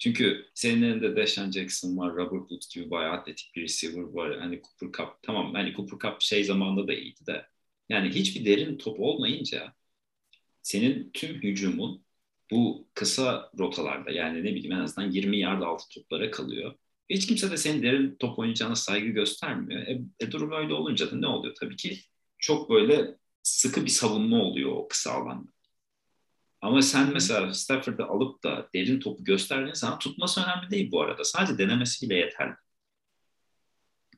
Çünkü 0.00 0.46
senin 0.54 0.82
elinde 0.82 1.16
Deshaun 1.16 1.50
Jackson 1.50 1.96
var, 1.98 2.14
Robert 2.14 2.40
Woods 2.40 2.74
gibi 2.74 2.90
bayağı 2.90 3.12
atletik 3.12 3.56
bir 3.56 3.62
receiver 3.62 4.02
var. 4.02 4.40
Hani 4.40 4.62
Cooper 4.62 4.98
Cup, 4.98 5.22
tamam 5.22 5.54
hani 5.54 5.74
Cooper 5.76 5.98
Cup 5.98 6.22
şey 6.22 6.44
zamanında 6.44 6.88
da 6.88 6.94
iyiydi 6.94 7.26
de. 7.26 7.46
Yani 7.88 8.10
hiçbir 8.10 8.44
derin 8.44 8.78
top 8.78 9.00
olmayınca 9.00 9.74
senin 10.62 11.10
tüm 11.14 11.42
hücumun 11.42 12.04
bu 12.50 12.88
kısa 12.94 13.50
rotalarda 13.58 14.10
yani 14.10 14.44
ne 14.44 14.54
bileyim 14.54 14.72
en 14.72 14.80
azından 14.80 15.10
20 15.10 15.38
yard 15.38 15.62
altı 15.62 15.88
toplara 15.88 16.30
kalıyor. 16.30 16.74
Hiç 17.10 17.26
kimse 17.26 17.50
de 17.50 17.56
senin 17.56 17.82
derin 17.82 18.16
top 18.18 18.38
oynayacağına 18.38 18.76
saygı 18.76 19.08
göstermiyor. 19.08 19.82
E, 19.82 20.00
e 20.20 20.32
durum 20.32 20.52
öyle 20.52 20.74
olunca 20.74 21.10
da 21.10 21.16
ne 21.16 21.26
oluyor? 21.26 21.54
Tabii 21.60 21.76
ki 21.76 21.98
çok 22.38 22.70
böyle 22.70 23.16
sıkı 23.42 23.84
bir 23.84 23.90
savunma 23.90 24.42
oluyor 24.42 24.70
o 24.72 24.88
kısa 24.88 25.12
alanda. 25.12 25.50
Ama 26.60 26.82
sen 26.82 27.12
mesela 27.12 27.54
Stafford'ı 27.54 28.04
alıp 28.04 28.44
da 28.44 28.68
derin 28.74 29.00
topu 29.00 29.24
gösterdiğin 29.24 29.74
zaman 29.74 29.98
tutması 29.98 30.40
önemli 30.40 30.70
değil 30.70 30.90
bu 30.92 31.02
arada. 31.02 31.24
Sadece 31.24 31.58
denemesi 31.58 32.10
bile 32.10 32.18
yeterli. 32.18 32.54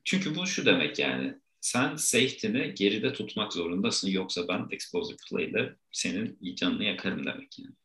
Çünkü 0.03 0.35
bu 0.35 0.47
şu 0.47 0.65
demek 0.65 0.99
yani 0.99 1.35
sen 1.61 1.95
safety'ni 1.95 2.73
geride 2.75 3.13
tutmak 3.13 3.53
zorundasın 3.53 4.09
yoksa 4.09 4.47
ben 4.47 4.67
explosive 4.71 5.17
play 5.29 5.45
ile 5.45 5.75
senin 5.91 6.55
canını 6.55 6.83
yakarım 6.83 7.25
demek 7.25 7.59
yani. 7.59 7.75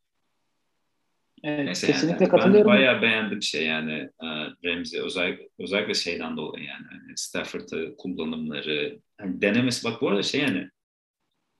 Evet, 1.44 1.64
Neyse 1.64 1.87
kesinlikle 1.87 2.25
yani, 2.25 2.31
katılıyorum. 2.31 2.71
Ben 2.71 2.79
bayağı 2.79 3.03
beğendim 3.03 3.42
şey 3.42 3.66
yani 3.66 4.11
uh, 4.23 4.64
Ramsey 4.64 5.01
özellikle, 5.01 5.49
özellikle 5.59 5.94
şeyden 5.94 6.37
dolayı 6.37 6.64
yani 6.64 6.87
hani 6.90 7.12
Stafford'ı 7.16 7.94
kullanımları 7.99 9.01
hani 9.18 9.42
denemesi 9.42 9.85
bak 9.85 10.03
bu 10.03 10.09
arada 10.09 10.23
şey 10.23 10.40
yani 10.40 10.71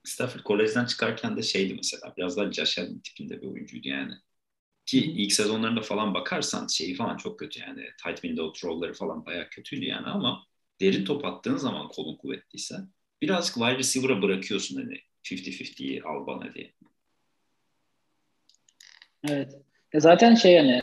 Stafford 0.09 0.43
kolejden 0.43 0.85
çıkarken 0.85 1.37
de 1.37 1.43
şeydi 1.43 1.75
mesela 1.75 2.15
biraz 2.17 2.37
daha 2.37 2.53
Josh 2.53 2.79
Allen 2.79 2.99
tipinde 2.99 3.43
bir 3.43 3.47
oyuncuydu 3.47 3.89
yani. 3.89 4.13
Ki 4.87 4.99
ilk 4.99 5.33
sezonlarında 5.33 5.81
falan 5.81 6.15
bakarsan 6.15 6.67
şeyi 6.67 6.95
falan 6.95 7.17
çok 7.17 7.39
kötü 7.39 7.61
yani. 7.61 7.85
Tight 8.05 8.21
window 8.21 8.61
throw'ları 8.61 8.95
falan 8.95 9.27
bayağı 9.27 9.49
kötüydü 9.51 9.85
yani 9.85 10.07
ama 10.07 10.47
derin 10.81 11.05
top 11.05 11.25
attığın 11.25 11.57
zaman 11.57 11.89
kolun 11.89 12.17
kuvvetliyse 12.17 12.77
birazcık 13.23 13.55
wide 13.55 13.79
receiver'a 13.79 14.23
bırakıyorsun 14.23 14.77
hani 14.77 14.99
50-50'yi 15.25 16.03
al 16.03 16.27
bana 16.27 16.55
diye. 16.55 16.73
Evet. 19.29 19.55
E 19.93 20.01
zaten 20.01 20.35
şey 20.35 20.53
yani 20.53 20.83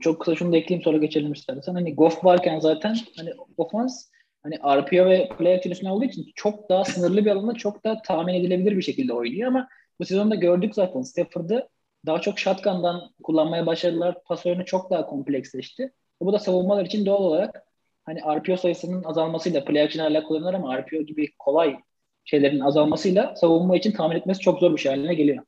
çok 0.00 0.20
kısa 0.20 0.36
şunu 0.36 0.52
da 0.52 0.56
ekleyeyim 0.56 0.84
sonra 0.84 0.98
geçelim 0.98 1.32
istersen. 1.32 1.74
Hani 1.74 1.94
Goff 1.94 2.24
varken 2.24 2.60
zaten 2.60 2.96
hani 3.16 3.30
ofans 3.56 4.10
hani 4.42 4.58
RPO 4.58 5.06
ve 5.10 5.28
play 5.38 5.54
action 5.54 5.72
üstüne 5.72 5.92
olduğu 5.92 6.04
için 6.04 6.32
çok 6.34 6.68
daha 6.70 6.84
sınırlı 6.84 7.24
bir 7.24 7.30
alanda 7.30 7.54
çok 7.54 7.84
daha 7.84 8.02
tahmin 8.02 8.34
edilebilir 8.34 8.76
bir 8.76 8.82
şekilde 8.82 9.12
oynuyor 9.12 9.48
ama 9.48 9.68
bu 10.00 10.04
sezonda 10.04 10.34
gördük 10.34 10.74
zaten 10.74 11.02
Stafford'ı 11.02 11.68
daha 12.06 12.20
çok 12.20 12.38
shotgun'dan 12.38 13.14
kullanmaya 13.22 13.66
başladılar. 13.66 14.16
Pas 14.24 14.46
oyunu 14.46 14.64
çok 14.64 14.90
daha 14.90 15.06
kompleksleşti. 15.06 15.92
Bu 16.20 16.32
da 16.32 16.38
savunmalar 16.38 16.84
için 16.84 17.06
doğal 17.06 17.22
olarak 17.22 17.62
hani 18.04 18.20
RPO 18.20 18.56
sayısının 18.56 19.04
azalmasıyla 19.04 19.64
play 19.64 19.82
action 19.82 20.04
hala 20.04 20.24
kullanılır 20.24 20.54
ama 20.54 20.78
RPO 20.78 20.96
gibi 20.96 21.28
kolay 21.38 21.76
şeylerin 22.24 22.60
azalmasıyla 22.60 23.36
savunma 23.36 23.76
için 23.76 23.92
tahmin 23.92 24.16
etmesi 24.16 24.40
çok 24.40 24.58
zor 24.60 24.72
bir 24.72 24.80
şey 24.80 24.92
haline 24.92 25.14
geliyor. 25.14 25.44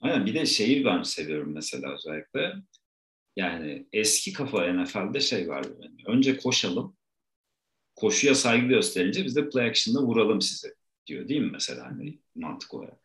Aynen 0.00 0.26
bir 0.26 0.34
de 0.34 0.46
şeyi 0.46 0.84
ben 0.84 1.02
seviyorum 1.02 1.52
mesela 1.54 1.94
özellikle. 1.94 2.52
Yani 3.36 3.86
eski 3.92 4.32
kafa 4.32 4.72
NFL'de 4.72 5.20
şey 5.20 5.48
vardı. 5.48 5.78
Yani 5.82 6.16
önce 6.16 6.36
koşalım. 6.36 6.96
Koşuya 7.96 8.34
saygı 8.34 8.66
gösterince 8.66 9.24
biz 9.24 9.36
de 9.36 9.48
play 9.48 9.68
action'da 9.68 10.02
vuralım 10.02 10.40
sizi 10.40 10.74
diyor 11.06 11.28
değil 11.28 11.40
mi 11.40 11.50
mesela 11.52 11.86
hani 11.86 12.18
mantık 12.34 12.74
olarak. 12.74 13.00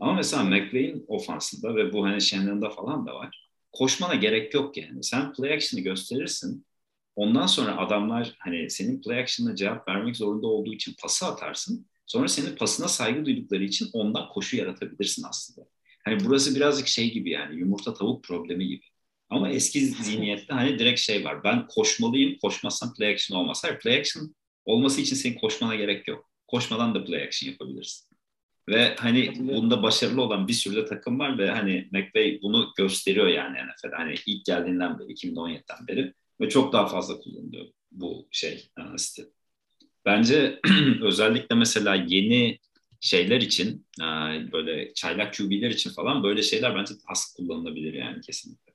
Ama 0.00 0.12
mesela 0.12 0.44
McVay'in 0.44 1.04
ofansında 1.08 1.76
ve 1.76 1.92
bu 1.92 2.04
hani 2.04 2.20
Shannon'da 2.20 2.70
falan 2.70 3.06
da 3.06 3.14
var. 3.14 3.48
Koşmana 3.72 4.14
gerek 4.14 4.54
yok 4.54 4.76
yani. 4.76 5.04
Sen 5.04 5.32
play 5.32 5.52
action'ı 5.52 5.84
gösterirsin. 5.84 6.66
Ondan 7.16 7.46
sonra 7.46 7.76
adamlar 7.76 8.34
hani 8.38 8.70
senin 8.70 9.02
play 9.02 9.20
action'ına 9.20 9.56
cevap 9.56 9.88
vermek 9.88 10.16
zorunda 10.16 10.46
olduğu 10.46 10.74
için 10.74 10.94
pası 11.02 11.26
atarsın. 11.26 11.86
Sonra 12.06 12.28
senin 12.28 12.56
pasına 12.56 12.88
saygı 12.88 13.24
duydukları 13.24 13.64
için 13.64 13.88
ondan 13.92 14.28
koşu 14.28 14.56
yaratabilirsin 14.56 15.24
aslında. 15.28 15.68
Hani 16.04 16.24
burası 16.24 16.54
birazcık 16.54 16.86
şey 16.86 17.12
gibi 17.12 17.30
yani 17.30 17.56
yumurta 17.56 17.94
tavuk 17.94 18.24
problemi 18.24 18.66
gibi. 18.66 18.84
Ama 19.30 19.50
eski 19.50 19.80
zihniyette 19.86 20.54
hani 20.54 20.78
direkt 20.78 21.00
şey 21.00 21.24
var. 21.24 21.44
Ben 21.44 21.66
koşmalıyım, 21.66 22.38
koşmazsam 22.38 22.94
play 22.94 23.12
action 23.12 23.38
olmaz. 23.38 23.64
Hayır 23.64 23.78
play 23.78 23.98
action 24.00 24.34
olması 24.64 25.00
için 25.00 25.16
senin 25.16 25.38
koşmana 25.38 25.74
gerek 25.74 26.08
yok. 26.08 26.30
Koşmadan 26.46 26.94
da 26.94 27.04
play 27.04 27.22
action 27.22 27.50
yapabilirsin. 27.50 28.16
Ve 28.68 28.96
hani 28.98 29.32
bunda 29.38 29.82
başarılı 29.82 30.22
olan 30.22 30.48
bir 30.48 30.52
sürü 30.52 30.76
de 30.76 30.84
takım 30.84 31.18
var 31.18 31.38
ve 31.38 31.50
hani 31.50 31.88
McVay 31.92 32.38
bunu 32.42 32.72
gösteriyor 32.76 33.26
yani 33.26 33.56
NFL'de. 33.58 33.96
Hani 33.96 34.14
ilk 34.26 34.44
geldiğinden 34.44 34.98
beri, 34.98 35.08
2017'den 35.12 35.88
beri 35.88 36.14
ve 36.40 36.48
çok 36.48 36.72
daha 36.72 36.86
fazla 36.86 37.18
kullanılıyor 37.20 37.66
bu 37.92 38.28
şey 38.30 38.70
stil. 38.96 39.24
Bence 40.04 40.60
özellikle 41.02 41.54
mesela 41.54 41.94
yeni 41.94 42.58
şeyler 43.00 43.40
için 43.40 43.86
böyle 44.52 44.94
çaylak 44.94 45.34
QB'ler 45.34 45.70
için 45.70 45.90
falan 45.90 46.22
böyle 46.22 46.42
şeyler 46.42 46.74
bence 46.74 46.94
az 47.06 47.34
kullanılabilir 47.36 47.94
yani 47.94 48.20
kesinlikle. 48.20 48.65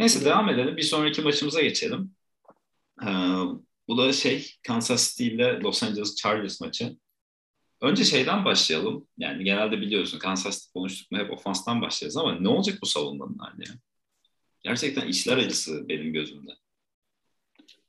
Neyse 0.00 0.24
devam 0.24 0.48
edelim. 0.48 0.76
Bir 0.76 0.82
sonraki 0.82 1.22
maçımıza 1.22 1.62
geçelim. 1.62 2.10
Bu 3.88 3.98
da 3.98 4.12
şey 4.12 4.46
Kansas 4.66 5.10
City 5.10 5.26
ile 5.26 5.60
Los 5.60 5.82
Angeles 5.82 6.16
Chargers 6.16 6.60
maçı. 6.60 6.96
Önce 7.80 8.04
şeyden 8.04 8.44
başlayalım. 8.44 9.06
Yani 9.18 9.44
genelde 9.44 9.80
biliyorsun 9.80 10.18
Kansas 10.18 10.58
City 10.58 10.72
konuştuk 10.78 11.12
mu 11.12 11.18
hep 11.18 11.30
ofanstan 11.32 11.82
başlayacağız 11.82 12.16
ama 12.16 12.34
ne 12.34 12.48
olacak 12.48 12.78
bu 12.82 12.86
savunmanın 12.86 13.38
hali? 13.38 13.64
Gerçekten 14.62 15.06
işler 15.06 15.36
acısı 15.36 15.88
benim 15.88 16.12
gözümde. 16.12 16.50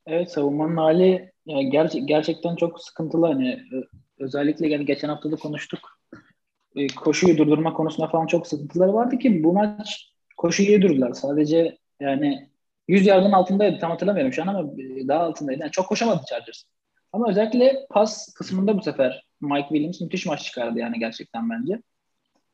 Evet 0.06 0.32
savunmanın 0.32 0.78
hali 0.78 1.32
yani 1.46 1.70
ger- 1.70 2.06
gerçekten 2.06 2.56
çok 2.56 2.82
sıkıntılı. 2.82 3.26
Hani 3.26 3.64
özellikle 4.20 4.68
yani 4.68 4.86
geçen 4.86 5.10
hafta 5.10 5.32
da 5.32 5.36
konuştuk. 5.36 6.00
E, 6.76 6.88
koşuyu 6.88 7.38
durdurma 7.38 7.74
konusunda 7.74 8.08
falan 8.08 8.28
çok 8.28 8.48
sıkıntıları 8.48 8.94
vardı 8.94 9.18
ki 9.20 9.44
bu 9.44 9.54
maç 9.54 10.12
koşuyu 10.38 10.70
iyi 10.70 10.82
durdular. 10.82 11.14
Sadece 11.14 11.78
yani 12.00 12.50
100 12.88 13.06
yardın 13.06 13.32
altındaydı 13.32 13.80
tam 13.80 13.92
hatırlamıyorum 13.92 14.34
şu 14.34 14.44
an 14.44 14.48
ama 14.48 14.72
daha 15.08 15.20
altındaydı. 15.20 15.62
Yani 15.62 15.72
çok 15.72 15.88
koşamadı 15.88 16.22
Chargers. 16.30 16.64
Ama 17.14 17.30
özellikle 17.30 17.86
pas 17.90 18.34
kısmında 18.34 18.78
bu 18.78 18.82
sefer 18.82 19.28
Mike 19.42 19.68
Williams 19.68 20.02
müthiş 20.02 20.26
maç 20.26 20.44
çıkardı 20.44 20.80
yani 20.80 21.00
gerçekten 21.00 21.50
bence. 21.50 21.82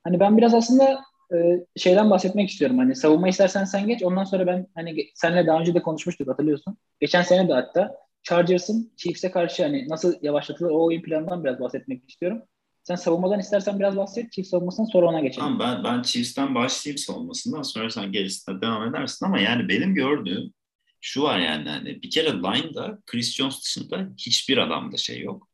Hani 0.03 0.19
ben 0.19 0.38
biraz 0.38 0.53
aslında 0.53 1.01
e, 1.36 1.65
şeyden 1.75 2.10
bahsetmek 2.10 2.49
istiyorum. 2.49 2.77
Hani 2.77 2.95
savunma 2.95 3.27
istersen 3.29 3.63
sen 3.63 3.88
geç. 3.88 4.03
Ondan 4.03 4.23
sonra 4.23 4.47
ben 4.47 4.67
hani 4.75 4.95
senle 5.15 5.47
daha 5.47 5.60
önce 5.60 5.73
de 5.73 5.82
konuşmuştuk 5.82 6.27
hatırlıyorsun. 6.27 6.77
Geçen 6.99 7.21
sene 7.21 7.49
de 7.49 7.53
hatta 7.53 7.95
Chargers'ın 8.23 8.91
Chiefs'e 8.97 9.32
karşı 9.32 9.63
hani 9.63 9.89
nasıl 9.89 10.13
yavaşlatılır 10.21 10.69
o 10.69 10.86
oyun 10.86 11.01
planından 11.01 11.43
biraz 11.43 11.60
bahsetmek 11.60 12.10
istiyorum. 12.10 12.43
Sen 12.84 12.96
savunmadan 12.96 13.39
istersen 13.39 13.80
biraz 13.80 13.98
bahset. 13.98 14.32
Chiefs 14.32 14.50
savunmasından 14.50 14.88
sonra 14.88 15.06
ona 15.06 15.19
geçelim. 15.19 15.39
Tamam 15.39 15.60
ben, 15.60 15.84
ben 15.84 16.02
Chiefs'ten 16.02 16.56
başlayayım 16.56 16.98
savunmasından 16.98 17.62
sonra 17.62 17.89
sen 17.89 18.12
gerisine 18.12 18.62
devam 18.62 18.96
edersin 18.96 19.26
ama 19.26 19.39
yani 19.39 19.69
benim 19.69 19.96
gördüğüm 19.96 20.54
şu 21.02 21.22
var 21.22 21.39
yani 21.39 21.69
hani 21.69 22.02
bir 22.02 22.10
kere 22.10 22.30
line'da 22.30 23.00
Chris 23.06 23.36
Jones 23.36 23.62
dışında 23.63 24.10
hiçbir 24.17 24.58
adamda 24.58 24.98
şey 24.98 25.22
yok. 25.22 25.50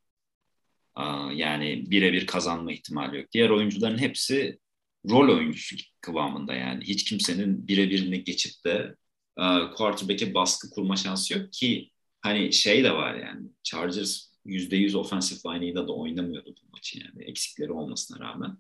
Yani 1.34 1.84
birebir 1.88 2.28
kazanma 2.28 2.72
ihtimali 2.72 3.18
yok. 3.18 3.32
Diğer 3.32 3.50
oyuncuların 3.50 3.98
hepsi 3.98 4.60
rol 5.10 5.38
oyuncusu 5.38 5.76
kıvamında 6.02 6.54
yani. 6.54 6.84
Hiç 6.84 7.04
kimsenin 7.04 7.68
birebirini 7.68 8.24
geçip 8.24 8.66
de 8.66 8.96
quarterback'e 9.76 10.34
baskı 10.34 10.70
kurma 10.70 10.96
şansı 10.96 11.34
yok 11.34 11.54
ki 11.54 11.90
hani 12.22 12.54
şey 12.54 12.84
de 12.84 12.92
var 12.92 13.16
yani 13.16 13.48
Chargers 13.64 14.29
%100 14.46 14.96
offensive 14.98 15.56
line'ıyla 15.56 15.88
da 15.88 15.94
oynamıyordu 15.94 16.56
bu 16.64 16.72
maçı 16.72 17.00
yani 17.00 17.24
eksikleri 17.24 17.72
olmasına 17.72 18.20
rağmen. 18.20 18.58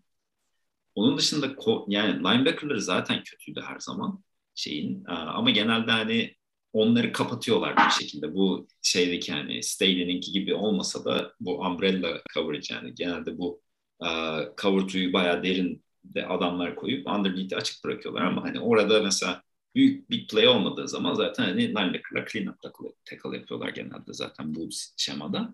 Onun 0.95 1.17
dışında 1.17 1.55
yani 1.87 2.19
linebacker'ları 2.19 2.81
zaten 2.81 3.23
kötüydü 3.23 3.61
her 3.61 3.79
zaman 3.79 4.23
şeyin 4.55 5.03
ama 5.07 5.49
genelde 5.49 5.91
hani 5.91 6.35
onları 6.73 7.11
kapatıyorlar 7.11 7.75
bir 7.77 7.91
şekilde. 7.91 8.33
Bu 8.33 8.67
şeydeki 8.81 9.31
yani 9.31 9.63
Staley'ninki 9.63 10.31
gibi 10.31 10.53
olmasa 10.53 11.05
da 11.05 11.33
bu 11.39 11.59
umbrella 11.59 12.21
coverage 12.33 12.73
yani 12.73 12.95
genelde 12.95 13.37
bu 13.37 13.61
uh, 13.99 14.39
cover 14.61 14.81
two'yu 14.81 15.13
bayağı 15.13 15.43
derin 15.43 15.83
de 16.03 16.27
adamlar 16.27 16.75
koyup 16.75 17.07
underneath'i 17.07 17.55
açık 17.55 17.83
bırakıyorlar 17.83 18.21
ama 18.21 18.43
hani 18.43 18.59
orada 18.59 19.01
mesela 19.03 19.43
büyük 19.75 20.09
bir 20.09 20.27
play 20.27 20.47
olmadığı 20.47 20.87
zaman 20.87 21.13
zaten 21.13 21.43
hani 21.43 21.67
linebacker'lar 21.69 22.27
clean 22.31 22.47
up 22.47 22.61
tackle 23.05 23.37
yapıyorlar 23.37 23.69
genelde 23.69 24.13
zaten 24.13 24.55
bu 24.55 24.69
şemada. 24.97 25.53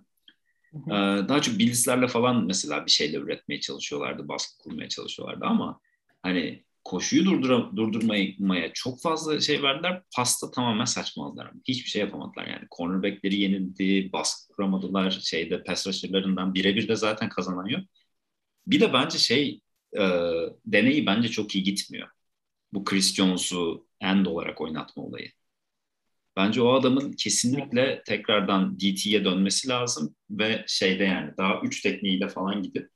Daha 1.29 1.41
çok 1.41 1.59
Bills'lerle 1.59 2.07
falan 2.07 2.45
mesela 2.45 2.85
bir 2.85 2.91
şeyler 2.91 3.21
üretmeye 3.21 3.61
çalışıyorlardı, 3.61 4.27
baskı 4.27 4.63
kurmaya 4.63 4.89
çalışıyorlardı 4.89 5.45
ama 5.45 5.79
hani 6.23 6.65
koşuyu 6.83 7.25
durdura, 7.25 7.75
durdurmaya 7.75 8.73
çok 8.73 9.01
fazla 9.01 9.41
şey 9.41 9.63
verdiler. 9.63 10.01
Pasta 10.15 10.51
tamamen 10.51 10.85
saçmaladılar. 10.85 11.51
Hiçbir 11.67 11.89
şey 11.89 12.01
yapamadılar 12.01 12.47
yani. 12.47 12.63
Cornerback'leri 12.77 13.35
yenildi, 13.35 14.11
baskı 14.13 14.53
kuramadılar. 14.53 15.11
Şeyde 15.11 15.63
pass 15.63 15.87
rusher'larından 15.87 16.53
birebir 16.53 16.87
de 16.87 16.95
zaten 16.95 17.29
kazanıyor. 17.29 17.81
Bir 18.67 18.79
de 18.79 18.93
bence 18.93 19.17
şey 19.17 19.61
e, 19.97 20.03
deneyi 20.65 21.05
bence 21.05 21.27
çok 21.27 21.55
iyi 21.55 21.63
gitmiyor. 21.63 22.07
Bu 22.73 22.83
Chris 22.83 23.15
Jones'u 23.15 23.87
end 24.01 24.25
olarak 24.25 24.61
oynatma 24.61 25.03
olayı. 25.03 25.31
Bence 26.37 26.61
o 26.61 26.73
adamın 26.73 27.11
kesinlikle 27.13 28.03
tekrardan 28.05 28.79
DT'ye 28.79 29.25
dönmesi 29.25 29.69
lazım 29.69 30.15
ve 30.29 30.65
şeyde 30.67 31.03
yani 31.03 31.37
daha 31.37 31.61
üç 31.63 31.81
tekniğiyle 31.81 32.29
falan 32.29 32.63
gidip 32.63 32.89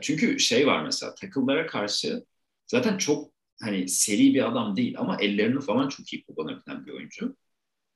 çünkü 0.00 0.38
şey 0.38 0.66
var 0.66 0.82
mesela 0.82 1.14
takıllara 1.14 1.66
karşı 1.66 2.24
zaten 2.66 2.98
çok 2.98 3.32
hani 3.62 3.88
seri 3.88 4.34
bir 4.34 4.48
adam 4.48 4.76
değil 4.76 4.94
ama 4.98 5.16
ellerini 5.20 5.60
falan 5.60 5.88
çok 5.88 6.12
iyi 6.12 6.24
kullanabilen 6.24 6.86
bir 6.86 6.92
oyuncu. 6.92 7.36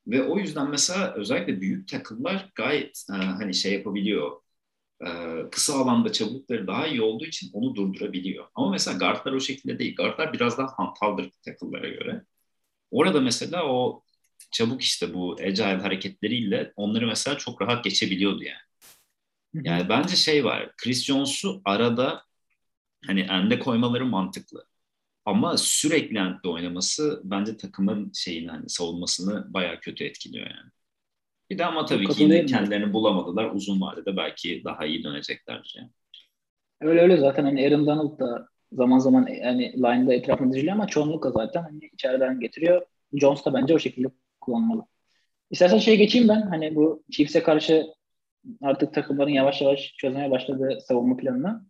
Ve 0.06 0.24
o 0.24 0.38
yüzden 0.38 0.70
mesela 0.70 1.14
özellikle 1.14 1.60
büyük 1.60 1.88
takımlar 1.88 2.50
gayet 2.54 3.04
e, 3.10 3.12
hani 3.14 3.54
şey 3.54 3.74
yapabiliyor. 3.74 4.42
E, 5.06 5.08
kısa 5.52 5.74
alanda 5.74 6.12
çabukları 6.12 6.66
daha 6.66 6.86
iyi 6.88 7.02
olduğu 7.02 7.26
için 7.26 7.50
onu 7.54 7.74
durdurabiliyor. 7.76 8.46
Ama 8.54 8.70
mesela 8.70 8.98
guardlar 8.98 9.32
o 9.32 9.40
şekilde 9.40 9.80
değil. 9.80 9.96
Guardlar 9.96 10.32
biraz 10.32 10.58
daha 10.58 10.68
hantaldır 10.78 11.30
takımlara 11.46 11.88
göre. 11.88 12.24
Orada 12.90 13.20
mesela 13.20 13.66
o 13.66 14.04
çabuk 14.52 14.82
işte 14.82 15.14
bu 15.14 15.36
agile 15.40 15.82
hareketleriyle 15.82 16.72
onları 16.76 17.06
mesela 17.06 17.38
çok 17.38 17.62
rahat 17.62 17.84
geçebiliyordu 17.84 18.42
yani. 18.44 19.66
Yani 19.66 19.88
bence 19.88 20.16
şey 20.16 20.44
var. 20.44 20.70
Chris 20.76 21.04
Jones'u 21.04 21.62
arada 21.64 22.22
hani 23.06 23.20
ende 23.20 23.58
koymaları 23.58 24.06
mantıklı. 24.06 24.66
Ama 25.24 25.56
sürekli 25.56 26.18
endde 26.18 26.48
oynaması 26.48 27.20
bence 27.24 27.56
takımın 27.56 28.12
şeyini 28.14 28.50
hani 28.50 28.68
savunmasını 28.68 29.54
bayağı 29.54 29.80
kötü 29.80 30.04
etkiliyor 30.04 30.46
yani. 30.46 30.70
Bir 31.50 31.58
de 31.58 31.64
ama 31.64 31.86
tabii 31.86 32.08
ki 32.08 32.22
yine 32.22 32.46
kendilerini 32.46 32.92
bulamadılar. 32.92 33.50
Uzun 33.54 33.80
vadede 33.80 34.16
belki 34.16 34.62
daha 34.64 34.86
iyi 34.86 35.04
dönecekler 35.04 35.74
yani. 35.76 35.90
Öyle 36.80 37.00
öyle 37.00 37.16
zaten 37.16 37.44
hani 37.44 37.66
Aaron 37.66 37.86
Donald 37.86 38.18
da 38.18 38.48
zaman 38.72 38.98
zaman 38.98 39.26
yani 39.26 39.72
line'da 39.72 40.14
etrafında 40.14 40.52
diziliyor 40.52 40.74
ama 40.74 40.86
çoğunlukla 40.86 41.30
zaten 41.30 41.62
hani 41.62 41.90
içeriden 41.92 42.40
getiriyor. 42.40 42.86
Jones 43.12 43.44
da 43.44 43.54
bence 43.54 43.74
o 43.74 43.78
şekilde 43.78 44.08
kullanmalı. 44.42 44.86
İstersen 45.50 45.78
şey 45.78 45.96
geçeyim 45.96 46.28
ben 46.28 46.40
hani 46.40 46.74
bu 46.74 47.02
Chiefs'e 47.10 47.42
karşı 47.42 47.86
artık 48.62 48.94
takımların 48.94 49.30
yavaş 49.30 49.60
yavaş 49.62 49.94
çözmeye 49.96 50.30
başladığı 50.30 50.78
savunma 50.80 51.16
planına. 51.16 51.66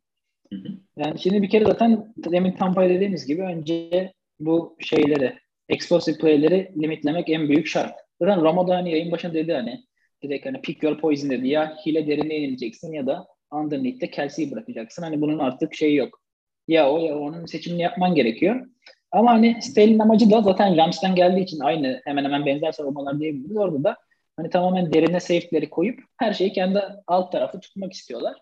Yani 0.96 1.18
şimdi 1.18 1.42
bir 1.42 1.50
kere 1.50 1.64
zaten 1.64 2.14
demin 2.16 2.52
Tampa'ya 2.52 2.90
dediğimiz 2.90 3.26
gibi 3.26 3.42
önce 3.42 4.12
bu 4.40 4.76
şeyleri, 4.80 5.38
explosive 5.68 6.18
play'leri 6.18 6.72
limitlemek 6.82 7.30
en 7.30 7.48
büyük 7.48 7.66
şart. 7.66 7.94
Zaten 8.20 8.44
Ramo 8.44 8.68
da 8.68 8.76
hani 8.76 8.90
yayın 8.90 9.12
başında 9.12 9.34
dedi 9.34 9.52
hani 9.52 9.84
direkt 10.22 10.46
hani 10.46 10.60
pick 10.60 10.82
your 10.82 10.98
poison 10.98 11.30
dedi. 11.30 11.48
Ya 11.48 11.76
hile 11.86 12.06
derine 12.06 12.34
yenileceksin 12.34 12.92
ya 12.92 13.06
da 13.06 13.26
underneath'te 13.50 14.10
Kelsey'yi 14.10 14.50
bırakacaksın. 14.50 15.02
Hani 15.02 15.20
bunun 15.20 15.38
artık 15.38 15.74
şeyi 15.74 15.96
yok. 15.96 16.22
Ya 16.68 16.90
o 16.90 16.98
ya 16.98 17.18
onun 17.18 17.46
seçimini 17.46 17.82
yapman 17.82 18.14
gerekiyor. 18.14 18.66
Ama 19.12 19.30
hani 19.30 19.62
Staley'nin 19.62 19.98
amacı 19.98 20.30
da 20.30 20.42
zaten 20.42 20.76
Rams'ten 20.76 21.14
geldiği 21.14 21.42
için 21.42 21.60
aynı 21.60 22.00
hemen 22.04 22.24
hemen 22.24 22.46
benzer 22.46 22.72
savunmalar 22.72 23.20
diyebiliriz. 23.20 23.56
Orada 23.56 23.84
da 23.84 23.96
hani 24.36 24.50
tamamen 24.50 24.92
derine 24.92 25.20
safe'leri 25.20 25.70
koyup 25.70 26.00
her 26.16 26.32
şeyi 26.32 26.52
kendi 26.52 26.82
alt 27.06 27.32
tarafı 27.32 27.60
tutmak 27.60 27.92
istiyorlar. 27.92 28.36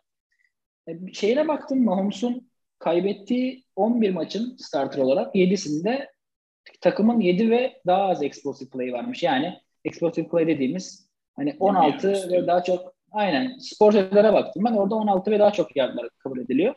E, 0.89 1.13
şeyine 1.13 1.49
baktım 1.49 1.85
Mahomes'un 1.85 2.51
kaybettiği 2.79 3.65
11 3.77 4.11
maçın 4.11 4.57
starter 4.57 5.03
olarak 5.03 5.35
7'sinde 5.35 6.07
takımın 6.81 7.21
7 7.21 7.51
ve 7.51 7.81
daha 7.87 8.03
az 8.03 8.23
explosive 8.23 8.71
play 8.71 8.93
varmış. 8.93 9.23
Yani 9.23 9.61
explosive 9.85 10.29
play 10.29 10.47
dediğimiz 10.47 11.09
hani 11.37 11.57
16 11.61 12.13
ve 12.33 12.47
daha 12.47 12.63
çok 12.63 12.95
aynen 13.13 13.59
sporculara 13.59 14.33
baktım 14.33 14.65
ben 14.67 14.73
orada 14.73 14.95
16 14.95 15.31
ve 15.31 15.39
daha 15.39 15.53
çok 15.53 15.77
yardlar 15.77 16.09
kabul 16.19 16.39
ediliyor. 16.39 16.75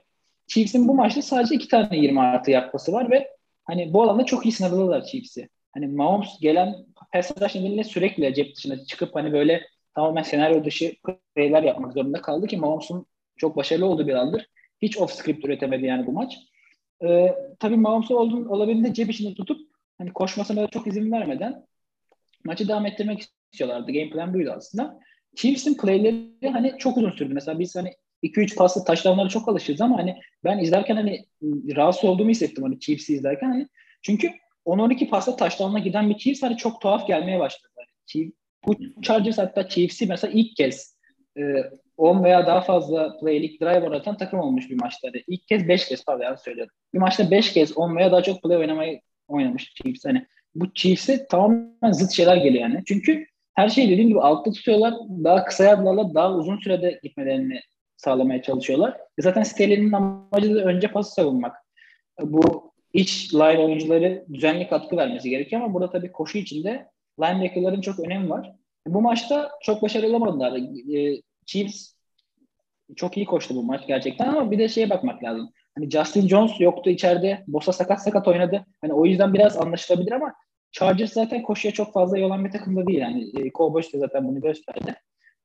Chiefs'in 0.47 0.87
bu 0.87 0.93
maçta 0.93 1.21
sadece 1.21 1.55
2 1.55 1.67
tane 1.67 1.97
20 1.97 2.21
artı 2.21 2.51
yapması 2.51 2.91
var 2.91 3.11
ve 3.11 3.29
hani 3.65 3.93
bu 3.93 4.03
alanda 4.03 4.25
çok 4.25 4.45
iyi 4.45 4.51
sınırlılar 4.51 5.05
Chiefs'i. 5.05 5.49
Hani 5.73 5.87
Mahomes 5.87 6.39
gelen 6.41 6.75
rush 7.15 7.55
nedeniyle 7.55 7.83
sürekli 7.83 8.33
cep 8.33 8.55
dışına 8.55 8.85
çıkıp 8.85 9.15
hani 9.15 9.33
böyle 9.33 9.61
tamamen 9.95 10.23
senaryo 10.23 10.63
dışı 10.63 10.93
şeyler 11.37 11.63
yapmak 11.63 11.93
zorunda 11.93 12.21
kaldı 12.21 12.47
ki 12.47 12.57
Mahomes'un 12.57 13.05
çok 13.37 13.57
başarılı 13.57 13.85
olduğu 13.85 14.07
bir 14.07 14.13
andır. 14.13 14.49
Hiç 14.81 14.97
off 14.97 15.11
script 15.11 15.45
üretemedi 15.45 15.85
yani 15.85 16.07
bu 16.07 16.11
maç. 16.11 16.37
Ee, 17.03 17.35
tabii 17.59 17.77
Mahomes'u 17.77 18.17
olabildiğince 18.49 18.93
cep 18.93 19.09
içinde 19.09 19.33
tutup 19.33 19.61
hani 19.97 20.13
koşmasına 20.13 20.61
da 20.61 20.67
çok 20.67 20.87
izin 20.87 21.11
vermeden 21.11 21.65
maçı 22.45 22.67
devam 22.67 22.85
ettirmek 22.85 23.19
istiyorlardı. 23.19 23.91
Game 23.91 24.09
plan 24.09 24.33
buydu 24.33 24.53
aslında. 24.55 24.99
Chiefs'in 25.35 25.77
playleri 25.77 26.49
hani 26.51 26.73
çok 26.77 26.97
uzun 26.97 27.11
sürdü. 27.11 27.33
Mesela 27.33 27.59
biz 27.59 27.75
hani 27.75 27.93
2-3 28.23 28.55
paslı 28.55 28.85
taşlanlara 28.85 29.29
çok 29.29 29.49
alışırız 29.49 29.81
ama 29.81 29.97
hani 29.97 30.15
ben 30.43 30.59
izlerken 30.59 30.95
hani 30.95 31.25
rahatsız 31.75 32.05
olduğumu 32.09 32.29
hissettim 32.29 32.63
hani 32.63 32.79
Chiefs'i 32.79 33.13
izlerken 33.13 33.47
hani 33.47 33.67
çünkü 34.01 34.31
10-12 34.65 35.09
pasla 35.09 35.35
taşlanma 35.35 35.79
giden 35.79 36.09
bir 36.09 36.17
Chiefs 36.17 36.43
hani 36.43 36.57
çok 36.57 36.81
tuhaf 36.81 37.07
gelmeye 37.07 37.39
başladı. 37.39 37.73
Yani 37.77 38.31
bu 38.65 39.01
Chargers 39.01 39.37
hatta 39.37 39.69
Chiefs'i 39.69 40.05
mesela 40.05 40.33
ilk 40.33 40.55
kez 40.55 40.97
e, 41.37 41.41
10 41.97 42.23
veya 42.23 42.47
daha 42.47 42.61
fazla 42.61 43.17
playlik 43.17 43.61
drive 43.61 43.87
oynatan 43.87 44.17
takım 44.17 44.39
olmuş 44.39 44.69
bir 44.69 44.81
maçta. 44.81 45.07
Yani 45.07 45.23
ilk 45.27 45.47
kez 45.47 45.67
5 45.67 45.87
kez 45.87 46.05
pardon 46.05 46.35
söylüyorum. 46.35 46.73
Bir 46.93 46.99
maçta 46.99 47.31
5 47.31 47.53
kez 47.53 47.77
10 47.77 47.95
veya 47.95 48.11
daha 48.11 48.23
çok 48.23 48.43
play 48.43 48.57
oynamayı 48.57 49.01
oynamış 49.27 49.73
Chiefs. 49.73 50.05
Hani 50.05 50.25
bu 50.55 50.73
Chiefs'e 50.73 51.27
tamamen 51.27 51.91
zıt 51.91 52.11
şeyler 52.11 52.37
geliyor 52.37 52.69
yani. 52.69 52.83
Çünkü 52.85 53.25
her 53.53 53.69
şeyi 53.69 53.89
dediğim 53.89 54.09
gibi 54.09 54.21
altta 54.21 54.51
tutuyorlar. 54.51 54.93
Daha 55.23 55.45
kısa 55.45 55.63
yardlarla 55.63 56.13
daha 56.13 56.33
uzun 56.33 56.57
sürede 56.57 56.99
gitmelerini 57.03 57.61
sağlamaya 58.03 58.41
çalışıyorlar. 58.41 58.97
E 59.17 59.21
zaten 59.21 59.43
Staley'nin 59.43 59.91
amacı 59.91 60.55
da 60.55 60.59
önce 60.59 60.87
pası 60.87 61.13
savunmak. 61.13 61.55
Bu 62.21 62.71
iç 62.93 63.33
line 63.33 63.59
oyuncuları 63.59 64.25
düzenli 64.33 64.67
katkı 64.67 64.97
vermesi 64.97 65.29
gerekiyor 65.29 65.61
ama 65.61 65.73
burada 65.73 65.89
tabii 65.89 66.11
koşu 66.11 66.37
içinde 66.37 66.87
linebacker'ların 67.21 67.81
çok 67.81 67.99
önemi 67.99 68.29
var. 68.29 68.53
Bu 68.87 69.01
maçta 69.01 69.51
çok 69.61 69.81
başarılı 69.81 70.17
olamadılar. 70.17 70.59
E, 70.95 71.21
Chiefs 71.45 71.93
çok 72.95 73.17
iyi 73.17 73.25
koştu 73.25 73.55
bu 73.55 73.63
maç 73.63 73.87
gerçekten 73.87 74.27
ama 74.27 74.51
bir 74.51 74.59
de 74.59 74.69
şeye 74.69 74.89
bakmak 74.89 75.23
lazım. 75.23 75.49
Hani 75.75 75.89
Justin 75.89 76.27
Jones 76.27 76.59
yoktu 76.59 76.89
içeride. 76.89 77.43
Bosa 77.47 77.73
sakat 77.73 78.03
sakat 78.03 78.27
oynadı. 78.27 78.65
Hani 78.81 78.93
o 78.93 79.05
yüzden 79.05 79.33
biraz 79.33 79.57
anlaşılabilir 79.57 80.11
ama 80.11 80.33
Chargers 80.71 81.13
zaten 81.13 81.43
koşuya 81.43 81.73
çok 81.73 81.93
fazla 81.93 82.17
yolan 82.17 82.45
bir 82.45 82.51
takımda 82.51 82.87
değil. 82.87 82.99
Yani 82.99 83.23
e, 83.39 83.51
Cowboys 83.51 83.93
da 83.93 83.97
zaten 83.97 84.27
bunu 84.27 84.41
gösterdi. 84.41 84.95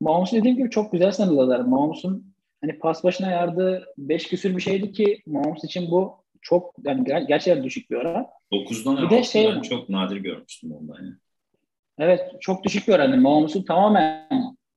Mahomes'u 0.01 0.35
dediğim 0.35 0.57
gibi 0.57 0.69
çok 0.69 0.91
güzel 0.91 1.11
sınırladılar. 1.11 1.59
Mahomes'un 1.59 2.33
hani 2.61 2.79
pas 2.79 3.03
başına 3.03 3.31
yardığı 3.31 3.85
5 3.97 4.27
küsür 4.27 4.57
bir 4.57 4.61
şeydi 4.61 4.91
ki 4.91 5.21
Mahomes 5.25 5.63
için 5.63 5.91
bu 5.91 6.23
çok 6.41 6.75
yani 6.85 7.01
ger- 7.03 7.27
gerçekten 7.27 7.63
düşük 7.63 7.91
bir 7.91 7.95
oran. 7.95 8.27
9'dan 8.51 8.97
bir 8.97 9.09
de 9.09 9.23
şey, 9.23 9.47
ben 9.47 9.61
çok 9.61 9.89
nadir 9.89 10.17
görmüştüm 10.17 10.71
ondan 10.71 10.95
yani. 10.95 11.13
Evet 11.99 12.21
çok 12.39 12.63
düşük 12.63 12.87
bir 12.87 12.93
oran. 12.93 13.19
Mahomes'u 13.19 13.65
tamamen 13.65 14.27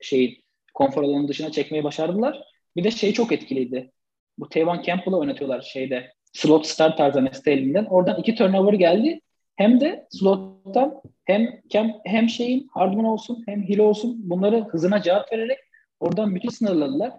şey 0.00 0.42
konfor 0.74 1.02
alanının 1.02 1.28
dışına 1.28 1.52
çekmeyi 1.52 1.84
başardılar. 1.84 2.42
Bir 2.76 2.84
de 2.84 2.90
şey 2.90 3.12
çok 3.12 3.32
etkiliydi. 3.32 3.92
Bu 4.38 4.48
Tevon 4.48 4.82
Campbell'ı 4.82 5.16
oynatıyorlar 5.16 5.60
şeyde. 5.60 6.12
Slot 6.32 6.66
start 6.66 6.98
tarzı 6.98 7.30
elinden. 7.46 7.84
Oradan 7.84 8.20
iki 8.20 8.34
turnover 8.34 8.72
geldi. 8.72 9.20
Hem 9.56 9.80
de 9.80 10.06
slottan 10.10 11.02
hem 11.24 11.60
hem, 11.72 11.92
hem 12.04 12.28
şeyin 12.28 12.68
Hardman 12.74 13.04
olsun 13.04 13.42
hem 13.46 13.62
Hill 13.62 13.78
olsun 13.78 14.30
bunları 14.30 14.64
hızına 14.64 15.02
cevap 15.02 15.32
vererek 15.32 15.58
oradan 16.00 16.28
müthiş 16.28 16.54
sınırladılar. 16.54 17.12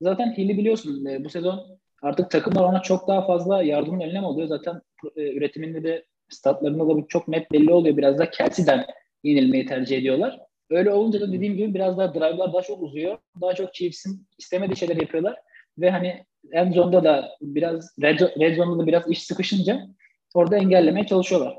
Zaten 0.00 0.34
Hill'i 0.36 0.58
biliyorsun 0.58 1.04
e, 1.06 1.24
bu 1.24 1.28
sezon 1.28 1.78
artık 2.02 2.30
takımlar 2.30 2.64
ona 2.64 2.82
çok 2.82 3.08
daha 3.08 3.26
fazla 3.26 3.62
yardımın 3.62 4.00
önlem 4.00 4.24
oluyor. 4.24 4.48
Zaten 4.48 4.80
e, 5.16 5.32
üretiminde 5.32 5.84
de 5.84 6.04
statlarında 6.28 6.84
da 6.84 6.96
bu 6.96 7.08
çok 7.08 7.28
net 7.28 7.52
belli 7.52 7.72
oluyor. 7.72 7.96
Biraz 7.96 8.18
da 8.18 8.30
Kelsey'den 8.30 8.86
yenilmeyi 9.24 9.66
tercih 9.66 9.98
ediyorlar. 9.98 10.40
Öyle 10.70 10.92
olunca 10.92 11.20
da 11.20 11.32
dediğim 11.32 11.56
gibi 11.56 11.74
biraz 11.74 11.98
daha 11.98 12.14
drive'lar 12.14 12.52
daha 12.52 12.62
çok 12.62 12.82
uzuyor. 12.82 13.18
Daha 13.40 13.54
çok 13.54 13.74
Chiefs'in 13.74 14.26
istemediği 14.38 14.76
şeyler 14.76 14.96
yapıyorlar. 14.96 15.36
Ve 15.78 15.90
hani 15.90 16.24
end 16.52 16.74
zone'da 16.74 17.04
da 17.04 17.28
biraz 17.40 17.98
red, 18.02 18.20
red 18.20 18.58
da 18.58 18.86
biraz 18.86 19.10
iş 19.10 19.22
sıkışınca 19.22 19.86
orada 20.34 20.56
engellemeye 20.56 21.06
çalışıyorlar. 21.06 21.58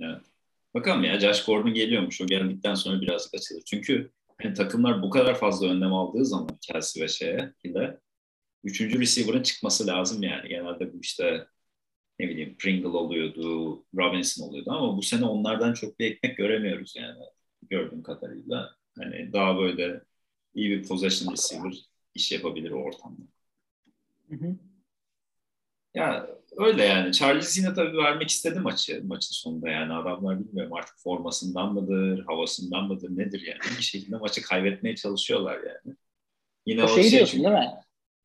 Evet. 0.00 0.20
Bakalım 0.74 1.04
ya 1.04 1.20
Josh 1.20 1.44
Gordon 1.44 1.74
geliyormuş. 1.74 2.20
O 2.20 2.26
geldikten 2.26 2.74
sonra 2.74 3.00
birazcık 3.00 3.34
açılır. 3.34 3.62
Çünkü 3.66 4.10
hani 4.42 4.54
takımlar 4.54 5.02
bu 5.02 5.10
kadar 5.10 5.34
fazla 5.34 5.66
önlem 5.66 5.92
aldığı 5.92 6.26
zaman 6.26 6.58
Kelsey 6.60 7.02
ve 7.02 7.08
şeye 7.08 7.52
ile 7.64 8.00
üçüncü 8.64 9.00
receiver'ın 9.00 9.42
çıkması 9.42 9.86
lazım 9.86 10.22
yani. 10.22 10.48
Genelde 10.48 10.92
bu 10.92 11.00
işte 11.00 11.46
ne 12.18 12.28
bileyim 12.28 12.56
Pringle 12.58 12.88
oluyordu, 12.88 13.74
Robinson 13.96 14.48
oluyordu 14.48 14.70
ama 14.70 14.96
bu 14.96 15.02
sene 15.02 15.24
onlardan 15.24 15.74
çok 15.74 15.98
bir 15.98 16.10
ekmek 16.10 16.36
göremiyoruz 16.36 16.94
yani 16.96 17.18
gördüğüm 17.62 18.02
kadarıyla. 18.02 18.76
Hani 18.98 19.32
daha 19.32 19.58
böyle 19.58 20.00
iyi 20.54 20.70
bir 20.70 20.88
possession 20.88 21.32
receiver 21.32 21.72
iş 22.14 22.32
yapabilir 22.32 22.70
o 22.70 22.82
ortamda. 22.82 23.22
Hı 24.28 24.36
hı. 24.36 24.56
Ya 25.94 26.28
öyle 26.56 26.84
yani. 26.84 27.12
Charles 27.12 27.58
yine 27.58 27.74
tabii 27.74 27.96
vermek 27.96 28.30
istedi 28.30 28.60
maçı 28.60 29.02
maçın 29.04 29.32
sonunda 29.32 29.68
yani. 29.68 29.92
Adamlar 29.92 30.40
bilmiyorum 30.40 30.72
artık 30.72 30.98
formasından 30.98 31.74
mıdır, 31.74 32.24
havasından 32.26 32.84
mıdır 32.84 33.10
nedir 33.10 33.42
yani. 33.46 33.78
Bir 33.78 33.82
şekilde 33.82 34.16
maçı 34.16 34.42
kaybetmeye 34.42 34.96
çalışıyorlar 34.96 35.58
yani. 35.58 35.96
Yine 36.66 36.84
o, 36.84 36.86
o 36.86 36.88
şey 36.88 37.10
diyorsun 37.10 37.44
değil 37.44 37.54
mi? 37.54 37.70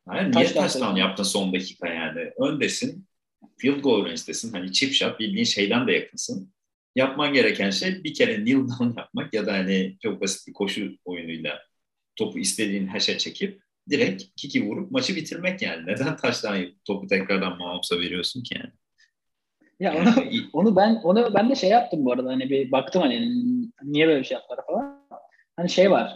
Yani 0.07 0.35
niye 0.35 0.53
touchdown 0.53 0.95
yaptın 0.95 1.23
son 1.23 1.53
dakika 1.53 1.87
yani? 1.87 2.31
Öndesin, 2.37 3.07
field 3.57 3.79
goal 3.79 4.05
range'desin. 4.05 4.51
Hani 4.53 4.73
chip 4.73 4.93
shot 4.93 5.19
bildiğin 5.19 5.45
şeyden 5.45 5.87
de 5.87 5.91
yakınsın. 5.91 6.53
Yapman 6.95 7.33
gereken 7.33 7.69
şey 7.69 8.03
bir 8.03 8.13
kere 8.13 8.35
kneel 8.35 8.57
down 8.57 8.99
yapmak 8.99 9.33
ya 9.33 9.45
da 9.45 9.53
hani 9.53 9.97
çok 10.03 10.21
basit 10.21 10.47
bir 10.47 10.53
koşu 10.53 10.91
oyunuyla 11.05 11.59
topu 12.15 12.39
istediğin 12.39 12.87
haşa 12.87 13.17
çekip 13.17 13.66
direkt 13.89 14.23
kiki 14.35 14.65
vurup 14.65 14.91
maçı 14.91 15.15
bitirmek 15.15 15.61
yani. 15.61 15.85
Neden 15.87 16.17
taştan 16.17 16.57
topu 16.85 17.07
tekrardan 17.07 17.57
Mahomes'a 17.57 17.99
veriyorsun 17.99 18.43
ki 18.43 18.55
yani? 18.55 18.71
Ya 19.79 19.95
onu, 19.95 20.09
onu 20.53 20.75
ben 20.75 20.95
onu 21.03 21.33
ben 21.33 21.49
de 21.49 21.55
şey 21.55 21.69
yaptım 21.69 22.05
bu 22.05 22.11
arada 22.11 22.29
hani 22.29 22.49
bir 22.49 22.71
baktım 22.71 23.01
hani 23.01 23.31
niye 23.83 24.07
böyle 24.07 24.19
bir 24.19 24.25
şey 24.25 24.35
yaptılar 24.35 24.59
falan. 24.67 25.07
Hani 25.55 25.69
şey 25.69 25.91
var. 25.91 26.13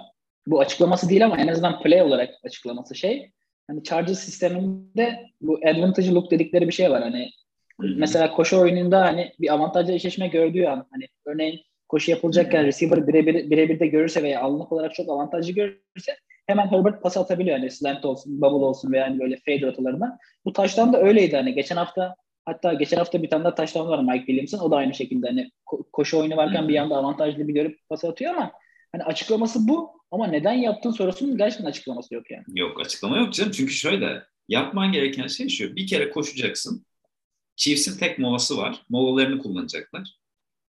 Bu 0.48 0.60
açıklaması 0.60 1.10
değil 1.10 1.26
ama 1.26 1.38
en 1.38 1.48
azından 1.48 1.82
play 1.82 2.02
olarak 2.02 2.30
açıklaması 2.44 2.96
şey. 2.96 3.32
Hani 3.68 3.84
Chargers 3.84 4.20
sisteminde 4.20 5.20
bu 5.42 5.60
advantage 5.66 6.12
look 6.12 6.32
dedikleri 6.32 6.68
bir 6.68 6.74
şey 6.74 6.92
var. 6.92 7.02
Hani 7.02 7.32
Hı-hı. 7.82 7.96
mesela 7.98 8.32
koşu 8.32 8.60
oyununda 8.60 9.02
hani 9.02 9.34
bir 9.40 9.54
avantajlı 9.54 9.94
eşleşme 9.94 10.28
gördüğü 10.28 10.66
an 10.66 10.88
hani 10.92 11.08
örneğin 11.26 11.62
koşu 11.90 12.12
yapılacakken 12.12 12.66
receiver 12.66 13.08
birebir 13.08 13.50
birebir 13.50 13.80
de 13.80 13.88
görürse 13.88 14.24
veya 14.24 14.42
anlık 14.42 14.72
olarak 14.72 14.96
çok 14.96 15.10
avantajlı 15.10 15.52
görürse 15.52 16.18
hemen 16.52 16.72
Herbert 16.72 17.04
pas 17.04 17.18
atabiliyor. 17.18 17.58
Hani 17.58 17.72
slant 17.72 18.06
olsun, 18.06 18.42
bubble 18.42 18.66
olsun 18.66 18.92
veya 18.92 19.06
hani 19.08 19.20
böyle 19.20 19.40
fade 19.46 19.62
rotalarına. 19.62 20.18
Bu 20.46 20.54
taştan 20.54 20.94
da 20.94 21.02
öyleydi 21.02 21.36
hani. 21.36 21.54
Geçen 21.54 21.76
hafta 21.78 22.16
hatta 22.46 22.74
geçen 22.74 22.98
hafta 22.98 23.24
bir 23.24 23.30
tane 23.30 23.44
daha 23.44 23.56
taştan 23.56 23.88
var 23.88 24.04
Mike 24.04 24.26
Williams'ın. 24.26 24.60
O 24.60 24.72
da 24.72 24.76
aynı 24.76 24.94
şekilde 24.94 25.28
hani 25.28 25.52
ko- 25.66 25.84
koşu 25.92 26.20
oyunu 26.20 26.38
varken 26.38 26.68
bir 26.68 26.74
yanda 26.74 26.96
avantajlı 26.96 27.48
bir 27.48 27.54
görüp 27.54 27.80
pas 27.90 28.06
atıyor 28.06 28.34
ama 28.34 28.52
hani 28.92 29.04
açıklaması 29.04 29.68
bu 29.68 29.92
ama 30.12 30.28
neden 30.28 30.54
yaptığın 30.54 30.92
sorusunun 30.92 31.38
gerçekten 31.38 31.66
açıklaması 31.66 32.14
yok 32.14 32.32
yani. 32.32 32.44
Yok 32.48 32.82
açıklama 32.82 33.18
yok 33.18 33.34
canım. 33.34 33.52
Çünkü 33.52 33.74
şöyle 33.74 34.24
yapman 34.48 34.92
gereken 34.92 35.28
şey 35.28 35.50
şu. 35.50 35.76
Bir 35.76 35.88
kere 35.88 36.10
koşacaksın. 36.10 36.86
Chiefs'in 37.56 37.98
tek 37.98 38.20
molası 38.20 38.58
var. 38.58 38.86
Molalarını 38.90 39.40
kullanacaklar. 39.40 40.18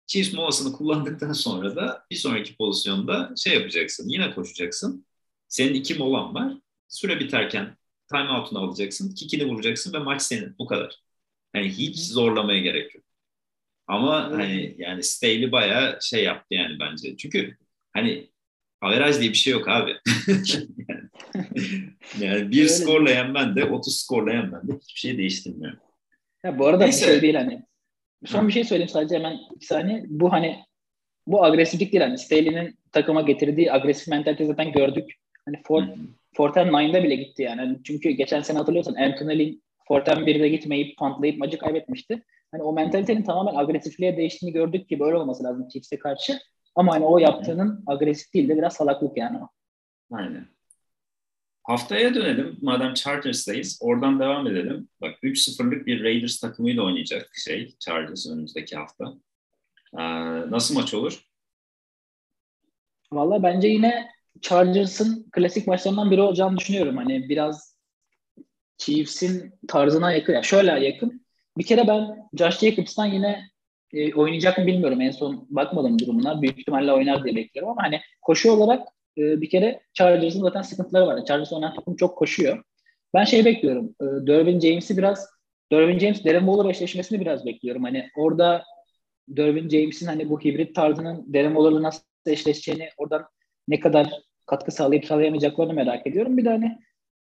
Chiefs 0.07 0.33
molasını 0.35 0.73
kullandıktan 0.73 1.33
sonra 1.33 1.77
da 1.77 2.03
bir 2.11 2.17
sonraki 2.17 2.57
pozisyonda 2.57 3.31
şey 3.37 3.55
yapacaksın. 3.55 4.09
Yine 4.09 4.35
koşacaksın. 4.35 5.07
Senin 5.49 5.75
iki 5.75 5.95
molan 5.95 6.35
var. 6.35 6.53
Süre 6.89 7.21
biterken 7.21 7.77
timeout'unu 8.11 8.59
alacaksın. 8.59 9.15
Kickini 9.15 9.45
vuracaksın 9.45 9.93
ve 9.93 9.99
maç 9.99 10.23
senin. 10.23 10.59
Bu 10.59 10.67
kadar. 10.67 11.01
Yani 11.55 11.69
hiç 11.69 12.01
zorlamaya 12.01 12.61
gerek 12.61 12.95
yok. 12.95 13.05
Ama 13.87 14.29
evet. 14.29 14.39
hani 14.39 14.75
yani 14.79 15.03
Staley 15.03 15.53
bayağı 15.53 15.99
şey 16.03 16.25
yaptı 16.25 16.55
yani 16.55 16.81
bence. 16.81 17.17
Çünkü 17.17 17.57
hani 17.93 18.31
averaj 18.81 19.21
diye 19.21 19.31
bir 19.31 19.37
şey 19.37 19.53
yok 19.53 19.69
abi. 19.69 19.97
yani, 20.29 20.69
yani 22.21 22.51
bir 22.51 22.59
Öyle 22.59 22.69
skorla 22.69 23.11
yenmen 23.11 23.57
de 23.57 23.65
30 23.65 23.97
skorla 24.01 24.33
yenmen 24.33 24.69
de 24.69 24.73
hiçbir 24.73 25.01
şey 25.01 25.19
değiştirmiyor. 25.19 25.77
Ya 26.45 26.59
bu 26.59 26.67
arada 26.67 26.85
Neyse. 26.85 27.07
bir 27.07 27.13
şey 27.13 27.23
değil 27.23 27.35
hani. 27.35 27.63
Son 28.27 28.49
bir 28.49 28.53
şey 28.53 28.65
söyleyeyim 28.65 28.89
sadece 28.89 29.15
hemen 29.15 29.39
bir 29.61 29.67
saniye. 29.67 30.05
Bu 30.09 30.33
hani 30.33 30.59
bu 31.27 31.45
agresiflik 31.45 31.93
değil 31.93 32.05
hani 32.05 32.19
Staley'nin 32.19 32.79
takıma 32.93 33.23
getirdiği 33.23 33.73
agresif 33.73 34.09
mentalite 34.09 34.47
zaten 34.47 34.73
gördük. 34.73 35.15
Hani 35.49 35.63
Fort, 35.67 35.89
Forten 36.37 36.69
9'da 36.69 37.05
bile 37.05 37.17
gitti 37.17 37.43
yani. 37.43 37.61
yani. 37.61 37.79
Çünkü 37.85 38.11
geçen 38.11 38.43
sene 38.43 38.59
hatırlıyorsan 38.59 38.95
Anthony 38.95 39.39
Lynn 39.39 39.63
Forten 39.89 40.17
1'de 40.17 40.49
gitmeyip 40.49 40.99
puntlayıp 40.99 41.39
maçı 41.39 41.59
kaybetmişti. 41.59 42.23
Hani 42.51 42.63
o 42.63 42.73
mentalitenin 42.73 43.23
tamamen 43.23 43.55
agresifliğe 43.55 44.17
değiştiğini 44.17 44.53
gördük 44.53 44.89
ki 44.89 45.01
böyle 45.01 45.17
olması 45.17 45.45
lazım 45.45 45.69
Chiefs'e 45.69 45.99
karşı. 45.99 46.39
Ama 46.75 46.95
hani 46.95 47.05
o 47.05 47.19
yaptığının 47.19 47.85
agresif 47.87 48.35
değil 48.35 48.49
de 48.49 48.57
biraz 48.57 48.73
salaklık 48.73 49.17
yani 49.17 49.39
o. 49.39 49.49
Aynen. 50.17 50.47
Haftaya 51.63 52.15
dönelim. 52.15 52.59
Madem 52.63 52.95
Chargers'dayız. 52.95 53.79
Oradan 53.83 54.21
devam 54.21 54.47
edelim. 54.47 54.89
Bak 55.01 55.15
3-0'lık 55.23 55.87
bir 55.87 56.05
Raiders 56.05 56.41
takımıyla 56.41 56.83
oynayacak 56.83 57.31
şey 57.45 57.77
Chargers 57.79 58.27
önümüzdeki 58.31 58.77
hafta. 58.77 59.15
Ee, 59.99 60.03
nasıl 60.51 60.75
maç 60.75 60.95
olur? 60.95 61.25
Valla 63.13 63.43
bence 63.43 63.69
yine 63.69 64.18
Chargers'ın 64.43 65.27
klasik 65.33 65.67
maçlarından 65.67 66.11
biri 66.11 66.21
olacağını 66.21 66.57
düşünüyorum. 66.59 66.97
Hani 66.97 67.29
biraz 67.29 67.77
Chiefs'in 68.79 69.53
tarzına 69.69 70.13
yakın. 70.13 70.33
Yani 70.33 70.45
şöyle 70.45 70.87
yakın. 70.87 71.27
Bir 71.59 71.67
kere 71.67 71.89
ben 71.89 72.29
Josh 72.39 72.59
Jacobs'tan 72.59 73.07
yine 73.07 73.51
e, 73.93 74.15
oynayacak 74.15 74.59
mı 74.59 74.67
bilmiyorum. 74.67 75.01
En 75.01 75.11
son 75.11 75.47
bakmadım 75.51 75.99
durumuna. 75.99 76.43
Büyük 76.43 76.59
ihtimalle 76.59 76.93
oynar 76.93 77.25
diye 77.25 77.37
bekliyorum 77.37 77.71
ama 77.71 77.83
hani 77.83 78.01
koşu 78.23 78.53
olarak 78.53 78.89
e, 79.19 79.41
bir 79.41 79.51
kere 79.51 79.81
Chargers'ın 79.95 80.43
zaten 80.43 80.63
sıkıntıları 80.63 81.07
var. 81.07 81.25
Chargers 81.25 81.53
oynayan 81.53 81.75
takım 81.75 81.97
çok 81.97 82.19
koşuyor. 82.19 82.63
Ben 83.15 83.25
şey 83.25 83.45
bekliyorum. 83.45 83.95
E, 84.01 84.05
Dervin 84.05 84.61
James'i 84.61 84.97
biraz 84.97 85.29
Dervin 85.73 85.99
James 85.99 86.25
Darren 86.25 86.47
Waller 86.47 86.71
eşleşmesini 86.71 87.21
biraz 87.21 87.47
bekliyorum. 87.47 87.83
Hani 87.83 88.09
orada 88.17 88.65
Dervin 89.29 89.69
James'in 89.69 90.07
hani 90.07 90.31
bu 90.31 90.41
hibrit 90.41 90.75
tarzının 90.75 91.35
Darren 91.35 91.55
Waller'la 91.55 91.83
nasıl 91.83 92.03
eşleşeceğini 92.27 92.89
oradan 92.97 93.27
ne 93.69 93.81
kadar 93.81 94.13
katkı 94.49 94.73
sağlayıp 94.73 95.05
sağlayamayacaklarını 95.05 95.73
merak 95.73 96.07
ediyorum. 96.07 96.37
Bir 96.37 96.45
de 96.45 96.49
hani 96.49 96.79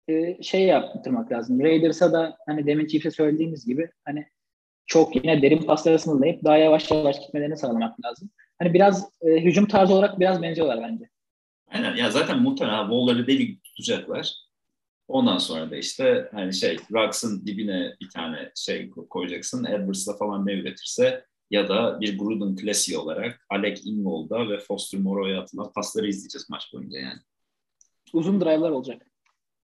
e, 0.08 0.44
şey 0.44 0.64
yaptırmak 0.64 1.32
lazım. 1.32 1.64
Raiders'a 1.64 2.14
da 2.14 2.38
hani 2.46 2.66
demin 2.66 2.88
Chiefs'e 2.88 3.12
söylediğimiz 3.12 3.66
gibi 3.66 3.90
hani 4.06 4.28
çok 4.86 5.16
yine 5.16 5.42
derin 5.42 5.64
pasları 5.64 6.00
sınırlayıp 6.00 6.44
daha 6.44 6.58
yavaş 6.58 6.92
yavaş 6.92 7.20
gitmelerini 7.20 7.58
sağlamak 7.58 8.06
lazım. 8.06 8.30
Hani 8.60 8.74
biraz 8.74 9.10
e, 9.22 9.28
hücum 9.28 9.68
tarzı 9.68 9.94
olarak 9.94 10.20
biraz 10.20 10.42
benziyorlar 10.42 10.82
bence. 10.82 11.10
Aynen 11.68 11.96
ya 11.96 12.12
zaten 12.12 12.42
muhtemelen 12.42 12.82
Wall'ları 12.82 13.28
deli 13.28 13.62
tutacaklar. 13.62 14.34
Ondan 15.08 15.38
sonra 15.38 15.72
da 15.72 15.76
işte 15.76 16.30
hani 16.34 16.54
şey 16.54 16.78
Rugs'ın 16.92 17.46
dibine 17.46 17.94
bir 18.02 18.10
tane 18.10 18.52
şey 18.56 18.90
koyacaksın. 19.10 19.66
Edwards'la 19.66 20.18
falan 20.18 20.46
ne 20.46 20.54
üretirse 20.54 21.26
ya 21.52 21.70
da 21.70 22.02
bir 22.02 22.18
Gruden 22.18 22.56
klasiği 22.56 22.98
olarak 22.98 23.46
Alec 23.50 23.82
Ingold'a 23.90 24.50
ve 24.50 24.60
Foster 24.60 25.00
Moreau'ya 25.00 25.42
atılan 25.42 25.74
pasları 25.74 26.08
izleyeceğiz 26.08 26.50
maç 26.50 26.74
boyunca 26.74 27.00
yani. 27.00 27.20
Uzun 28.14 28.42
drive'lar 28.42 28.72
olacak. 28.72 29.02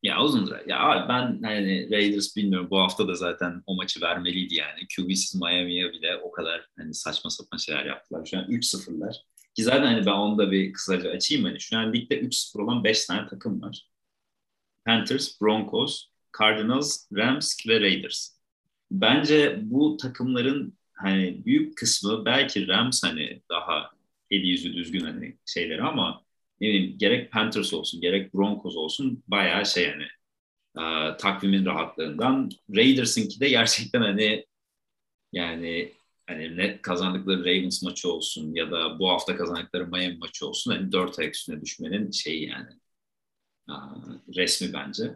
Ya 0.03 0.23
uzun 0.23 0.47
drive. 0.47 0.65
Ya 0.67 0.81
abi 0.81 1.09
ben 1.09 1.43
hani 1.43 1.91
Raiders 1.91 2.37
bilmiyorum 2.37 2.69
bu 2.71 2.79
hafta 2.79 3.09
da 3.09 3.15
zaten 3.15 3.63
o 3.67 3.77
maçı 3.77 4.01
vermeliydi 4.01 4.55
yani. 4.55 4.81
QB'siz 4.97 5.41
Miami'ye 5.41 5.93
bile 5.93 6.17
o 6.17 6.33
kadar 6.33 6.69
hani 6.79 6.95
saçma 6.95 7.31
sapan 7.31 7.59
şeyler 7.59 7.85
yaptılar. 7.85 8.27
Şu 8.27 8.39
an 8.39 8.45
3-0'lar. 8.45 9.17
Ki 9.55 9.63
zaten 9.63 9.85
hani 9.85 10.07
ben 10.07 10.13
onu 10.13 10.39
da 10.39 10.51
bir 10.51 10.73
kısaca 10.73 11.11
açayım. 11.11 11.45
Hani 11.45 11.61
şu 11.61 11.79
an 11.79 11.93
ligde 11.93 12.21
3-0 12.21 12.63
olan 12.63 12.85
5 12.85 13.07
tane 13.07 13.29
takım 13.29 13.63
var. 13.63 13.89
Panthers, 14.85 15.41
Broncos, 15.41 16.07
Cardinals, 16.39 17.07
Rams 17.17 17.67
ve 17.69 17.81
Raiders. 17.81 18.37
Bence 18.91 19.59
bu 19.63 19.97
takımların 19.97 20.79
hani 21.03 21.45
büyük 21.45 21.77
kısmı 21.79 22.25
belki 22.25 22.69
Rams 22.69 23.05
hani 23.05 23.43
daha 23.51 23.91
eli 24.31 24.49
yüzü 24.49 24.75
düzgün 24.75 25.01
hani 25.01 25.39
şeyleri 25.47 25.83
ama 25.83 26.25
ne 26.61 26.69
bileyim 26.69 26.99
gerek 26.99 27.33
Panthers 27.33 27.75
olsun 27.75 28.01
gerek 28.01 28.35
Broncos 28.35 28.77
olsun 28.77 29.23
bayağı 29.29 29.67
şey 29.67 29.91
hani 29.91 30.05
e, 30.79 31.17
takvimin 31.17 31.67
rahatlığından 31.67 32.51
Raiders'ınki 32.77 33.41
de 33.41 33.49
gerçekten 33.49 34.01
hani 34.03 34.47
yani 35.33 35.93
hani 36.27 36.57
net 36.57 36.83
kazandıkları 36.83 37.41
Ravens 37.45 37.83
maçı 37.83 38.13
olsun 38.13 38.55
ya 38.55 38.71
da 38.71 38.99
bu 38.99 39.09
hafta 39.11 39.37
kazandıkları 39.37 39.87
Miami 39.87 40.17
maçı 40.19 40.49
olsun 40.49 40.73
hani 40.73 40.93
dört 40.93 41.19
ayak 41.19 41.35
üstüne 41.35 41.61
düşmenin 41.63 42.11
şeyi 42.11 42.49
yani 42.49 42.71
e, 43.71 43.75
resmi 44.37 44.73
bence. 44.73 45.15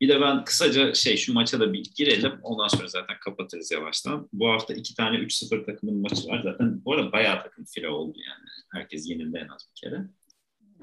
Bir 0.00 0.08
de 0.08 0.20
ben 0.20 0.44
kısaca 0.44 0.94
şey 0.94 1.16
şu 1.16 1.32
maça 1.32 1.60
da 1.60 1.72
bir 1.72 1.90
girelim. 1.96 2.40
Ondan 2.42 2.68
sonra 2.68 2.88
zaten 2.88 3.16
kapatırız 3.20 3.70
yavaştan. 3.70 4.28
Bu 4.32 4.48
hafta 4.48 4.74
iki 4.74 4.94
tane 4.94 5.16
3-0 5.16 5.66
takımın 5.66 5.96
maçı 6.00 6.28
var. 6.28 6.40
Zaten 6.44 6.84
bu 6.84 6.94
arada 6.94 7.12
bayağı 7.12 7.42
takım 7.42 7.64
fire 7.64 7.88
oldu 7.88 8.18
yani. 8.28 8.48
Herkes 8.72 9.10
yenildi 9.10 9.36
en 9.38 9.48
az 9.48 9.68
bir 9.70 9.80
kere. 9.80 9.96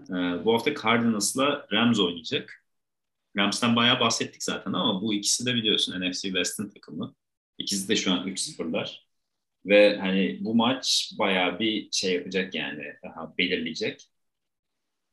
Ee, 0.10 0.46
bu 0.46 0.54
hafta 0.54 0.76
Cardinals'la 0.76 1.68
Rams 1.72 2.00
oynayacak. 2.00 2.66
Rams'tan 3.38 3.76
bayağı 3.76 4.00
bahsettik 4.00 4.44
zaten 4.44 4.74
ama 4.74 5.02
bu 5.02 5.14
ikisi 5.14 5.46
de 5.46 5.56
biliyorsun 5.56 6.02
NFC 6.02 6.22
West'in 6.22 6.70
takımı. 6.70 7.16
İkisi 7.58 7.90
de 7.90 7.96
şu 7.96 8.14
an 8.14 8.28
3-0'lar. 8.28 9.06
Ve 9.66 9.98
hani 10.00 10.38
bu 10.42 10.56
maç 10.56 11.12
bayağı 11.20 11.60
bir 11.60 11.90
şey 11.92 12.14
yapacak 12.14 12.56
yani 12.56 12.84
daha 13.04 13.38
belirleyecek. 13.38 14.10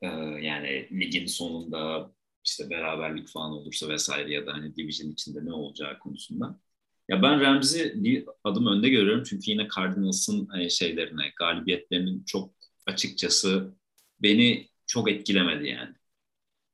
Ee, 0.03 0.07
yani 0.41 0.89
ligin 1.01 1.27
sonunda 1.27 2.13
işte 2.45 2.71
beraberlik 2.71 3.29
falan 3.29 3.53
olursa 3.53 3.89
vesaire 3.89 4.33
ya 4.33 4.47
da 4.47 4.53
hani 4.53 4.77
division 4.77 5.11
içinde 5.11 5.45
ne 5.45 5.53
olacağı 5.53 5.99
konusunda. 5.99 6.61
Ya 7.09 7.23
ben 7.23 7.41
Rams'i 7.41 7.93
bir 8.05 8.25
adım 8.45 8.67
önde 8.67 8.89
görüyorum 8.89 9.25
çünkü 9.25 9.51
yine 9.51 9.69
Cardinals'ın 9.77 10.47
hani 10.47 10.71
şeylerine, 10.71 11.33
galibiyetlerinin 11.37 12.25
çok 12.25 12.55
açıkçası 12.87 13.75
beni 14.23 14.69
çok 14.87 15.11
etkilemedi 15.11 15.69
yani. 15.69 15.95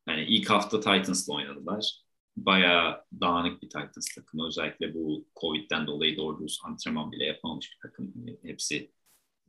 Yani 0.08 0.24
ilk 0.24 0.50
hafta 0.50 0.80
Titans'la 0.80 1.34
oynadılar. 1.34 2.02
Bayağı 2.36 3.04
dağınık 3.20 3.62
bir 3.62 3.68
Titans 3.68 4.14
takımı. 4.14 4.46
Özellikle 4.46 4.94
bu 4.94 5.28
Covid'den 5.40 5.86
dolayı 5.86 6.16
doğru 6.16 6.46
antrenman 6.64 7.12
bile 7.12 7.24
yapamamış 7.24 7.72
bir 7.72 7.88
takım. 7.88 8.14
Hepsi 8.42 8.90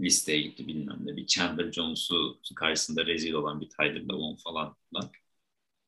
listeye 0.01 0.41
gitti 0.41 0.67
bilmem 0.67 0.99
ne. 1.05 1.15
Bir 1.15 1.27
Chandler 1.27 1.71
Jones'u 1.71 2.39
karşısında 2.55 3.05
rezil 3.05 3.33
olan 3.33 3.61
bir 3.61 3.69
Tyler 3.69 4.03
Lavon 4.05 4.35
falan. 4.35 4.77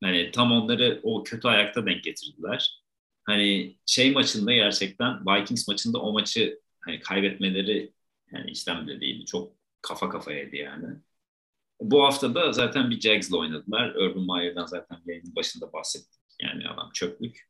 Hani 0.04 0.32
tam 0.32 0.52
onları 0.52 1.00
o 1.04 1.24
kötü 1.24 1.48
ayakta 1.48 1.86
denk 1.86 2.04
getirdiler. 2.04 2.84
Hani 3.24 3.78
şey 3.86 4.12
maçında 4.12 4.54
gerçekten 4.54 5.26
Vikings 5.26 5.68
maçında 5.68 6.00
o 6.02 6.14
maçı 6.14 6.60
hani 6.82 7.00
kaybetmeleri 7.00 7.94
yani 8.32 8.52
işlem 8.52 8.88
bile 8.88 9.02
değildi. 9.02 9.26
Çok 9.26 9.54
kafa 9.82 10.10
kafayaydı 10.10 10.56
yani. 10.56 10.86
Bu 11.82 12.04
hafta 12.04 12.36
da 12.36 12.54
zaten 12.54 12.90
bir 12.92 13.00
Jags'la 13.02 13.38
oynadılar. 13.38 13.96
Urban 13.96 14.38
Meyer'dan 14.38 14.66
zaten 14.66 14.98
yayının 15.06 15.36
başında 15.36 15.74
bahsettik. 15.74 16.22
Yani 16.42 16.68
adam 16.70 16.92
çöplük. 16.94 17.50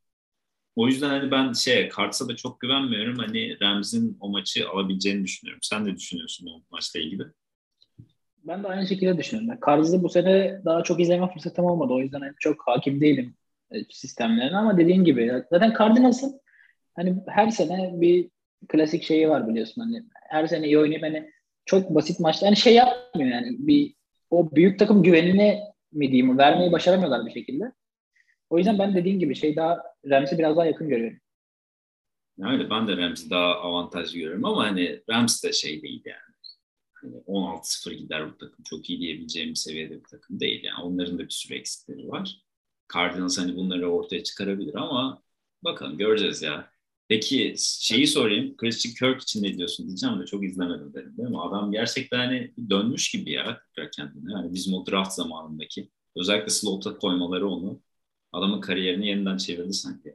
O 0.75 0.87
yüzden 0.87 1.09
hani 1.09 1.31
ben 1.31 1.53
şey 1.53 1.89
Karts'a 1.89 2.29
da 2.29 2.35
çok 2.35 2.61
güvenmiyorum. 2.61 3.17
Hani 3.19 3.61
Rams'in 3.61 4.17
o 4.19 4.29
maçı 4.29 4.69
alabileceğini 4.69 5.23
düşünüyorum. 5.23 5.59
Sen 5.63 5.85
de 5.85 5.95
düşünüyorsun 5.95 6.47
o 6.47 6.63
maçla 6.71 6.99
ilgili. 6.99 7.23
Ben 8.43 8.63
de 8.63 8.67
aynı 8.67 8.87
şekilde 8.87 9.17
düşünüyorum. 9.17 9.59
Karz'ı 9.59 10.03
bu 10.03 10.09
sene 10.09 10.61
daha 10.65 10.83
çok 10.83 10.99
izleme 10.99 11.33
fırsatım 11.33 11.65
olmadı. 11.65 11.93
O 11.93 11.99
yüzden 11.99 12.35
çok 12.39 12.67
hakim 12.67 13.01
değilim 13.01 13.35
e, 13.71 13.83
sistemlerine 13.89 14.57
ama 14.57 14.77
dediğin 14.77 15.03
gibi 15.03 15.43
zaten 15.49 15.73
Cardinals'ın 15.79 16.41
hani 16.95 17.15
her 17.27 17.49
sene 17.49 18.01
bir 18.01 18.29
klasik 18.67 19.03
şeyi 19.03 19.29
var 19.29 19.47
biliyorsun 19.47 19.81
hani 19.81 20.03
her 20.13 20.47
sene 20.47 20.65
iyi 20.65 20.79
oynayıp 20.79 21.03
hani 21.03 21.31
çok 21.65 21.95
basit 21.95 22.19
maçlar 22.19 22.47
hani 22.47 22.57
şey 22.57 22.73
yapmıyor 22.73 23.29
yani 23.29 23.55
bir 23.59 23.93
o 24.29 24.55
büyük 24.55 24.79
takım 24.79 25.03
güvenini 25.03 25.59
mi 25.91 26.11
diyeyim 26.11 26.37
vermeyi 26.37 26.71
başaramıyorlar 26.71 27.25
bir 27.25 27.31
şekilde. 27.31 27.71
O 28.49 28.57
yüzden 28.57 28.79
ben 28.79 28.95
dediğin 28.95 29.19
gibi 29.19 29.35
şey 29.35 29.55
daha 29.55 29.83
Rams'i 30.09 30.37
biraz 30.37 30.57
daha 30.57 30.65
yakın 30.65 30.89
görüyorum. 30.89 31.17
Öyle 32.41 32.69
ben 32.69 32.87
de 32.87 32.97
Rams'i 32.97 33.29
daha 33.29 33.55
avantajlı 33.55 34.19
görüyorum 34.19 34.45
ama 34.45 34.63
hani 34.63 35.01
Rams 35.09 35.43
de 35.43 35.53
şey 35.53 35.81
değil 35.81 36.01
yani. 36.05 36.30
Hani 37.01 37.15
16-0 37.27 37.93
gider 37.93 38.33
bu 38.33 38.37
takım 38.37 38.63
çok 38.63 38.89
iyi 38.89 38.99
diyebileceğim 38.99 39.49
bir 39.49 39.55
seviyede 39.55 39.99
bir 39.99 40.03
takım 40.03 40.39
değil. 40.39 40.63
Yani 40.63 40.83
onların 40.83 41.19
da 41.19 41.23
bir 41.23 41.29
sürü 41.29 41.55
eksikleri 41.55 42.07
var. 42.07 42.41
Cardinals 42.93 43.37
hani 43.37 43.55
bunları 43.55 43.91
ortaya 43.91 44.23
çıkarabilir 44.23 44.75
ama 44.75 45.23
bakalım 45.63 45.97
göreceğiz 45.97 46.41
ya. 46.41 46.71
Peki 47.07 47.55
şeyi 47.59 48.07
sorayım. 48.07 48.57
Christian 48.57 48.93
Kirk 48.93 49.21
için 49.21 49.43
ne 49.43 49.57
diyorsun 49.57 49.87
diyeceğim 49.87 50.19
de 50.21 50.25
çok 50.25 50.43
izlemedim 50.45 50.93
dedim 50.93 51.17
değil 51.17 51.29
mi? 51.29 51.41
Adam 51.41 51.71
gerçekten 51.71 52.17
hani 52.17 52.53
dönmüş 52.69 53.11
gibi 53.11 53.31
ya 53.31 53.61
tekrar 53.67 53.91
kendine. 53.91 54.33
Yani 54.33 54.53
bizim 54.53 54.73
o 54.73 54.85
draft 54.85 55.13
zamanındaki 55.13 55.89
özellikle 56.15 56.49
slot'a 56.49 56.97
koymaları 56.97 57.47
onu 57.47 57.81
adamın 58.31 58.61
kariyerini 58.61 59.07
yeniden 59.07 59.37
çevirdi 59.37 59.73
sanki. 59.73 60.09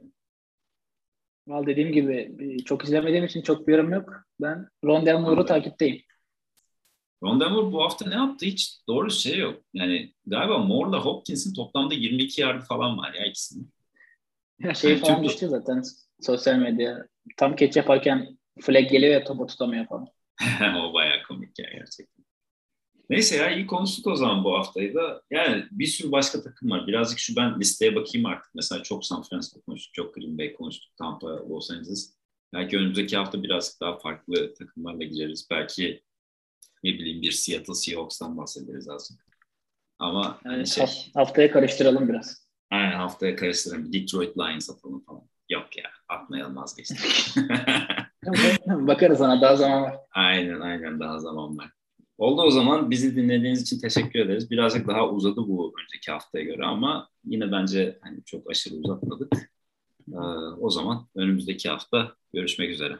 Yani. 1.47 1.67
Dediğim 1.67 1.91
gibi 1.91 2.35
çok 2.65 2.83
izlemediğim 2.83 3.25
için 3.25 3.41
çok 3.41 3.67
bir 3.67 3.73
yorum 3.73 3.93
yok. 3.93 4.13
Ben 4.41 4.67
Rondell 4.85 5.19
Moore'u 5.19 5.45
takipteyim. 5.45 6.01
Moore 7.21 7.71
bu 7.71 7.83
hafta 7.83 8.09
ne 8.09 8.15
yaptı 8.15 8.45
hiç 8.45 8.79
doğru 8.87 9.11
şey 9.11 9.37
yok. 9.37 9.61
Yani 9.73 10.13
galiba 10.25 10.57
Moore'la 10.57 10.99
Hopkins'in 10.99 11.53
toplamda 11.53 11.93
22 11.93 12.41
yardı 12.41 12.65
falan 12.65 12.97
var 12.97 13.13
ya 13.13 13.25
ikisinin. 13.25 13.71
Ya 14.59 14.73
şey 14.73 14.91
yani 14.91 15.01
falan 15.01 15.23
düştü 15.23 15.47
zaten 15.47 15.83
sosyal 16.21 16.55
medya. 16.55 17.07
Tam 17.37 17.55
keç 17.55 17.75
yaparken 17.75 18.37
flag 18.61 18.91
geliyor 18.91 19.13
ya 19.13 19.23
topu 19.23 19.47
tutamıyor 19.47 19.85
falan. 19.87 20.07
o 20.89 20.93
bayağı 20.93 21.23
komik 21.27 21.59
ya 21.59 21.65
gerçekten. 21.73 22.25
Neyse 23.09 23.35
ya 23.35 23.51
iyi 23.51 23.67
konuştuk 23.67 24.07
o 24.07 24.15
zaman 24.15 24.43
bu 24.43 24.57
haftayı 24.57 24.95
da. 24.95 25.21
Yani 25.31 25.65
bir 25.71 25.85
sürü 25.85 26.11
başka 26.11 26.41
takım 26.41 26.71
var. 26.71 26.87
Birazcık 26.87 27.19
şu 27.19 27.35
ben 27.35 27.59
listeye 27.59 27.95
bakayım 27.95 28.25
artık. 28.25 28.55
Mesela 28.55 28.83
çok 28.83 29.05
San 29.05 29.23
Francisco 29.23 29.61
konuştuk, 29.61 29.93
çok 29.93 30.15
Green 30.15 30.37
Bay 30.37 30.53
konuştuk, 30.53 30.91
Tampa, 30.97 31.27
Los 31.49 31.71
Angeles. 31.71 32.17
Belki 32.53 32.77
önümüzdeki 32.77 33.17
hafta 33.17 33.43
birazcık 33.43 33.81
daha 33.81 33.97
farklı 33.97 34.53
takımlarla 34.53 35.03
gireriz. 35.03 35.47
Belki 35.51 36.03
ne 36.83 36.93
bileyim 36.93 37.21
bir 37.21 37.31
Seattle 37.31 37.73
Seahawks'tan 37.73 38.37
bahsederiz 38.37 38.89
azıcık. 38.89 39.27
Ama 39.99 40.39
yani 40.45 40.67
şey, 40.67 40.85
haftaya 41.13 41.51
karıştıralım 41.51 42.09
biraz. 42.09 42.47
Aynen 42.71 42.97
haftaya 42.97 43.35
karıştıralım. 43.35 43.93
Detroit 43.93 44.37
Lions 44.37 44.69
atalım 44.69 45.03
falan. 45.05 45.23
Yok 45.49 45.77
ya 45.77 45.83
atmayalım 46.09 46.55
vazgeçtik. 46.55 47.35
Bakarız 48.67 49.21
ona 49.21 49.41
daha 49.41 49.55
zaman 49.55 49.81
var. 49.81 49.95
Aynen 50.11 50.59
aynen 50.59 50.99
daha 50.99 51.19
zaman 51.19 51.57
var. 51.57 51.69
Oldu 52.17 52.41
o 52.41 52.51
zaman 52.51 52.91
bizi 52.91 53.15
dinlediğiniz 53.15 53.61
için 53.61 53.79
teşekkür 53.79 54.19
ederiz. 54.19 54.51
Birazcık 54.51 54.87
daha 54.87 55.09
uzadı 55.09 55.35
bu 55.35 55.73
önceki 55.83 56.11
haftaya 56.11 56.45
göre 56.45 56.65
ama 56.65 57.09
yine 57.25 57.51
bence 57.51 57.99
hani 58.01 58.23
çok 58.25 58.51
aşırı 58.51 58.75
uzatmadık. 58.75 59.51
Ee, 60.13 60.17
o 60.59 60.69
zaman 60.69 61.07
önümüzdeki 61.15 61.69
hafta 61.69 62.11
görüşmek 62.33 62.69
üzere. 62.69 62.97